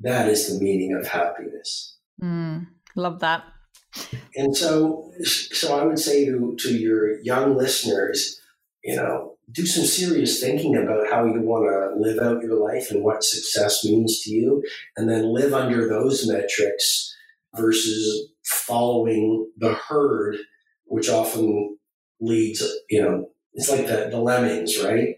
That 0.01 0.29
is 0.29 0.49
the 0.49 0.63
meaning 0.63 0.95
of 0.95 1.07
happiness. 1.07 1.97
Mm, 2.23 2.67
love 2.95 3.21
that. 3.21 3.45
And 4.35 4.55
so, 4.55 5.11
so 5.23 5.79
I 5.79 5.85
would 5.85 5.99
say 5.99 6.27
to, 6.27 6.57
to 6.59 6.77
your 6.77 7.19
young 7.21 7.57
listeners, 7.57 8.41
you 8.85 8.97
know, 8.97 9.36
do 9.51 9.65
some 9.65 9.85
serious 9.85 10.41
thinking 10.41 10.77
about 10.77 11.09
how 11.09 11.25
you 11.25 11.41
want 11.41 11.65
to 11.65 12.01
live 12.01 12.19
out 12.19 12.43
your 12.43 12.57
life 12.57 12.91
and 12.91 13.05
what 13.05 13.23
success 13.23 13.85
means 13.85 14.21
to 14.23 14.31
you, 14.31 14.63
and 14.97 15.09
then 15.09 15.33
live 15.33 15.55
under 15.55 15.89
those 15.89 16.27
metrics 16.29 17.15
versus 17.55 18.29
following 18.45 19.51
the 19.57 19.75
herd, 19.75 20.37
which 20.85 21.09
often 21.09 21.79
leads, 22.21 22.63
you 22.91 23.01
know, 23.01 23.29
it's 23.55 23.71
like 23.71 23.87
the, 23.87 24.09
the 24.11 24.19
lemmings, 24.19 24.83
right? 24.83 25.17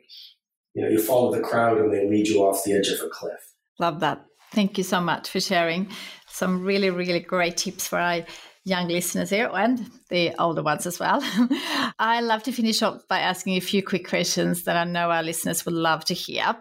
You 0.75 0.83
know, 0.83 0.89
you 0.89 1.03
follow 1.03 1.35
the 1.35 1.41
crowd 1.41 1.79
and 1.79 1.93
they 1.93 2.09
lead 2.09 2.29
you 2.29 2.43
off 2.43 2.65
the 2.65 2.75
edge 2.75 2.89
of 2.89 3.01
a 3.01 3.09
cliff. 3.09 3.55
Love 3.81 4.01
that. 4.01 4.25
Thank 4.53 4.79
you 4.79 4.85
so 4.85 5.01
much 5.01 5.29
for 5.29 5.41
sharing 5.41 5.89
some 6.27 6.65
really, 6.65 6.91
really 6.91 7.21
great 7.21 7.57
tips 7.57 7.87
for 7.87 7.99
our 7.99 8.25
young 8.69 8.89
listeners 8.89 9.31
here 9.31 9.51
and 9.53 9.91
the 10.11 10.35
older 10.39 10.63
ones 10.63 10.87
as 10.87 11.01
well. 11.01 11.21
I 11.99 12.21
love 12.21 12.43
to 12.45 12.53
finish 12.53 12.83
off 12.83 13.01
by 13.09 13.21
asking 13.21 13.57
a 13.57 13.61
few 13.61 13.83
quick 13.83 14.09
questions 14.09 14.65
that 14.65 14.77
I 14.77 14.85
know 14.85 15.11
our 15.11 15.23
listeners 15.23 15.65
would 15.65 15.75
love 15.75 16.05
to 16.07 16.15
hear. 16.15 16.55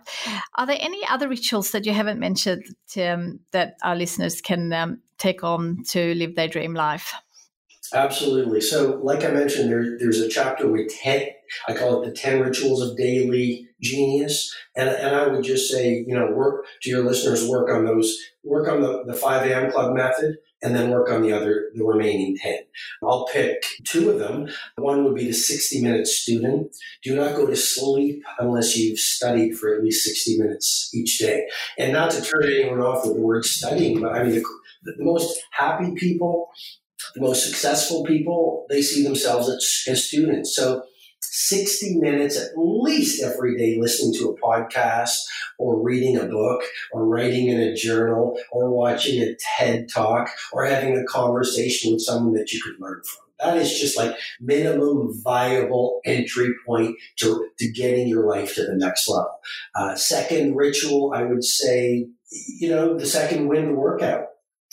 Are 0.55 0.66
there 0.66 0.78
any 0.80 1.01
other 1.10 1.28
rituals 1.28 1.72
that 1.72 1.86
you 1.86 1.93
haven't 1.93 2.20
mentioned 2.20 2.64
um, 2.97 3.39
that 3.51 3.76
our 3.84 3.95
listeners 3.95 4.41
can 4.41 4.72
um, 4.74 5.01
take 5.18 5.43
on 5.43 5.84
to 5.89 6.16
live 6.16 6.36
their 6.36 6.47
dream 6.47 6.74
life? 6.74 7.14
Absolutely. 7.93 8.60
So, 8.60 8.99
like 9.01 9.24
I 9.24 9.30
mentioned, 9.30 9.72
there, 9.72 9.97
there's 9.97 10.20
a 10.20 10.28
chapter 10.28 10.70
with 10.70 10.93
10, 11.01 11.28
I 11.70 11.74
call 11.74 12.01
it 12.01 12.08
the 12.08 12.12
10 12.12 12.41
rituals 12.41 12.82
of 12.82 12.97
daily 12.97 13.68
genius. 13.82 14.53
And, 14.76 14.89
and 14.89 15.16
I 15.16 15.28
would 15.28 15.43
just 15.43 15.72
say, 15.72 16.03
you 16.05 16.14
know, 16.14 16.32
work 16.32 16.66
to 16.82 16.89
your 16.89 17.05
listeners, 17.05 17.47
work 17.47 17.70
on 17.70 17.86
those, 17.86 18.18
work 18.43 18.68
on 18.68 18.82
the, 18.82 19.05
the 19.05 19.14
5 19.14 19.49
a.m. 19.49 19.72
club 19.72 19.95
method 19.95 20.36
and 20.64 20.76
then 20.76 20.89
work 20.89 21.10
on 21.10 21.22
the 21.22 21.32
other, 21.32 21.70
the 21.76 21.84
remaining 21.84 22.38
10. 22.38 22.60
I'll 23.03 23.28
pick 23.28 23.64
two 23.86 24.10
of 24.10 24.20
them. 24.20 24.49
One 24.78 25.03
would 25.03 25.16
be 25.16 25.28
the 25.28 25.34
60 25.34 25.82
minute 25.82 26.08
student. 26.08 26.76
Do 27.03 27.16
not 27.16 27.36
go 27.36 27.45
to 27.45 27.55
sleep 27.55 28.24
unless 28.39 28.76
you've 28.76 28.99
studied 28.99 29.58
for 29.58 29.74
at 29.74 29.84
least 29.84 30.05
60 30.05 30.39
minutes 30.39 30.89
each 30.93 31.20
day. 31.20 31.47
And 31.78 31.93
not 31.93 32.12
to 32.12 32.22
turn 32.22 32.45
anyone 32.45 32.82
off 32.82 33.05
with 33.05 33.16
the 33.16 33.22
word 33.22 33.45
studying, 33.45 34.01
but 34.01 34.14
I 34.14 34.24
mean, 34.24 34.36
the, 34.84 34.93
the 34.97 35.03
most 35.03 35.39
happy 35.51 35.93
people, 35.95 36.49
the 37.14 37.22
most 37.22 37.45
successful 37.45 38.03
people, 38.03 38.66
they 38.70 38.82
see 38.82 39.03
themselves 39.03 39.49
as, 39.49 39.86
as 39.88 40.08
students. 40.08 40.55
So 40.55 40.84
60 41.38 41.99
minutes 41.99 42.35
at 42.35 42.57
least 42.57 43.21
every 43.21 43.55
day 43.55 43.77
listening 43.79 44.13
to 44.15 44.29
a 44.29 44.41
podcast 44.41 45.13
or 45.59 45.79
reading 45.79 46.17
a 46.17 46.25
book 46.25 46.63
or 46.91 47.05
writing 47.05 47.47
in 47.49 47.59
a 47.59 47.75
journal 47.75 48.39
or 48.51 48.71
watching 48.71 49.21
a 49.21 49.35
TED 49.35 49.88
talk 49.88 50.29
or 50.51 50.65
having 50.65 50.97
a 50.97 51.05
conversation 51.05 51.93
with 51.93 52.01
someone 52.01 52.33
that 52.33 52.51
you 52.51 52.61
could 52.63 52.79
learn 52.79 53.01
from. 53.03 53.27
That 53.39 53.57
is 53.57 53.79
just 53.79 53.95
like 53.95 54.15
minimum 54.41 55.21
viable 55.23 56.01
entry 56.05 56.55
point 56.65 56.95
to, 57.17 57.47
to 57.59 57.71
getting 57.71 58.07
your 58.07 58.27
life 58.27 58.55
to 58.55 58.65
the 58.65 58.75
next 58.75 59.07
level. 59.07 59.39
Uh, 59.75 59.95
second 59.95 60.55
ritual, 60.55 61.13
I 61.13 61.21
would 61.21 61.43
say, 61.43 62.07
you 62.31 62.69
know, 62.69 62.97
the 62.97 63.05
second 63.05 63.47
wind 63.47 63.77
workout. 63.77 64.25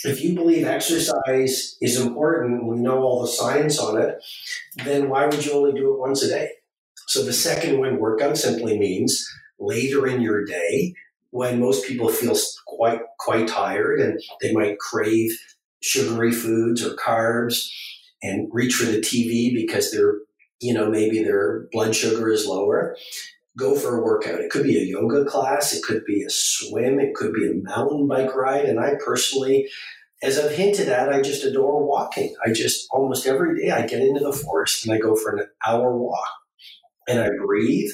If 0.02 0.22
you 0.22 0.34
believe 0.34 0.66
exercise 0.66 1.76
is 1.80 2.00
important, 2.00 2.66
we 2.66 2.76
know 2.76 3.02
all 3.02 3.22
the 3.22 3.28
science 3.28 3.78
on 3.78 4.00
it, 4.00 4.16
then 4.84 5.08
why 5.08 5.26
would 5.26 5.44
you 5.44 5.52
only 5.52 5.72
do 5.72 5.92
it 5.92 6.00
once 6.00 6.22
a 6.22 6.28
day? 6.28 6.50
So 7.07 7.22
the 7.22 7.32
second 7.32 7.80
wind 7.80 7.98
workout 7.98 8.36
simply 8.36 8.78
means 8.78 9.28
later 9.59 10.07
in 10.07 10.20
your 10.20 10.44
day 10.44 10.94
when 11.30 11.61
most 11.61 11.86
people 11.86 12.09
feel 12.09 12.36
quite 12.66 13.00
quite 13.18 13.48
tired 13.48 14.00
and 14.00 14.20
they 14.40 14.52
might 14.52 14.78
crave 14.78 15.30
sugary 15.82 16.32
foods 16.32 16.84
or 16.84 16.96
carbs 16.96 17.68
and 18.22 18.48
reach 18.52 18.74
for 18.74 18.84
the 18.86 18.98
TV 18.98 19.55
because 19.55 19.90
they're 19.90 20.18
you 20.61 20.72
know 20.72 20.90
maybe 20.90 21.22
their 21.22 21.66
blood 21.72 21.94
sugar 21.94 22.30
is 22.30 22.46
lower 22.46 22.96
go 23.57 23.76
for 23.76 23.96
a 23.96 24.02
workout. 24.02 24.40
It 24.40 24.50
could 24.50 24.64
be 24.64 24.78
a 24.78 24.84
yoga 24.84 25.24
class 25.24 25.74
it 25.74 25.82
could 25.82 26.05
be 26.05 26.22
a 26.22 26.30
swim 26.30 27.00
it 27.00 27.14
could 27.14 27.32
be 27.32 27.48
a 27.48 27.55
mountain 27.55 28.07
bike 28.09 28.34
ride. 28.34 28.64
And 28.64 28.80
i 28.80 28.94
personally 29.05 29.68
as 30.22 30.38
i've 30.38 30.52
hinted 30.52 30.88
at 30.88 31.12
i 31.12 31.20
just 31.20 31.44
adore 31.44 31.86
walking. 31.86 32.34
I 32.46 32.52
just 32.52 32.86
almost 32.90 33.26
every 33.26 33.61
day 33.61 33.70
i 33.70 33.86
get 33.86 34.02
into 34.02 34.20
the 34.20 34.32
forest 34.32 34.84
and 34.84 34.94
i 34.94 34.98
go 34.98 35.14
for 35.16 35.36
an 35.36 35.46
hour 35.66 35.96
walk 35.96 36.30
and 37.09 37.20
i 37.20 37.28
breathe 37.44 37.90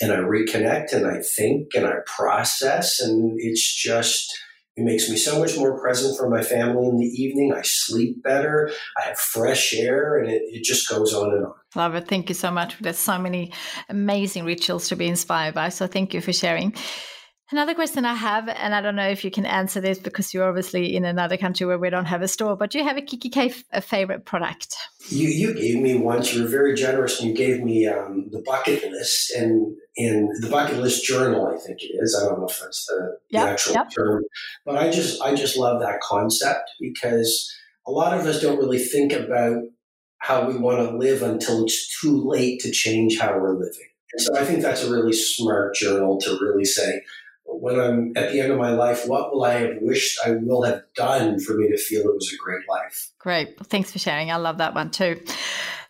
and 0.00 0.12
I 0.12 0.16
reconnect 0.16 0.92
and 0.92 1.06
I 1.06 1.20
think 1.20 1.74
and 1.74 1.86
I 1.86 1.94
process. 2.06 3.00
And 3.00 3.34
it's 3.38 3.74
just, 3.74 4.36
it 4.76 4.84
makes 4.84 5.08
me 5.08 5.16
so 5.16 5.38
much 5.38 5.56
more 5.56 5.80
present 5.80 6.16
for 6.18 6.28
my 6.28 6.42
family 6.42 6.86
in 6.86 6.98
the 6.98 7.06
evening. 7.06 7.52
I 7.54 7.62
sleep 7.62 8.22
better. 8.22 8.70
I 8.98 9.08
have 9.08 9.18
fresh 9.18 9.74
air 9.74 10.18
and 10.18 10.30
it, 10.30 10.42
it 10.46 10.64
just 10.64 10.88
goes 10.88 11.14
on 11.14 11.32
and 11.32 11.46
on. 11.46 11.54
Love 11.74 11.94
it. 11.94 12.08
Thank 12.08 12.28
you 12.28 12.34
so 12.34 12.50
much. 12.50 12.78
There's 12.80 12.98
so 12.98 13.18
many 13.18 13.52
amazing 13.88 14.44
rituals 14.44 14.88
to 14.88 14.96
be 14.96 15.06
inspired 15.06 15.54
by. 15.54 15.70
So 15.70 15.86
thank 15.86 16.14
you 16.14 16.20
for 16.20 16.32
sharing. 16.32 16.74
Another 17.52 17.74
question 17.74 18.04
I 18.04 18.14
have, 18.14 18.48
and 18.48 18.74
I 18.74 18.80
don't 18.80 18.96
know 18.96 19.06
if 19.06 19.24
you 19.24 19.30
can 19.30 19.46
answer 19.46 19.80
this 19.80 20.00
because 20.00 20.34
you're 20.34 20.48
obviously 20.48 20.96
in 20.96 21.04
another 21.04 21.36
country 21.36 21.64
where 21.64 21.78
we 21.78 21.90
don't 21.90 22.06
have 22.06 22.20
a 22.22 22.26
store, 22.26 22.56
but 22.56 22.70
do 22.70 22.78
you 22.78 22.84
have 22.84 22.96
a 22.96 23.02
kikki.K 23.02 23.54
a 23.72 23.80
favorite 23.80 24.24
product? 24.24 24.74
You, 25.08 25.28
you 25.28 25.54
gave 25.54 25.80
me 25.80 25.94
once, 25.94 26.34
you 26.34 26.42
were 26.42 26.48
very 26.48 26.74
generous, 26.74 27.20
and 27.20 27.30
you 27.30 27.36
gave 27.36 27.62
me 27.62 27.86
um, 27.86 28.28
the 28.32 28.42
bucket 28.42 28.90
list 28.90 29.30
and 29.30 29.76
in 29.94 30.28
the 30.40 30.50
bucket 30.50 30.78
list 30.78 31.04
journal, 31.04 31.46
I 31.46 31.56
think 31.56 31.82
it 31.82 31.92
is. 32.00 32.20
I 32.20 32.28
don't 32.28 32.40
know 32.40 32.46
if 32.46 32.60
that's 32.60 32.86
the, 32.86 33.18
yep, 33.30 33.44
the 33.44 33.50
actual 33.50 33.72
yep. 33.74 33.90
term, 33.96 34.24
but 34.64 34.76
I 34.76 34.90
just 34.90 35.22
I 35.22 35.34
just 35.34 35.56
love 35.56 35.80
that 35.80 36.00
concept 36.00 36.70
because 36.80 37.54
a 37.86 37.90
lot 37.90 38.18
of 38.18 38.26
us 38.26 38.40
don't 38.40 38.58
really 38.58 38.78
think 38.78 39.12
about 39.12 39.62
how 40.18 40.48
we 40.48 40.58
want 40.58 40.78
to 40.78 40.96
live 40.96 41.22
until 41.22 41.64
it's 41.64 42.00
too 42.00 42.28
late 42.28 42.60
to 42.60 42.70
change 42.70 43.18
how 43.18 43.38
we're 43.38 43.54
living. 43.54 43.88
And 44.12 44.20
so 44.20 44.36
I 44.36 44.44
think 44.44 44.62
that's 44.62 44.82
a 44.82 44.90
really 44.90 45.12
smart 45.12 45.74
journal 45.74 46.18
to 46.20 46.38
really 46.40 46.64
say, 46.64 47.02
when 47.46 47.80
I'm 47.80 48.12
at 48.16 48.32
the 48.32 48.40
end 48.40 48.52
of 48.52 48.58
my 48.58 48.70
life, 48.70 49.06
what 49.06 49.32
will 49.32 49.44
I 49.44 49.54
have 49.54 49.76
wished 49.80 50.18
I 50.24 50.32
will 50.32 50.62
have 50.62 50.82
done 50.94 51.40
for 51.40 51.54
me 51.54 51.68
to 51.68 51.76
feel 51.76 52.02
it 52.02 52.14
was 52.14 52.32
a 52.32 52.36
great 52.42 52.68
life? 52.68 53.10
Great. 53.18 53.58
Thanks 53.66 53.92
for 53.92 53.98
sharing. 53.98 54.30
I 54.30 54.36
love 54.36 54.58
that 54.58 54.74
one 54.74 54.90
too. 54.90 55.20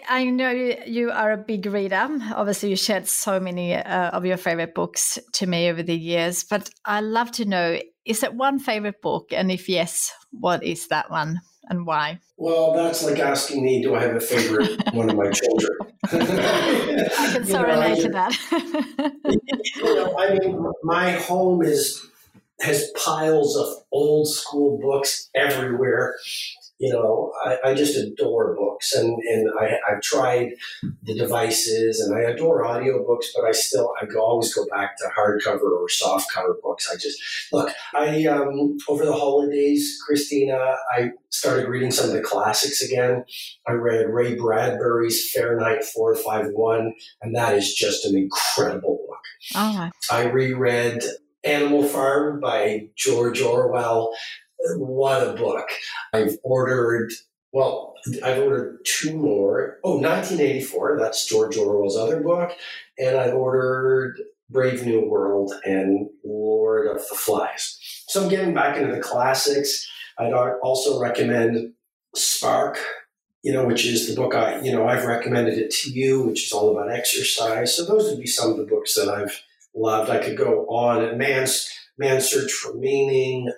I 0.09 0.25
know 0.25 0.51
you 0.51 1.11
are 1.11 1.33
a 1.33 1.37
big 1.37 1.67
reader. 1.67 2.09
Obviously, 2.35 2.71
you 2.71 2.77
shared 2.77 3.09
so 3.09 3.41
many 3.41 3.75
uh, 3.75 4.11
of 4.11 4.25
your 4.25 4.37
favorite 4.37 4.75
books 4.75 5.19
to 5.33 5.47
me 5.47 5.69
over 5.69 5.83
the 5.83 5.97
years, 5.97 6.45
but 6.45 6.71
I 6.85 7.01
love 7.01 7.33
to 7.33 7.45
know 7.45 7.79
is 8.05 8.23
it 8.23 8.35
one 8.35 8.61
favorite 8.61 9.03
book? 9.03 9.33
And 9.33 9.51
if 9.51 9.69
yes, 9.69 10.13
what 10.31 10.63
is 10.63 10.87
that 10.89 11.11
one? 11.11 11.41
And 11.69 11.87
why? 11.87 12.21
Well, 12.37 12.75
that's 12.75 13.03
like 13.03 13.19
asking 13.19 13.65
me, 13.65 13.83
do 13.83 13.95
I 13.95 14.03
have 14.03 14.17
a 14.17 14.21
favorite 14.21 14.83
one 14.93 15.11
of 15.11 15.17
my 15.17 15.31
children? 15.31 15.79
I 16.05 17.31
can 17.33 17.45
so 17.47 17.63
relate 17.63 18.03
to 18.03 18.11
that. 18.11 18.37
you 19.77 19.95
know, 19.95 20.19
I 20.19 20.39
mean, 20.39 20.73
my 20.83 21.13
home 21.13 21.63
is 21.63 22.07
has 22.61 22.91
piles 22.97 23.57
of 23.57 23.85
old 23.93 24.29
school 24.29 24.79
books 24.79 25.29
everywhere 25.35 26.17
you 26.79 26.93
know, 26.93 27.33
I, 27.45 27.71
I, 27.71 27.75
just 27.75 27.97
adore 27.97 28.55
books 28.55 28.95
and, 28.95 29.19
and 29.31 29.49
I, 29.59 29.79
I've 29.89 30.03
tried 30.03 30.51
the 31.05 31.15
devices 31.15 32.01
and 32.01 32.15
I 32.15 32.31
adore 32.31 32.65
audiobooks, 32.65 33.27
but 33.35 33.45
I 33.45 33.53
still, 33.53 33.93
I 34.01 34.07
always 34.19 34.53
go 34.53 34.67
back 34.71 34.97
to 34.99 35.09
hardcover 35.17 35.63
or 35.63 35.89
softcover 35.89 36.61
books. 36.63 36.91
I 36.93 36.97
just, 36.97 37.19
look, 37.51 37.73
I, 37.95 38.27
um, 38.27 38.77
over 38.89 39.07
the 39.07 39.15
holidays, 39.15 39.99
Kristina, 40.07 40.77
I 40.95 41.13
started 41.31 41.69
reading 41.69 41.91
some 41.91 42.09
of 42.11 42.15
the 42.15 42.21
classics 42.21 42.83
again. 42.83 43.25
I 43.67 43.73
read 43.73 44.11
Ray 44.11 44.35
Bradbury's 44.35 45.31
Fahrenheit 45.33 45.83
451, 45.83 46.93
and 47.23 47.35
that 47.35 47.55
is 47.55 47.75
just 47.75 48.05
an 48.05 48.17
incredible 48.17 48.99
book. 49.09 49.17
Oh. 49.55 49.91
I 50.11 50.25
reread 50.25 51.03
Animal 51.45 51.85
Farm 51.85 52.41
by 52.41 52.89
George 52.97 53.41
Orwell 53.41 54.13
what 54.77 55.27
a 55.27 55.33
book. 55.33 55.69
I've 56.13 56.37
ordered, 56.43 57.13
well, 57.53 57.95
I've 58.25 58.39
ordered 58.39 58.79
two 58.85 59.17
more. 59.17 59.79
Oh, 59.85 59.97
1984, 59.97 60.99
that's 60.99 61.27
George 61.27 61.57
Orwell's 61.57 61.97
other 61.97 62.21
book. 62.21 62.53
And 62.99 63.17
I've 63.17 63.35
ordered 63.35 64.21
Brave 64.51 64.85
New 64.85 65.09
World 65.09 65.53
and 65.65 66.09
Lord 66.25 66.87
of 66.87 67.07
the 67.09 67.15
Flies. 67.15 67.79
So 68.09 68.23
I'm 68.23 68.29
getting 68.29 68.55
back 68.55 68.77
into 68.77 68.95
the 68.95 69.01
classics. 69.01 69.89
I'd 70.19 70.33
also 70.33 71.01
recommend 71.01 71.73
Spark, 72.15 72.79
you 73.43 73.53
know, 73.53 73.67
which 73.67 73.85
is 73.85 74.09
the 74.09 74.15
book 74.21 74.35
I, 74.35 74.61
you 74.61 74.73
know, 74.73 74.87
I've 74.87 75.05
recommended 75.05 75.59
it 75.59 75.71
to 75.71 75.91
you, 75.91 76.23
which 76.23 76.47
is 76.47 76.53
all 76.53 76.71
about 76.71 76.91
exercise. 76.91 77.77
So 77.77 77.85
those 77.85 78.09
would 78.11 78.21
be 78.21 78.27
some 78.27 78.51
of 78.51 78.57
the 78.57 78.65
books 78.65 78.95
that 78.95 79.09
I've 79.09 79.43
loved. 79.75 80.11
I 80.11 80.19
could 80.19 80.37
go 80.37 80.67
on. 80.69 81.19
Man's 81.19 81.71
Man's 81.99 82.27
Search 82.27 82.53
for 82.53 82.75
Meaning, 82.75 83.51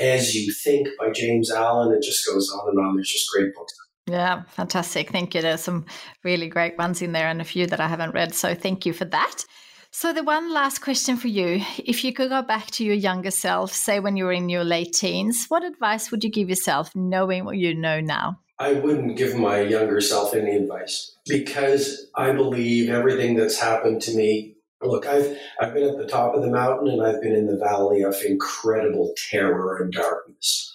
as 0.00 0.34
You 0.34 0.52
Think 0.52 0.88
by 0.98 1.10
James 1.10 1.50
Allen. 1.50 1.92
It 1.92 2.02
just 2.02 2.26
goes 2.26 2.50
on 2.50 2.70
and 2.70 2.78
on. 2.78 2.96
There's 2.96 3.12
just 3.12 3.30
great 3.30 3.54
books. 3.54 3.74
Yeah, 4.06 4.42
fantastic. 4.48 5.10
Thank 5.10 5.34
you. 5.34 5.42
There's 5.42 5.60
some 5.60 5.86
really 6.24 6.48
great 6.48 6.76
ones 6.76 7.00
in 7.00 7.12
there 7.12 7.28
and 7.28 7.40
a 7.40 7.44
few 7.44 7.66
that 7.66 7.80
I 7.80 7.86
haven't 7.86 8.14
read. 8.14 8.34
So 8.34 8.54
thank 8.54 8.86
you 8.86 8.92
for 8.92 9.04
that. 9.04 9.44
So, 9.92 10.12
the 10.12 10.22
one 10.22 10.54
last 10.54 10.82
question 10.82 11.16
for 11.16 11.26
you 11.26 11.64
if 11.78 12.04
you 12.04 12.12
could 12.12 12.28
go 12.28 12.42
back 12.42 12.70
to 12.72 12.84
your 12.84 12.94
younger 12.94 13.32
self, 13.32 13.72
say 13.72 13.98
when 13.98 14.16
you 14.16 14.24
were 14.24 14.32
in 14.32 14.48
your 14.48 14.62
late 14.62 14.92
teens, 14.92 15.46
what 15.48 15.64
advice 15.64 16.12
would 16.12 16.22
you 16.22 16.30
give 16.30 16.48
yourself 16.48 16.94
knowing 16.94 17.44
what 17.44 17.56
you 17.56 17.74
know 17.74 18.00
now? 18.00 18.38
I 18.60 18.74
wouldn't 18.74 19.16
give 19.16 19.36
my 19.36 19.62
younger 19.62 20.00
self 20.00 20.34
any 20.34 20.54
advice 20.54 21.16
because 21.26 22.08
I 22.14 22.30
believe 22.32 22.88
everything 22.88 23.34
that's 23.34 23.58
happened 23.58 24.02
to 24.02 24.14
me 24.14 24.49
Look, 24.82 25.06
I've 25.06 25.36
I've 25.60 25.74
been 25.74 25.88
at 25.88 25.98
the 25.98 26.06
top 26.06 26.34
of 26.34 26.42
the 26.42 26.50
mountain 26.50 26.88
and 26.88 27.02
I've 27.02 27.20
been 27.20 27.34
in 27.34 27.46
the 27.46 27.58
valley 27.58 28.02
of 28.02 28.14
incredible 28.24 29.14
terror 29.30 29.76
and 29.76 29.92
darkness. 29.92 30.72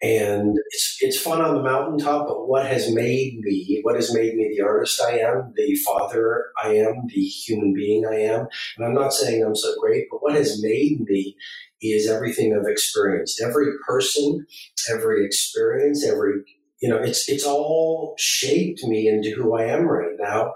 And 0.00 0.58
it's 0.70 0.98
it's 1.00 1.20
fun 1.20 1.40
on 1.40 1.54
the 1.54 1.62
mountaintop, 1.62 2.26
but 2.26 2.48
what 2.48 2.66
has 2.66 2.92
made 2.92 3.38
me, 3.40 3.80
what 3.82 3.94
has 3.94 4.12
made 4.12 4.34
me 4.34 4.52
the 4.56 4.64
artist 4.64 5.00
I 5.00 5.18
am, 5.18 5.52
the 5.54 5.76
father 5.76 6.46
I 6.62 6.74
am, 6.74 7.06
the 7.06 7.20
human 7.20 7.72
being 7.72 8.04
I 8.04 8.16
am, 8.16 8.48
and 8.76 8.86
I'm 8.86 8.94
not 8.94 9.12
saying 9.12 9.44
I'm 9.44 9.54
so 9.54 9.74
great, 9.80 10.06
but 10.10 10.22
what 10.22 10.34
has 10.34 10.60
made 10.60 11.00
me 11.02 11.36
is 11.80 12.08
everything 12.08 12.52
I've 12.52 12.70
experienced. 12.70 13.40
Every 13.40 13.66
person, 13.86 14.46
every 14.90 15.24
experience, 15.24 16.04
every 16.04 16.42
you 16.80 16.88
know, 16.88 16.96
it's 16.96 17.28
it's 17.28 17.44
all 17.46 18.14
shaped 18.18 18.82
me 18.82 19.06
into 19.06 19.30
who 19.30 19.56
I 19.56 19.66
am 19.66 19.86
right 19.86 20.16
now. 20.18 20.54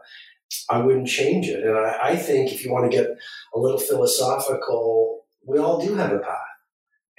I 0.70 0.78
wouldn't 0.78 1.08
change 1.08 1.48
it. 1.48 1.62
And 1.64 1.76
I, 1.76 1.98
I 2.02 2.16
think 2.16 2.52
if 2.52 2.64
you 2.64 2.72
want 2.72 2.90
to 2.90 2.96
get 2.96 3.06
a 3.54 3.58
little 3.58 3.78
philosophical, 3.78 5.26
we 5.46 5.58
all 5.58 5.84
do 5.84 5.94
have 5.94 6.12
a 6.12 6.18
path. 6.18 6.38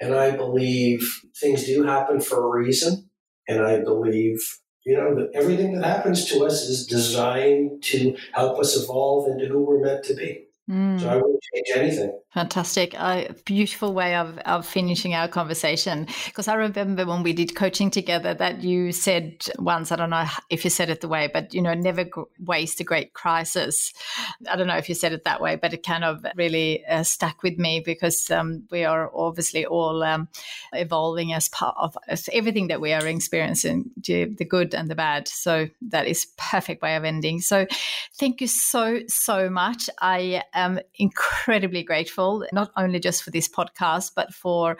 And 0.00 0.14
I 0.14 0.30
believe 0.30 1.20
things 1.40 1.64
do 1.64 1.84
happen 1.84 2.20
for 2.20 2.44
a 2.44 2.62
reason. 2.62 3.10
And 3.48 3.64
I 3.64 3.80
believe, 3.80 4.38
you 4.84 4.96
know, 4.96 5.14
that 5.14 5.30
everything 5.34 5.74
that 5.74 5.86
happens 5.86 6.26
to 6.26 6.44
us 6.44 6.62
is 6.62 6.86
designed 6.86 7.82
to 7.84 8.16
help 8.32 8.58
us 8.58 8.76
evolve 8.76 9.28
into 9.28 9.46
who 9.46 9.64
we're 9.64 9.80
meant 9.80 10.04
to 10.04 10.14
be. 10.14 10.47
Mm. 10.68 11.00
So 11.00 11.08
I 11.08 11.16
wouldn't 11.16 11.42
change 11.54 11.66
anything. 11.76 12.20
Fantastic. 12.34 12.92
A 12.94 13.34
beautiful 13.46 13.94
way 13.94 14.14
of, 14.14 14.36
of 14.38 14.66
finishing 14.66 15.14
our 15.14 15.26
conversation. 15.26 16.06
Because 16.26 16.46
I 16.46 16.54
remember 16.54 17.06
when 17.06 17.22
we 17.22 17.32
did 17.32 17.56
coaching 17.56 17.90
together 17.90 18.34
that 18.34 18.62
you 18.62 18.92
said 18.92 19.44
once, 19.58 19.90
I 19.90 19.96
don't 19.96 20.10
know 20.10 20.26
if 20.50 20.64
you 20.64 20.70
said 20.70 20.90
it 20.90 21.00
the 21.00 21.08
way, 21.08 21.30
but, 21.32 21.54
you 21.54 21.62
know, 21.62 21.72
never 21.72 22.06
waste 22.38 22.80
a 22.80 22.84
great 22.84 23.14
crisis. 23.14 23.94
I 24.48 24.56
don't 24.56 24.66
know 24.66 24.76
if 24.76 24.90
you 24.90 24.94
said 24.94 25.12
it 25.12 25.24
that 25.24 25.40
way, 25.40 25.56
but 25.56 25.72
it 25.72 25.82
kind 25.82 26.04
of 26.04 26.24
really 26.36 26.84
uh, 26.84 27.02
stuck 27.02 27.42
with 27.42 27.58
me 27.58 27.80
because 27.80 28.30
um, 28.30 28.64
we 28.70 28.84
are 28.84 29.10
obviously 29.14 29.64
all 29.64 30.02
um, 30.02 30.28
evolving 30.74 31.32
as 31.32 31.48
part 31.48 31.76
of 31.78 31.96
everything 32.30 32.68
that 32.68 32.80
we 32.80 32.92
are 32.92 33.06
experiencing, 33.06 33.90
the 33.96 34.46
good 34.46 34.74
and 34.74 34.90
the 34.90 34.94
bad. 34.94 35.28
So 35.28 35.68
that 35.80 36.06
is 36.06 36.26
perfect 36.36 36.82
way 36.82 36.94
of 36.94 37.04
ending. 37.04 37.40
So 37.40 37.66
thank 38.16 38.42
you 38.42 38.48
so, 38.48 39.00
so 39.08 39.48
much. 39.48 39.88
I 39.98 40.42
am 40.58 40.80
incredibly 40.96 41.82
grateful, 41.82 42.46
not 42.52 42.70
only 42.76 43.00
just 43.00 43.22
for 43.22 43.30
this 43.30 43.48
podcast, 43.48 44.12
but 44.14 44.32
for 44.34 44.76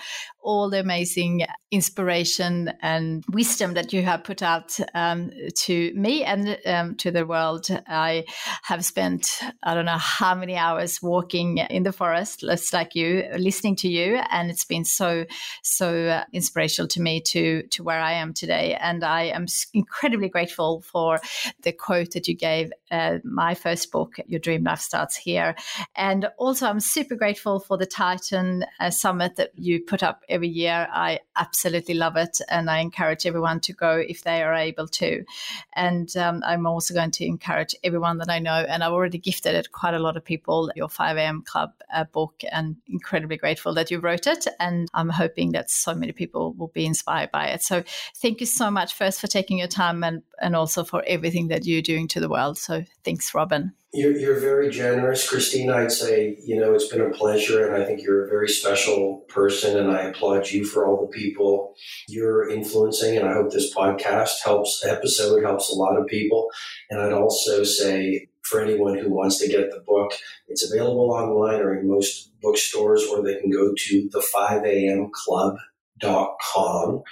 all 0.49 0.71
the 0.71 0.81
amazing 0.81 1.45
inspiration 1.71 2.73
and 2.81 3.23
wisdom 3.31 3.75
that 3.75 3.93
you 3.93 4.03
have 4.03 4.25
put 4.25 4.43
out 4.43 4.75
um, 4.95 5.31
to 5.55 5.93
me 5.95 6.25
and 6.25 6.59
um, 6.65 6.95
to 6.95 7.11
the 7.11 7.27
world. 7.27 7.69
I 7.87 8.25
have 8.63 8.83
spent, 8.83 9.41
I 9.63 9.75
don't 9.75 9.85
know 9.85 9.99
how 9.99 10.35
many 10.35 10.57
hours 10.57 11.03
walking 11.03 11.59
in 11.59 11.83
the 11.83 11.93
forest, 11.93 12.41
just 12.41 12.73
like 12.73 12.95
you, 12.95 13.29
listening 13.37 13.77
to 13.77 13.89
you. 13.89 14.23
And 14.31 14.51
it's 14.51 14.65
been 14.65 14.87
so, 14.87 15.27
so 15.63 16.07
uh, 16.07 16.25
inspirational 16.33 16.89
to 16.89 17.03
me 17.03 17.21
to, 17.21 17.65
to 17.65 17.83
where 17.83 18.01
I 18.01 18.13
am 18.13 18.33
today. 18.33 18.75
And 18.81 19.05
I 19.05 19.25
am 19.25 19.45
incredibly 19.75 20.31
grateful 20.31 20.81
for 20.81 21.21
the 21.61 21.73
quote 21.73 22.13
that 22.13 22.27
you 22.27 22.35
gave 22.35 22.73
uh, 22.91 23.19
my 23.23 23.55
first 23.55 23.93
book, 23.93 24.15
Your 24.27 24.41
Dream 24.41 24.65
Life 24.65 24.81
Starts 24.81 25.15
Here. 25.15 25.55
And 25.95 26.31
also, 26.39 26.67
I'm 26.67 26.81
super 26.81 27.17
grateful 27.17 27.61
for 27.61 27.77
the 27.77 27.85
Titan 27.85 28.65
uh, 28.81 28.89
Summit 28.89 29.37
that 29.37 29.51
you 29.55 29.85
put 29.85 30.03
up 30.03 30.23
every 30.39 30.49
year. 30.49 30.87
I 30.93 31.19
absolutely 31.35 31.95
love 31.95 32.17
it. 32.17 32.39
And 32.49 32.71
I 32.71 32.79
encourage 32.79 33.27
everyone 33.27 33.59
to 33.61 33.73
go 33.73 33.97
if 33.97 34.23
they 34.23 34.41
are 34.43 34.55
able 34.55 34.87
to. 34.87 35.25
And 35.73 36.17
um, 36.17 36.43
I'm 36.47 36.65
also 36.65 36.95
going 36.95 37.11
to 37.11 37.27
encourage 37.27 37.75
everyone 37.83 38.19
that 38.19 38.31
I 38.31 38.39
know, 38.39 38.65
and 38.69 38.85
I've 38.85 38.93
already 38.93 39.19
gifted 39.19 39.57
it 39.57 39.73
quite 39.73 39.95
a 39.95 39.99
lot 39.99 40.17
of 40.17 40.25
people 40.25 40.71
your 40.77 40.87
5am 40.89 41.45
Club 41.45 41.73
uh, 41.93 42.05
book, 42.05 42.43
and 42.53 42.77
incredibly 42.87 43.37
grateful 43.37 43.75
that 43.75 43.91
you 43.91 43.99
wrote 43.99 44.29
it. 44.29 44.47
And 44.61 44.89
I'm 44.95 45.09
hoping 45.09 45.53
that 45.53 45.71
so 45.71 45.93
many 45.93 46.13
people 46.13 46.53
will 46.53 46.69
be 46.69 46.87
inspired 46.87 47.33
by 47.33 47.47
it. 47.49 47.63
So 47.63 47.83
thank 48.17 48.39
you 48.41 48.47
so 48.47 48.71
much, 48.71 48.95
first, 48.95 49.21
for 49.21 49.27
taking 49.27 49.59
your 49.59 49.69
time 49.69 50.05
and, 50.05 50.23
and 50.41 50.57
also 50.57 50.85
for 50.85 51.03
everything 51.07 51.49
that 51.49 51.67
you're 51.67 51.83
doing 51.83 52.09
to 52.09 52.21
the 52.21 52.29
world. 52.29 52.59
So 52.59 52.85
thanks, 53.05 53.35
Robin. 53.35 53.73
You're, 53.93 54.17
you're 54.17 54.39
very 54.39 54.69
generous, 54.69 55.29
Kristina. 55.29 55.75
I'd 55.75 55.93
say, 55.93 56.37
you 56.45 56.61
know, 56.61 56.75
it's 56.75 56.89
been 56.89 57.01
a 57.01 57.11
pleasure, 57.11 57.67
and 57.67 57.83
I 57.83 57.87
think 57.87 58.03
you're 58.03 58.27
a 58.27 58.29
very 58.29 58.49
special 58.49 59.25
person, 59.29 59.79
and 59.79 59.91
I 59.91 60.03
applaud 60.03 60.51
you 60.51 60.67
for 60.67 60.87
all 60.87 61.01
the 61.01 61.19
people 61.19 61.75
you're 62.07 62.51
influencing. 62.51 63.17
And 63.17 63.27
I 63.27 63.33
hope 63.33 63.51
this 63.51 63.75
podcast 63.75 64.43
helps, 64.45 64.85
episode 64.85 65.43
helps 65.43 65.71
a 65.71 65.75
lot 65.75 65.97
of 65.97 66.07
people. 66.07 66.51
And 66.91 67.01
I'd 67.01 67.15
also 67.15 67.65
say, 67.65 68.29
for 68.43 68.61
anyone 68.61 68.99
who 68.99 69.11
wants 69.11 69.39
to 69.39 69.49
get 69.49 69.71
the 69.71 69.83
book, 69.87 70.13
it's 70.49 70.71
available 70.71 71.11
online 71.11 71.61
or 71.61 71.79
in 71.79 71.89
most 71.89 72.31
bookstores, 72.43 73.05
or 73.05 73.23
they 73.23 73.41
can 73.41 73.51
go 73.51 73.73
to 73.75 74.09
the 74.13 74.23
5am 74.35 75.11
club 75.13 75.57
dot 75.99 76.37
com 76.55 77.03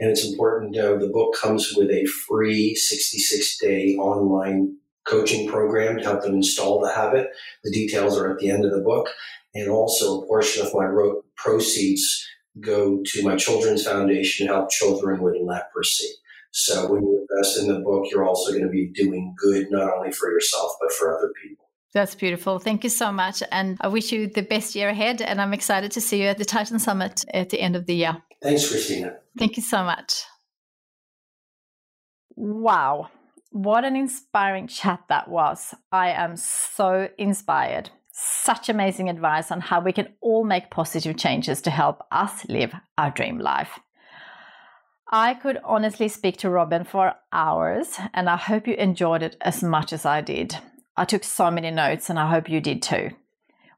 and 0.00 0.10
it's 0.10 0.24
important 0.24 0.74
the 0.74 1.10
book 1.12 1.34
comes 1.40 1.74
with 1.76 1.90
a 1.90 2.06
free 2.26 2.74
66 2.74 3.58
day 3.58 3.96
online 3.96 4.76
coaching 5.04 5.48
program 5.48 5.98
to 5.98 6.04
help 6.04 6.22
them 6.22 6.34
install 6.34 6.80
the 6.80 6.92
habit. 6.92 7.28
The 7.64 7.72
details 7.72 8.18
are 8.18 8.30
at 8.30 8.38
the 8.38 8.50
end 8.50 8.64
of 8.64 8.72
the 8.72 8.80
book. 8.80 9.08
And 9.54 9.68
also, 9.68 10.20
a 10.20 10.26
portion 10.26 10.64
of 10.64 10.74
my 10.74 10.88
proceeds 11.36 12.26
go 12.60 13.02
to 13.04 13.22
my 13.22 13.36
children's 13.36 13.84
foundation 13.84 14.46
to 14.46 14.54
help 14.54 14.70
children 14.70 15.20
with 15.22 15.36
leprosy. 15.42 16.08
So, 16.52 16.90
when 16.90 17.02
you 17.02 17.26
invest 17.30 17.58
in 17.58 17.68
the 17.68 17.80
book, 17.80 18.06
you're 18.10 18.26
also 18.26 18.52
going 18.52 18.64
to 18.64 18.70
be 18.70 18.90
doing 18.94 19.34
good 19.36 19.70
not 19.70 19.92
only 19.92 20.12
for 20.12 20.30
yourself, 20.30 20.72
but 20.80 20.92
for 20.92 21.16
other 21.16 21.32
people. 21.42 21.66
That's 21.94 22.14
beautiful. 22.14 22.58
Thank 22.58 22.84
you 22.84 22.90
so 22.90 23.12
much. 23.12 23.42
And 23.52 23.76
I 23.80 23.88
wish 23.88 24.12
you 24.12 24.26
the 24.26 24.42
best 24.42 24.74
year 24.74 24.88
ahead. 24.88 25.20
And 25.20 25.40
I'm 25.40 25.52
excited 25.52 25.92
to 25.92 26.00
see 26.00 26.22
you 26.22 26.28
at 26.28 26.38
the 26.38 26.44
Titan 26.44 26.78
Summit 26.78 27.24
at 27.34 27.50
the 27.50 27.60
end 27.60 27.76
of 27.76 27.86
the 27.86 27.94
year. 27.94 28.22
Thanks, 28.42 28.64
Kristina. 28.64 29.16
Thank 29.38 29.56
you 29.56 29.62
so 29.62 29.84
much. 29.84 30.24
Wow. 32.34 33.08
What 33.50 33.84
an 33.84 33.96
inspiring 33.96 34.68
chat 34.68 35.00
that 35.10 35.28
was. 35.28 35.74
I 35.92 36.10
am 36.10 36.36
so 36.36 37.10
inspired. 37.18 37.90
Such 38.10 38.70
amazing 38.70 39.10
advice 39.10 39.50
on 39.50 39.60
how 39.60 39.80
we 39.80 39.92
can 39.92 40.08
all 40.22 40.44
make 40.44 40.70
positive 40.70 41.18
changes 41.18 41.60
to 41.62 41.70
help 41.70 42.02
us 42.10 42.46
live 42.48 42.72
our 42.96 43.10
dream 43.10 43.38
life. 43.38 43.78
I 45.10 45.34
could 45.34 45.58
honestly 45.62 46.08
speak 46.08 46.38
to 46.38 46.48
Robin 46.48 46.84
for 46.84 47.14
hours, 47.32 47.98
and 48.14 48.30
I 48.30 48.36
hope 48.36 48.66
you 48.66 48.74
enjoyed 48.74 49.22
it 49.22 49.36
as 49.42 49.62
much 49.62 49.92
as 49.92 50.06
I 50.06 50.22
did. 50.22 50.56
I 50.96 51.06
took 51.06 51.24
so 51.24 51.50
many 51.50 51.70
notes, 51.70 52.10
and 52.10 52.18
I 52.18 52.30
hope 52.30 52.50
you 52.50 52.60
did 52.60 52.82
too. 52.82 53.10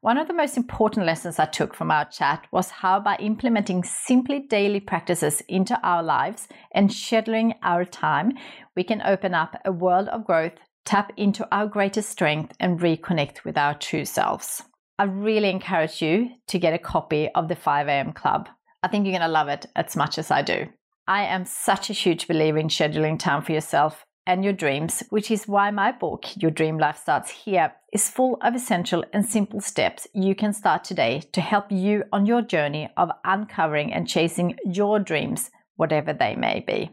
One 0.01 0.17
of 0.17 0.27
the 0.27 0.33
most 0.33 0.57
important 0.57 1.05
lessons 1.05 1.39
I 1.39 1.45
took 1.45 1.73
from 1.73 1.89
our 1.89 2.05
chat 2.05 2.45
was 2.51 2.69
how, 2.69 2.99
by 2.99 3.15
implementing 3.15 3.83
simply 3.83 4.41
daily 4.41 4.79
practices 4.79 5.41
into 5.47 5.79
our 5.81 6.03
lives 6.03 6.47
and 6.73 6.89
scheduling 6.89 7.55
our 7.63 7.85
time, 7.85 8.33
we 8.75 8.83
can 8.83 9.01
open 9.01 9.33
up 9.33 9.55
a 9.63 9.71
world 9.71 10.09
of 10.09 10.25
growth, 10.25 10.53
tap 10.83 11.11
into 11.15 11.47
our 11.51 11.67
greatest 11.67 12.09
strength, 12.09 12.53
and 12.59 12.81
reconnect 12.81 13.45
with 13.45 13.57
our 13.57 13.73
true 13.73 14.05
selves. 14.05 14.61
I 14.99 15.05
really 15.05 15.49
encourage 15.49 16.01
you 16.01 16.29
to 16.47 16.59
get 16.59 16.73
a 16.73 16.77
copy 16.77 17.29
of 17.29 17.47
the 17.47 17.55
5am 17.55 18.13
Club. 18.13 18.49
I 18.83 18.89
think 18.89 19.05
you're 19.05 19.17
going 19.17 19.21
to 19.21 19.27
love 19.27 19.47
it 19.47 19.65
as 19.75 19.95
much 19.95 20.17
as 20.17 20.29
I 20.29 20.41
do. 20.41 20.67
I 21.07 21.23
am 21.23 21.45
such 21.45 21.89
a 21.89 21.93
huge 21.93 22.27
believer 22.27 22.57
in 22.57 22.67
scheduling 22.67 23.17
time 23.17 23.41
for 23.41 23.53
yourself 23.53 24.05
and 24.27 24.43
your 24.43 24.53
dreams, 24.53 25.03
which 25.09 25.29
is 25.29 25.47
why 25.47 25.71
my 25.71 25.91
book, 25.91 26.25
Your 26.35 26.51
Dream 26.51 26.79
Life 26.79 26.97
Starts 26.97 27.29
Here, 27.29 27.73
is 27.93 28.09
full 28.09 28.37
of 28.41 28.55
essential 28.55 29.03
and 29.13 29.25
simple 29.25 29.61
steps 29.61 30.07
you 30.13 30.35
can 30.35 30.53
start 30.53 30.83
today 30.83 31.21
to 31.31 31.41
help 31.41 31.71
you 31.71 32.03
on 32.11 32.25
your 32.25 32.41
journey 32.41 32.89
of 32.97 33.11
uncovering 33.23 33.93
and 33.93 34.07
chasing 34.07 34.57
your 34.65 34.99
dreams, 34.99 35.51
whatever 35.75 36.11
they 36.11 36.35
may 36.35 36.63
be. 36.65 36.89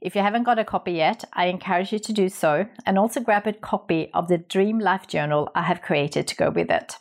If 0.00 0.16
you 0.16 0.22
haven't 0.22 0.44
got 0.44 0.58
a 0.58 0.64
copy 0.64 0.92
yet, 0.92 1.24
I 1.34 1.46
encourage 1.46 1.92
you 1.92 1.98
to 1.98 2.12
do 2.12 2.30
so 2.30 2.66
and 2.86 2.98
also 2.98 3.20
grab 3.20 3.46
a 3.46 3.52
copy 3.52 4.10
of 4.14 4.28
the 4.28 4.38
Dream 4.38 4.78
Life 4.78 5.06
Journal 5.06 5.50
I 5.54 5.62
have 5.62 5.82
created 5.82 6.26
to 6.28 6.36
go 6.36 6.48
with 6.48 6.70
it. 6.70 6.96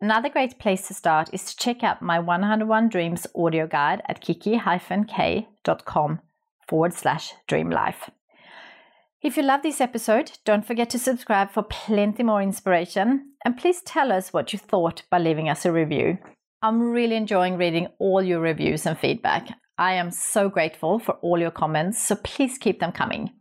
Another 0.00 0.28
great 0.28 0.58
place 0.58 0.88
to 0.88 0.94
start 0.94 1.30
is 1.32 1.44
to 1.44 1.56
check 1.56 1.84
out 1.84 2.02
my 2.02 2.18
101 2.18 2.88
Dreams 2.88 3.28
audio 3.34 3.68
guide 3.68 4.02
at 4.08 4.20
kikki-k.com 4.20 6.20
forward 6.68 6.92
slash 6.92 7.32
dreamlife. 7.48 8.10
If 9.26 9.36
you 9.36 9.42
love 9.42 9.62
this 9.62 9.80
episode, 9.80 10.30
don't 10.44 10.64
forget 10.64 10.88
to 10.90 11.00
subscribe 11.00 11.50
for 11.50 11.64
plenty 11.64 12.22
more 12.22 12.40
inspiration. 12.40 13.32
And 13.44 13.56
please 13.58 13.82
tell 13.82 14.12
us 14.12 14.32
what 14.32 14.52
you 14.52 14.58
thought 14.60 15.02
by 15.10 15.18
leaving 15.18 15.48
us 15.48 15.66
a 15.66 15.72
review. 15.72 16.18
I'm 16.62 16.92
really 16.92 17.16
enjoying 17.16 17.56
reading 17.56 17.88
all 17.98 18.22
your 18.22 18.38
reviews 18.38 18.86
and 18.86 18.96
feedback. 18.96 19.48
I 19.78 19.94
am 19.94 20.12
so 20.12 20.48
grateful 20.48 21.00
for 21.00 21.16
all 21.22 21.40
your 21.40 21.50
comments, 21.50 22.00
so 22.00 22.14
please 22.22 22.56
keep 22.56 22.78
them 22.78 22.92
coming. 22.92 23.32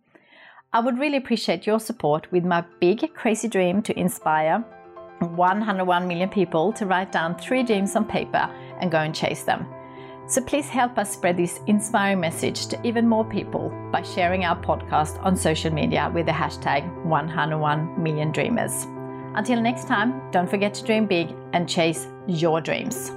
I 0.74 0.80
would 0.80 0.98
really 0.98 1.18
appreciate 1.18 1.68
your 1.68 1.80
support 1.80 2.32
with 2.32 2.44
my 2.44 2.66
big 2.82 3.14
crazy 3.14 3.48
dream 3.48 3.84
to 3.84 4.00
inspire 4.00 4.66
101 5.20 6.08
million 6.08 6.30
people 6.30 6.74
to 6.74 6.88
write 6.88 7.12
down 7.12 7.38
three 7.38 7.62
dreams 7.62 7.96
on 7.96 8.06
paper 8.06 8.50
and 8.82 8.92
go 8.92 8.98
and 8.98 9.14
chase 9.14 9.44
them. 9.44 9.68
So 10.28 10.42
please 10.42 10.68
help 10.68 10.98
us 10.98 11.14
spread 11.14 11.38
this 11.38 11.60
inspiring 11.68 12.20
message 12.20 12.66
to 12.68 12.88
even 12.88 13.08
more 13.08 13.26
people 13.26 13.70
by 13.92 14.02
sharing 14.02 14.44
our 14.44 14.60
podcast 14.60 15.24
on 15.24 15.36
social 15.36 15.72
media 15.72 16.12
with 16.14 16.26
the 16.26 16.32
hashtag 16.32 16.84
101 17.06 18.02
million 18.02 18.32
dreamers. 18.32 18.88
Until 19.36 19.62
next 19.62 19.88
time, 19.88 20.32
don't 20.32 20.50
forget 20.50 20.74
to 20.76 20.84
dream 20.84 21.06
big 21.06 21.36
and 21.54 21.70
chase 21.70 22.08
your 22.26 22.60
dreams. 22.60 23.12